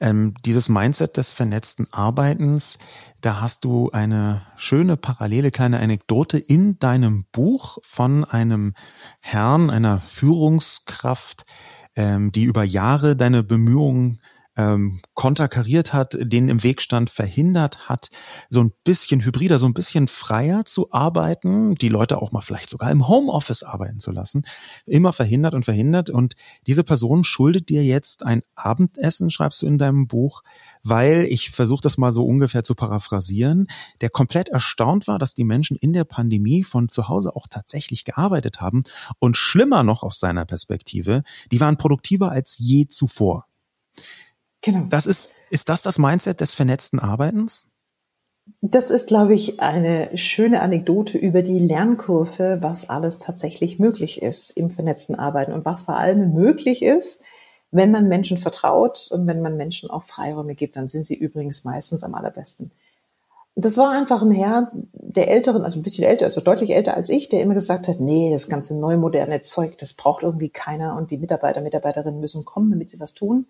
Ähm, 0.00 0.34
dieses 0.44 0.68
Mindset 0.68 1.16
des 1.16 1.30
vernetzten 1.30 1.86
Arbeitens, 1.92 2.78
da 3.20 3.40
hast 3.40 3.64
du 3.64 3.90
eine 3.92 4.42
schöne 4.56 4.96
parallele 4.96 5.52
kleine 5.52 5.78
Anekdote 5.78 6.38
in 6.38 6.80
deinem 6.80 7.24
Buch 7.30 7.78
von 7.82 8.24
einem 8.24 8.74
Herrn, 9.20 9.70
einer 9.70 10.00
Führungskraft, 10.00 11.44
ähm, 11.94 12.32
die 12.32 12.42
über 12.42 12.64
Jahre 12.64 13.14
deine 13.14 13.44
Bemühungen 13.44 14.20
ähm, 14.60 15.00
konterkariert 15.14 15.92
hat, 15.92 16.16
den 16.20 16.48
im 16.48 16.62
Weg 16.62 16.82
stand, 16.82 17.10
verhindert 17.10 17.88
hat, 17.88 18.08
so 18.48 18.60
ein 18.60 18.72
bisschen 18.84 19.20
hybrider, 19.24 19.58
so 19.58 19.66
ein 19.66 19.74
bisschen 19.74 20.08
freier 20.08 20.64
zu 20.64 20.92
arbeiten, 20.92 21.74
die 21.74 21.88
Leute 21.88 22.20
auch 22.20 22.32
mal 22.32 22.40
vielleicht 22.40 22.68
sogar 22.68 22.90
im 22.90 23.08
Homeoffice 23.08 23.62
arbeiten 23.62 24.00
zu 24.00 24.10
lassen, 24.10 24.44
immer 24.86 25.12
verhindert 25.12 25.54
und 25.54 25.64
verhindert. 25.64 26.10
Und 26.10 26.36
diese 26.66 26.84
Person 26.84 27.24
schuldet 27.24 27.68
dir 27.68 27.84
jetzt 27.84 28.24
ein 28.24 28.42
Abendessen, 28.54 29.30
schreibst 29.30 29.62
du 29.62 29.66
in 29.66 29.78
deinem 29.78 30.06
Buch, 30.06 30.42
weil 30.82 31.26
ich 31.28 31.50
versuche 31.50 31.82
das 31.82 31.98
mal 31.98 32.12
so 32.12 32.24
ungefähr 32.24 32.64
zu 32.64 32.74
paraphrasieren, 32.74 33.66
der 34.00 34.10
komplett 34.10 34.48
erstaunt 34.48 35.06
war, 35.06 35.18
dass 35.18 35.34
die 35.34 35.44
Menschen 35.44 35.76
in 35.76 35.92
der 35.92 36.04
Pandemie 36.04 36.64
von 36.64 36.88
zu 36.88 37.08
Hause 37.08 37.34
auch 37.34 37.46
tatsächlich 37.48 38.04
gearbeitet 38.04 38.60
haben 38.60 38.84
und 39.18 39.36
schlimmer 39.36 39.82
noch 39.82 40.02
aus 40.02 40.18
seiner 40.18 40.44
Perspektive, 40.44 41.22
die 41.50 41.60
waren 41.60 41.76
produktiver 41.76 42.30
als 42.30 42.56
je 42.58 42.86
zuvor. 42.86 43.49
Genau. 44.62 44.86
Das 44.88 45.06
ist, 45.06 45.34
ist 45.50 45.68
das 45.68 45.82
das 45.82 45.98
Mindset 45.98 46.40
des 46.40 46.54
vernetzten 46.54 46.98
Arbeitens? 46.98 47.68
Das 48.62 48.90
ist, 48.90 49.06
glaube 49.06 49.34
ich, 49.34 49.60
eine 49.60 50.16
schöne 50.16 50.60
Anekdote 50.60 51.18
über 51.18 51.42
die 51.42 51.58
Lernkurve, 51.58 52.58
was 52.60 52.88
alles 52.88 53.18
tatsächlich 53.18 53.78
möglich 53.78 54.22
ist 54.22 54.50
im 54.50 54.70
vernetzten 54.70 55.14
Arbeiten 55.14 55.52
und 55.52 55.64
was 55.64 55.82
vor 55.82 55.96
allem 55.96 56.34
möglich 56.34 56.82
ist, 56.82 57.22
wenn 57.70 57.90
man 57.90 58.08
Menschen 58.08 58.38
vertraut 58.38 59.08
und 59.10 59.26
wenn 59.26 59.40
man 59.40 59.56
Menschen 59.56 59.90
auch 59.90 60.02
Freiräume 60.02 60.54
gibt, 60.54 60.76
dann 60.76 60.88
sind 60.88 61.06
sie 61.06 61.14
übrigens 61.14 61.64
meistens 61.64 62.02
am 62.02 62.14
allerbesten. 62.14 62.72
Das 63.54 63.76
war 63.78 63.92
einfach 63.92 64.22
ein 64.22 64.32
Herr, 64.32 64.70
der 64.92 65.28
älteren, 65.28 65.64
also 65.64 65.78
ein 65.78 65.82
bisschen 65.82 66.04
älter, 66.04 66.26
also 66.26 66.40
deutlich 66.40 66.70
älter 66.70 66.96
als 66.96 67.08
ich, 67.08 67.28
der 67.28 67.42
immer 67.42 67.54
gesagt 67.54 67.88
hat, 67.88 68.00
nee, 68.00 68.30
das 68.30 68.48
ganze 68.48 68.78
neu 68.78 68.96
moderne 68.96 69.42
Zeug, 69.42 69.78
das 69.78 69.94
braucht 69.94 70.22
irgendwie 70.22 70.48
keiner 70.48 70.96
und 70.96 71.10
die 71.10 71.18
Mitarbeiter, 71.18 71.60
Mitarbeiterinnen 71.60 72.20
müssen 72.20 72.44
kommen, 72.44 72.70
damit 72.70 72.90
sie 72.90 73.00
was 73.00 73.14
tun. 73.14 73.46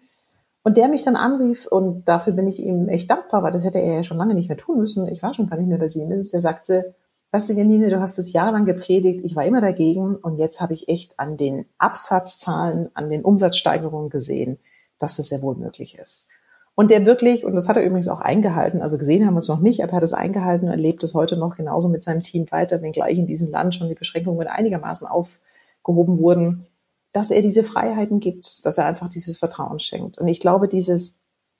Und 0.62 0.77
der 0.77 0.88
mich 0.88 1.03
dann 1.03 1.16
anrief, 1.16 1.66
und 1.66 2.05
dafür 2.05 2.35
bin 2.35 2.46
ich 2.46 2.59
ihm 2.59 2.88
echt 2.88 3.11
dankbar, 3.11 3.42
weil 3.42 3.53
das 3.53 3.64
hätte 3.64 3.79
er 3.79 3.94
ja 3.94 4.03
schon 4.03 4.18
lange 4.18 4.35
nicht 4.35 4.49
mehr 4.49 4.59
tun 4.59 4.79
müssen. 4.79 5.09
Ich 5.09 5.23
war 5.23 5.33
schon 5.33 5.49
gar 5.49 5.57
nicht 5.57 5.68
mehr 5.68 5.79
bei 5.79 5.88
Siemens. 5.88 6.29
Der 6.29 6.42
sagte, 6.42 6.94
weißt 7.33 7.49
du, 7.49 7.55
Janine, 7.55 7.88
du 7.88 8.01
hast 8.01 8.18
es 8.18 8.33
jahrelang 8.33 8.66
gepredigt, 8.66 9.25
ich 9.25 9.37
war 9.37 9.44
immer 9.44 9.61
dagegen 9.61 10.16
und 10.16 10.37
jetzt 10.37 10.61
habe 10.61 10.75
ich 10.75 10.88
echt 10.88 11.18
an 11.18 11.37
den 11.37 11.64
Absatzzahlen, 11.79 12.90
an 12.94 13.09
den 13.09 13.25
Umsatzsteigerungen 13.25 14.11
gesehen, 14.11 14.59
dass 14.99 15.16
das 15.16 15.29
sehr 15.29 15.40
wohl 15.40 15.55
möglich 15.55 15.96
ist. 15.99 16.29
Und 16.75 16.90
der 16.90 17.07
wirklich, 17.07 17.44
und 17.44 17.55
das 17.55 17.68
hat 17.68 17.77
er 17.77 17.85
übrigens 17.85 18.09
auch 18.09 18.20
eingehalten, 18.20 18.83
also 18.83 18.99
gesehen 18.99 19.27
haben 19.27 19.35
wir 19.35 19.40
es 19.40 19.49
noch 19.49 19.61
nicht, 19.61 19.83
aber 19.83 19.92
er 19.92 19.96
hat 19.96 20.03
es 20.03 20.14
eingehalten 20.14 20.68
und 20.68 20.79
lebt 20.79 21.03
es 21.03 21.14
heute 21.14 21.37
noch 21.37 21.57
genauso 21.57 21.88
mit 21.88 22.03
seinem 22.03 22.23
Team 22.23 22.51
weiter, 22.51 22.83
wenngleich 22.83 23.18
in 23.18 23.27
diesem 23.27 23.51
Land 23.51 23.75
schon 23.75 23.88
die 23.88 23.94
Beschränkungen 23.94 24.46
einigermaßen 24.46 25.07
aufgehoben 25.07 26.18
wurden 26.18 26.66
dass 27.12 27.31
er 27.31 27.42
diese 27.42 27.64
Freiheiten 27.64 28.20
gibt, 28.20 28.64
dass 28.64 28.79
er 28.79 28.87
einfach 28.87 29.09
dieses 29.09 29.38
Vertrauen 29.38 29.79
schenkt. 29.79 30.18
Und 30.18 30.29
ich 30.29 30.40
glaube, 30.40 30.68
dieses 30.68 31.16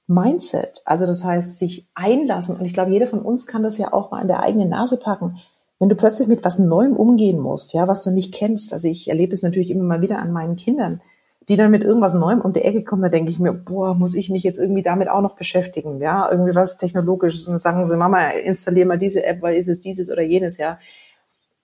Mindset, 0.07 0.83
also 0.85 1.07
das 1.07 1.25
heißt, 1.25 1.59
sich 1.59 1.89
einlassen, 1.95 2.57
und 2.57 2.65
ich 2.65 2.75
glaube, 2.75 2.93
jeder 2.93 3.07
von 3.07 3.21
uns 3.21 3.47
kann 3.47 3.63
das 3.63 3.79
ja 3.79 3.93
auch 3.93 4.11
mal 4.11 4.21
an 4.21 4.29
der 4.29 4.43
eigenen 4.43 4.69
Nase 4.69 4.97
packen, 4.97 5.39
wenn 5.79 5.89
du 5.89 5.97
plötzlich 5.97 6.29
mit 6.29 6.45
was 6.45 6.59
Neuem 6.59 6.97
umgehen 6.97 7.39
musst, 7.39 7.73
ja, 7.73 7.89
was 7.89 8.03
du 8.03 8.11
nicht 8.11 8.35
kennst. 8.35 8.73
Also 8.73 8.89
ich 8.89 9.09
erlebe 9.09 9.33
es 9.33 9.43
natürlich 9.43 9.71
immer 9.71 9.85
mal 9.85 10.03
wieder 10.03 10.19
an 10.19 10.31
meinen 10.33 10.57
Kindern, 10.57 11.01
die 11.49 11.57
dann 11.57 11.71
mit 11.71 11.83
irgendwas 11.83 12.13
Neuem 12.13 12.43
um 12.43 12.53
die 12.53 12.63
Ecke 12.63 12.85
kommen, 12.85 13.03
da 13.03 13.09
denke 13.09 13.31
ich 13.31 13.39
mir, 13.39 13.53
boah, 13.53 13.95
muss 13.95 14.15
ich 14.15 14.31
mich 14.31 14.43
jetzt 14.43 14.59
irgendwie 14.59 14.83
damit 14.83 15.09
auch 15.09 15.23
noch 15.23 15.37
beschäftigen, 15.37 16.01
ja, 16.01 16.31
irgendwie 16.31 16.55
was 16.55 16.77
Technologisches 16.77 17.49
und 17.49 17.59
sagen 17.59 17.87
sie, 17.89 17.97
Mama, 17.97 18.31
installier 18.31 18.87
mal 18.87 18.99
diese 18.99 19.25
App, 19.25 19.43
weil 19.43 19.57
ist 19.57 19.69
es 19.69 19.81
dieses 19.81 20.11
oder 20.11 20.23
jenes, 20.23 20.59
ja 20.59 20.79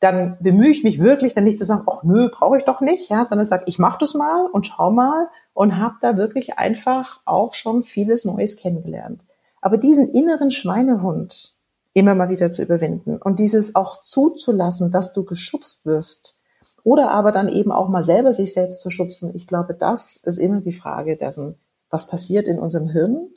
dann 0.01 0.37
bemühe 0.41 0.69
ich 0.69 0.85
mich 0.85 1.01
wirklich, 1.01 1.35
dann 1.35 1.45
nicht 1.45 1.59
zu 1.59 1.65
sagen, 1.65 1.85
ach 1.91 2.03
nö, 2.03 2.29
brauche 2.31 2.59
ich 2.59 2.65
doch 2.65 2.81
nicht, 2.81 3.09
ja, 3.09 3.27
sondern 3.27 3.47
sage, 3.47 3.65
ich 3.67 3.79
mache 3.79 3.99
das 3.99 4.15
mal 4.15 4.47
und 4.53 4.67
schau 4.67 4.91
mal 4.91 5.29
und 5.55 5.79
habe 5.79 5.97
da 6.01 6.17
wirklich 6.17 6.59
einfach 6.59 7.21
auch 7.25 7.55
schon 7.55 7.83
vieles 7.83 8.25
Neues 8.25 8.57
kennengelernt. 8.57 9.25
Aber 9.61 9.79
diesen 9.79 10.11
inneren 10.11 10.51
Schweinehund 10.51 11.55
immer 11.95 12.15
mal 12.15 12.29
wieder 12.29 12.53
zu 12.53 12.63
überwinden 12.63 13.17
und 13.17 13.39
dieses 13.39 13.75
auch 13.75 14.03
zuzulassen, 14.03 14.91
dass 14.91 15.15
du 15.15 15.25
geschubst 15.25 15.87
wirst 15.87 16.39
oder 16.85 17.11
aber 17.11 17.33
dann 17.33 17.49
eben 17.49 17.73
auch 17.73 17.89
mal 17.89 18.05
selber 18.05 18.35
sich 18.35 18.53
selbst 18.53 18.83
zu 18.83 18.91
schubsen, 18.91 19.35
ich 19.35 19.47
glaube, 19.47 19.73
das 19.75 20.17
ist 20.19 20.39
immer 20.39 20.61
die 20.61 20.75
Frage 20.75 21.17
dessen, 21.17 21.57
was 21.89 22.07
passiert 22.07 22.49
in 22.49 22.59
unserem 22.59 22.89
Hirn 22.91 23.31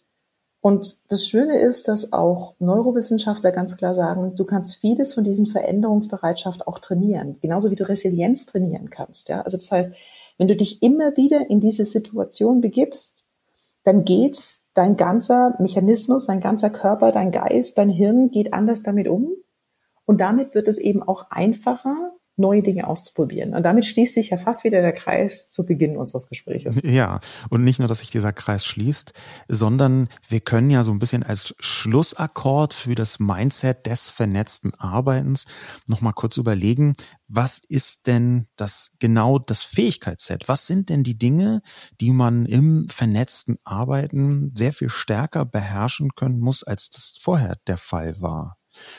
und 0.61 1.11
das 1.11 1.25
Schöne 1.25 1.59
ist, 1.59 1.87
dass 1.87 2.11
auch 2.11 2.55
Neurowissenschaftler 2.59 3.51
ganz 3.51 3.77
klar 3.77 3.95
sagen, 3.95 4.35
du 4.35 4.43
kannst 4.43 4.75
vieles 4.75 5.13
von 5.13 5.23
diesen 5.23 5.47
Veränderungsbereitschaft 5.47 6.67
auch 6.67 6.79
trainieren, 6.79 7.37
genauso 7.41 7.71
wie 7.71 7.75
du 7.75 7.87
Resilienz 7.87 8.45
trainieren 8.45 8.89
kannst. 8.89 9.29
Ja? 9.29 9.41
Also 9.41 9.55
das 9.55 9.71
heißt, 9.71 9.93
wenn 10.37 10.49
du 10.49 10.55
dich 10.55 10.81
immer 10.83 11.15
wieder 11.15 11.49
in 11.49 11.61
diese 11.61 11.85
Situation 11.85 12.59
begibst, 12.59 13.27
dann 13.83 14.03
geht 14.03 14.59
dein 14.73 14.97
ganzer 14.97 15.55
Mechanismus, 15.59 16.25
dein 16.25 16.41
ganzer 16.41 16.69
Körper, 16.69 17.11
dein 17.11 17.31
Geist, 17.31 17.77
dein 17.77 17.89
Hirn 17.89 18.29
geht 18.29 18.53
anders 18.53 18.83
damit 18.83 19.07
um. 19.07 19.31
Und 20.05 20.19
damit 20.19 20.55
wird 20.55 20.67
es 20.67 20.77
eben 20.77 21.03
auch 21.03 21.31
einfacher, 21.31 22.13
neue 22.39 22.63
Dinge 22.63 22.87
auszuprobieren. 22.87 23.53
Und 23.53 23.63
damit 23.63 23.85
schließt 23.85 24.13
sich 24.13 24.29
ja 24.29 24.37
fast 24.37 24.63
wieder 24.63 24.81
der 24.81 24.93
Kreis 24.93 25.49
zu 25.49 25.65
Beginn 25.65 25.97
unseres 25.97 26.27
Gesprächs. 26.27 26.81
Ja, 26.83 27.19
und 27.49 27.63
nicht 27.63 27.79
nur, 27.79 27.87
dass 27.87 27.99
sich 27.99 28.09
dieser 28.09 28.33
Kreis 28.33 28.65
schließt, 28.65 29.13
sondern 29.47 30.07
wir 30.27 30.39
können 30.39 30.69
ja 30.69 30.83
so 30.83 30.91
ein 30.91 30.99
bisschen 30.99 31.23
als 31.23 31.55
Schlussakkord 31.59 32.73
für 32.73 32.95
das 32.95 33.19
Mindset 33.19 33.85
des 33.85 34.09
vernetzten 34.09 34.73
Arbeitens 34.75 35.45
nochmal 35.87 36.13
kurz 36.13 36.37
überlegen, 36.37 36.93
was 37.27 37.59
ist 37.59 38.07
denn 38.07 38.47
das 38.55 38.91
genau 38.99 39.37
das 39.37 39.61
Fähigkeitsset? 39.61 40.47
Was 40.47 40.65
sind 40.65 40.89
denn 40.89 41.03
die 41.03 41.17
Dinge, 41.17 41.61
die 42.01 42.11
man 42.11 42.45
im 42.47 42.89
vernetzten 42.89 43.57
Arbeiten 43.63 44.51
sehr 44.55 44.73
viel 44.73 44.89
stärker 44.89 45.45
beherrschen 45.45 46.15
können 46.15 46.39
muss, 46.39 46.63
als 46.63 46.89
das 46.89 47.17
vorher 47.21 47.57
der 47.67 47.77
Fall 47.77 48.19
war? 48.19 48.57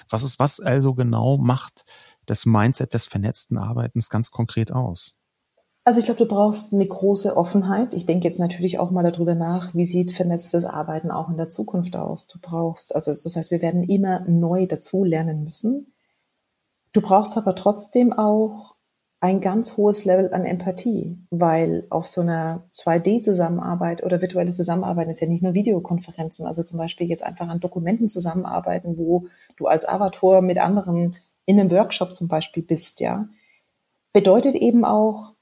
Was 0.08 0.22
ist 0.22 0.38
was 0.38 0.60
also 0.60 0.94
genau 0.94 1.38
macht 1.38 1.84
das 2.30 2.46
Mindset 2.46 2.94
des 2.94 3.06
vernetzten 3.06 3.58
Arbeitens 3.58 4.08
ganz 4.08 4.30
konkret 4.30 4.72
aus? 4.72 5.16
Also 5.84 5.98
ich 5.98 6.04
glaube, 6.04 6.18
du 6.18 6.26
brauchst 6.26 6.72
eine 6.72 6.86
große 6.86 7.36
Offenheit. 7.36 7.94
Ich 7.94 8.06
denke 8.06 8.24
jetzt 8.24 8.38
natürlich 8.38 8.78
auch 8.78 8.90
mal 8.90 9.02
darüber 9.02 9.34
nach, 9.34 9.74
wie 9.74 9.84
sieht 9.84 10.12
vernetztes 10.12 10.64
Arbeiten 10.64 11.10
auch 11.10 11.30
in 11.30 11.36
der 11.36 11.48
Zukunft 11.48 11.96
aus. 11.96 12.28
Du 12.28 12.38
brauchst, 12.40 12.94
also 12.94 13.12
das 13.12 13.34
heißt, 13.34 13.50
wir 13.50 13.62
werden 13.62 13.82
immer 13.82 14.20
neu 14.28 14.66
dazu 14.66 15.04
lernen 15.04 15.42
müssen. 15.42 15.92
Du 16.92 17.00
brauchst 17.00 17.36
aber 17.36 17.54
trotzdem 17.54 18.12
auch 18.12 18.76
ein 19.20 19.40
ganz 19.40 19.76
hohes 19.76 20.04
Level 20.04 20.32
an 20.32 20.44
Empathie, 20.44 21.18
weil 21.30 21.86
auf 21.90 22.06
so 22.06 22.22
einer 22.22 22.64
2D-Zusammenarbeit 22.72 24.02
oder 24.02 24.20
virtuelle 24.20 24.50
Zusammenarbeit 24.50 25.08
ist 25.08 25.20
ja 25.20 25.28
nicht 25.28 25.42
nur 25.42 25.54
Videokonferenzen, 25.54 26.46
also 26.46 26.62
zum 26.62 26.78
Beispiel 26.78 27.06
jetzt 27.06 27.22
einfach 27.22 27.48
an 27.48 27.60
Dokumenten 27.60 28.08
zusammenarbeiten, 28.08 28.96
wo 28.96 29.26
du 29.56 29.66
als 29.66 29.86
Avatar 29.86 30.40
mit 30.40 30.58
anderen 30.58 31.16
in 31.51 31.61
einem 31.61 31.70
Workshop 31.70 32.14
zum 32.14 32.28
Beispiel 32.28 32.62
bist, 32.62 33.01
ja, 33.01 33.28
bedeutet 34.12 34.55
eben 34.55 34.84
auch, 34.84 35.34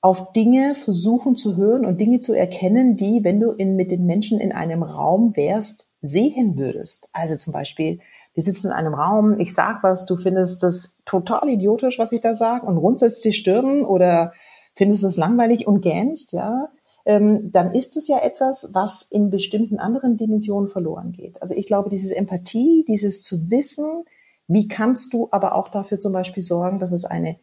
auf 0.00 0.32
Dinge 0.32 0.74
versuchen 0.74 1.34
zu 1.34 1.56
hören 1.56 1.86
und 1.86 1.98
Dinge 1.98 2.20
zu 2.20 2.34
erkennen, 2.34 2.94
die, 2.94 3.24
wenn 3.24 3.40
du 3.40 3.52
in, 3.52 3.74
mit 3.74 3.90
den 3.90 4.04
Menschen 4.04 4.38
in 4.38 4.52
einem 4.52 4.82
Raum 4.82 5.34
wärst, 5.34 5.88
sehen 6.02 6.58
würdest. 6.58 7.08
Also 7.14 7.36
zum 7.36 7.54
Beispiel, 7.54 8.00
wir 8.34 8.42
sitzen 8.42 8.66
in 8.66 8.72
einem 8.74 8.92
Raum, 8.92 9.40
ich 9.40 9.54
sag 9.54 9.82
was, 9.82 10.04
du 10.04 10.16
findest 10.16 10.62
das 10.62 11.00
total 11.06 11.48
idiotisch, 11.48 11.98
was 11.98 12.12
ich 12.12 12.20
da 12.20 12.34
sage 12.34 12.66
und 12.66 12.76
runzelst 12.76 13.24
die 13.24 13.32
Stirn 13.32 13.82
oder 13.82 14.34
findest 14.74 15.04
es 15.04 15.16
langweilig 15.16 15.66
und 15.66 15.80
gähnst, 15.80 16.32
ja, 16.32 16.68
ähm, 17.06 17.50
dann 17.50 17.74
ist 17.74 17.96
es 17.96 18.06
ja 18.06 18.18
etwas, 18.18 18.70
was 18.74 19.02
in 19.02 19.30
bestimmten 19.30 19.78
anderen 19.78 20.18
Dimensionen 20.18 20.68
verloren 20.68 21.12
geht. 21.12 21.40
Also 21.40 21.54
ich 21.54 21.66
glaube, 21.66 21.88
dieses 21.88 22.12
Empathie, 22.12 22.84
dieses 22.86 23.22
zu 23.22 23.50
wissen, 23.50 24.04
wie 24.46 24.68
kannst 24.68 25.12
du 25.12 25.28
aber 25.30 25.54
auch 25.54 25.68
dafür 25.68 26.00
zum 26.00 26.12
Beispiel 26.12 26.42
sorgen, 26.42 26.78
dass 26.78 26.92
es 26.92 27.04
eine 27.04 27.38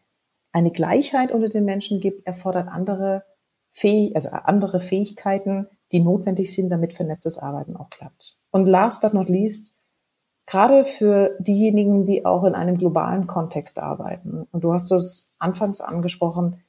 eine 0.52 0.70
Gleichheit 0.70 1.32
unter 1.32 1.48
den 1.48 1.64
Menschen 1.64 2.00
gibt, 2.00 2.26
erfordert 2.26 2.68
andere, 2.68 3.24
Fäh 3.72 4.12
also 4.14 4.28
andere 4.28 4.80
Fähigkeiten, 4.80 5.66
die 5.92 6.00
notwendig 6.00 6.54
sind, 6.54 6.68
damit 6.68 6.92
vernetztes 6.92 7.38
Arbeiten 7.38 7.76
auch 7.76 7.90
klappt. 7.90 8.38
Und 8.50 8.66
last 8.66 9.00
but 9.00 9.14
not 9.14 9.30
least, 9.30 9.74
gerade 10.46 10.84
für 10.84 11.36
diejenigen, 11.38 12.04
die 12.04 12.26
auch 12.26 12.44
in 12.44 12.54
einem 12.54 12.76
globalen 12.76 13.26
Kontext 13.26 13.78
arbeiten, 13.78 14.46
und 14.52 14.62
du 14.62 14.72
hast 14.74 14.92
es 14.92 15.34
anfangs 15.38 15.80
angesprochen, 15.80 16.62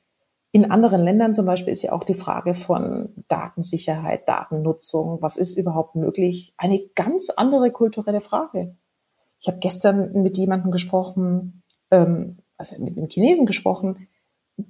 in 0.55 0.69
anderen 0.69 1.01
Ländern 1.01 1.33
zum 1.33 1.47
Beispiel 1.47 1.73
ist 1.73 1.81
ja 1.81 1.93
auch 1.93 2.03
die 2.03 2.13
Frage 2.13 2.53
von 2.53 3.09
Datensicherheit, 3.27 4.29
Datennutzung, 4.29 5.19
was 5.19 5.37
ist 5.37 5.57
überhaupt 5.57 5.95
möglich, 5.95 6.53
eine 6.57 6.79
ganz 6.95 7.31
andere 7.31 7.71
kulturelle 7.71 8.21
Frage. 8.21 8.77
Ich 9.43 9.49
habe 9.49 9.59
gestern 9.59 10.23
mit 10.23 10.37
jemandem 10.37 10.71
gesprochen, 10.71 11.61
ähm, 11.91 12.37
also 12.57 12.81
mit 12.81 12.97
einem 12.97 13.09
Chinesen 13.09 13.45
gesprochen, 13.45 14.07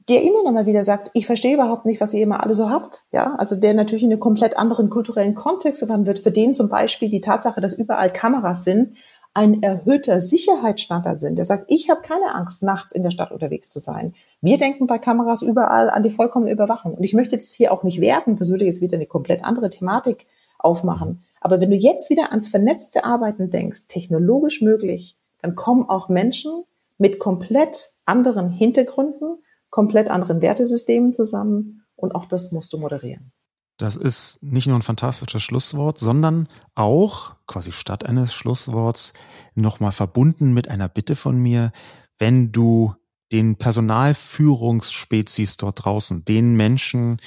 der 0.09 0.23
immer 0.23 0.43
noch 0.43 0.51
mal 0.51 0.65
wieder 0.65 0.83
sagt, 0.83 1.11
ich 1.13 1.27
verstehe 1.27 1.53
überhaupt 1.53 1.85
nicht, 1.85 2.01
was 2.01 2.13
ihr 2.13 2.23
immer 2.23 2.41
alle 2.41 2.55
so 2.55 2.69
habt. 2.69 3.03
Ja, 3.11 3.35
also 3.35 3.55
der 3.55 3.75
natürlich 3.75 4.03
in 4.03 4.11
einem 4.11 4.19
komplett 4.19 4.57
anderen 4.57 4.89
kulturellen 4.89 5.35
Kontext 5.35 5.81
gewandt 5.81 6.07
wird, 6.07 6.19
für 6.19 6.31
den 6.31 6.55
zum 6.55 6.69
Beispiel 6.69 7.09
die 7.09 7.21
Tatsache, 7.21 7.61
dass 7.61 7.73
überall 7.73 8.11
Kameras 8.11 8.63
sind, 8.63 8.95
ein 9.35 9.61
erhöhter 9.61 10.19
Sicherheitsstandard 10.21 11.21
sind. 11.21 11.37
Der 11.37 11.45
sagt, 11.45 11.65
ich 11.67 11.89
habe 11.89 12.01
keine 12.01 12.33
Angst, 12.33 12.63
nachts 12.63 12.93
in 12.93 13.03
der 13.03 13.11
Stadt 13.11 13.31
unterwegs 13.31 13.69
zu 13.69 13.79
sein. 13.79 14.13
Wir 14.41 14.57
denken 14.57 14.87
bei 14.87 14.97
Kameras 14.97 15.43
überall 15.43 15.89
an 15.89 16.03
die 16.03 16.09
vollkommene 16.09 16.51
Überwachung. 16.51 16.95
Und 16.95 17.03
ich 17.03 17.13
möchte 17.13 17.35
jetzt 17.35 17.53
hier 17.53 17.71
auch 17.71 17.83
nicht 17.83 18.01
werten, 18.01 18.35
das 18.35 18.49
würde 18.49 18.65
jetzt 18.65 18.81
wieder 18.81 18.95
eine 18.95 19.05
komplett 19.05 19.43
andere 19.43 19.69
Thematik 19.69 20.27
aufmachen. 20.59 21.23
Aber 21.43 21.59
wenn 21.59 21.71
du 21.71 21.75
jetzt 21.75 22.09
wieder 22.09 22.31
ans 22.31 22.47
vernetzte 22.47 23.03
Arbeiten 23.03 23.49
denkst, 23.49 23.87
technologisch 23.89 24.61
möglich, 24.61 25.17
dann 25.41 25.55
kommen 25.55 25.89
auch 25.89 26.07
Menschen, 26.07 26.63
mit 26.97 27.19
komplett 27.19 27.89
anderen 28.05 28.49
Hintergründen, 28.49 29.43
komplett 29.69 30.09
anderen 30.09 30.41
Wertesystemen 30.41 31.11
zusammen 31.11 31.83
und 31.97 32.15
auch 32.15 32.25
das 32.25 32.53
musst 32.53 32.71
du 32.71 32.77
moderieren. 32.77 33.33
Das 33.77 33.97
ist 33.97 34.41
nicht 34.41 34.67
nur 34.67 34.77
ein 34.77 34.83
fantastisches 34.83 35.43
Schlusswort, 35.43 35.99
sondern 35.99 36.47
auch 36.75 37.35
quasi 37.45 37.73
statt 37.73 38.05
eines 38.05 38.33
Schlussworts 38.33 39.11
nochmal 39.53 39.91
verbunden 39.91 40.53
mit 40.53 40.69
einer 40.69 40.87
Bitte 40.87 41.17
von 41.17 41.37
mir, 41.37 41.73
wenn 42.19 42.53
du 42.53 42.93
den 43.33 43.57
Personalführungsspezies 43.57 45.57
dort 45.57 45.83
draußen, 45.83 46.23
den 46.23 46.55
Menschen, 46.55 47.17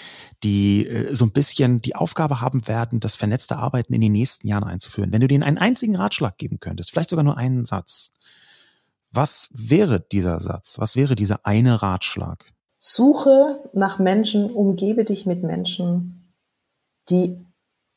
die 0.44 0.86
äh, 0.86 1.14
so 1.14 1.26
ein 1.26 1.32
bisschen 1.32 1.82
die 1.82 1.96
Aufgabe 1.96 2.40
haben 2.40 2.68
werden, 2.68 3.00
das 3.00 3.16
vernetzte 3.16 3.57
Arbeiten 3.57 3.92
in 3.92 4.00
den 4.00 4.12
nächsten 4.12 4.46
Jahren 4.46 4.64
einzuführen, 4.64 5.12
wenn 5.12 5.20
du 5.20 5.28
denen 5.28 5.42
einen 5.42 5.59
einzigen 5.59 5.96
Ratschlag 5.96 6.38
geben 6.38 6.61
könntest, 6.61 6.92
vielleicht 6.92 7.11
sogar 7.11 7.24
nur 7.24 7.36
einen 7.36 7.66
Satz, 7.66 8.12
was 9.11 9.48
wäre 9.52 10.00
dieser 10.00 10.40
Satz? 10.40 10.78
Was 10.78 10.94
wäre 10.94 11.14
dieser 11.14 11.44
eine 11.44 11.82
Ratschlag? 11.82 12.52
Suche 12.78 13.70
nach 13.72 13.98
Menschen, 13.98 14.50
umgebe 14.50 15.04
dich 15.04 15.26
mit 15.26 15.42
Menschen, 15.42 16.32
die 17.09 17.44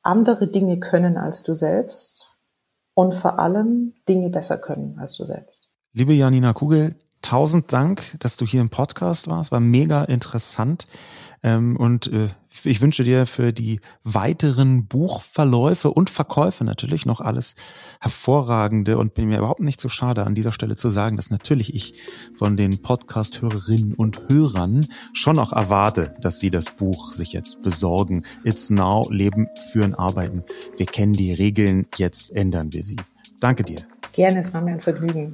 andere 0.02 0.48
Dinge 0.48 0.80
können 0.80 1.18
als 1.18 1.44
du 1.44 1.54
selbst 1.54 2.38
und 2.94 3.14
vor 3.14 3.38
allem 3.38 3.96
Dinge 4.08 4.30
besser 4.30 4.58
können 4.58 4.98
als 4.98 5.18
du 5.18 5.26
selbst. 5.26 5.68
Liebe 5.94 6.14
Janina 6.14 6.54
Kugel, 6.54 6.96
tausend 7.22 7.72
Dank, 7.74 8.16
dass 8.20 8.38
du 8.38 8.46
hier 8.46 8.62
im 8.62 8.70
Podcast 8.70 9.28
warst. 9.28 9.52
War 9.52 9.60
mega 9.60 10.04
interessant. 10.04 10.88
Ähm, 11.42 11.78
und 11.78 12.08
äh, 12.08 12.28
ich 12.66 12.82
wünsche 12.82 13.04
dir 13.04 13.26
für 13.26 13.54
die 13.54 13.80
weiteren 14.04 14.88
Buchverläufe 14.88 15.92
und 15.92 16.10
Verkäufe 16.10 16.66
natürlich 16.66 17.06
noch 17.06 17.22
alles 17.22 17.56
hervorragende 18.02 18.98
und 18.98 19.14
bin 19.14 19.28
mir 19.30 19.38
überhaupt 19.38 19.62
nicht 19.62 19.80
so 19.80 19.88
schade 19.88 20.26
an 20.26 20.36
dieser 20.36 20.52
Stelle 20.52 20.76
zu 20.76 20.90
sagen, 20.90 21.16
dass 21.16 21.30
natürlich 21.30 21.74
ich 21.74 21.94
von 22.38 22.58
den 22.58 22.82
Podcast-Hörerinnen 22.82 23.94
und 23.94 24.20
Hörern 24.30 24.86
schon 25.14 25.40
auch 25.40 25.54
erwarte, 25.54 26.14
dass 26.20 26.40
sie 26.40 26.50
das 26.50 26.72
Buch 26.72 27.14
sich 27.14 27.32
jetzt 27.32 27.62
besorgen. 27.62 28.24
It's 28.44 28.70
Now, 28.70 29.08
Leben, 29.10 29.48
Führen, 29.72 29.96
Arbeiten. 29.96 30.44
Wir 30.76 30.88
kennen 30.88 31.14
die 31.14 31.32
Regeln, 31.32 31.88
jetzt 31.98 32.36
ändern 32.36 32.74
wir 32.74 32.84
sie. 32.84 32.98
Danke 33.40 33.64
dir. 33.64 33.80
Gerne, 34.12 34.42
es 34.42 34.54
war 34.54 34.62
mir 34.62 34.74
ein 34.74 34.82
Vergnügen. 34.82 35.32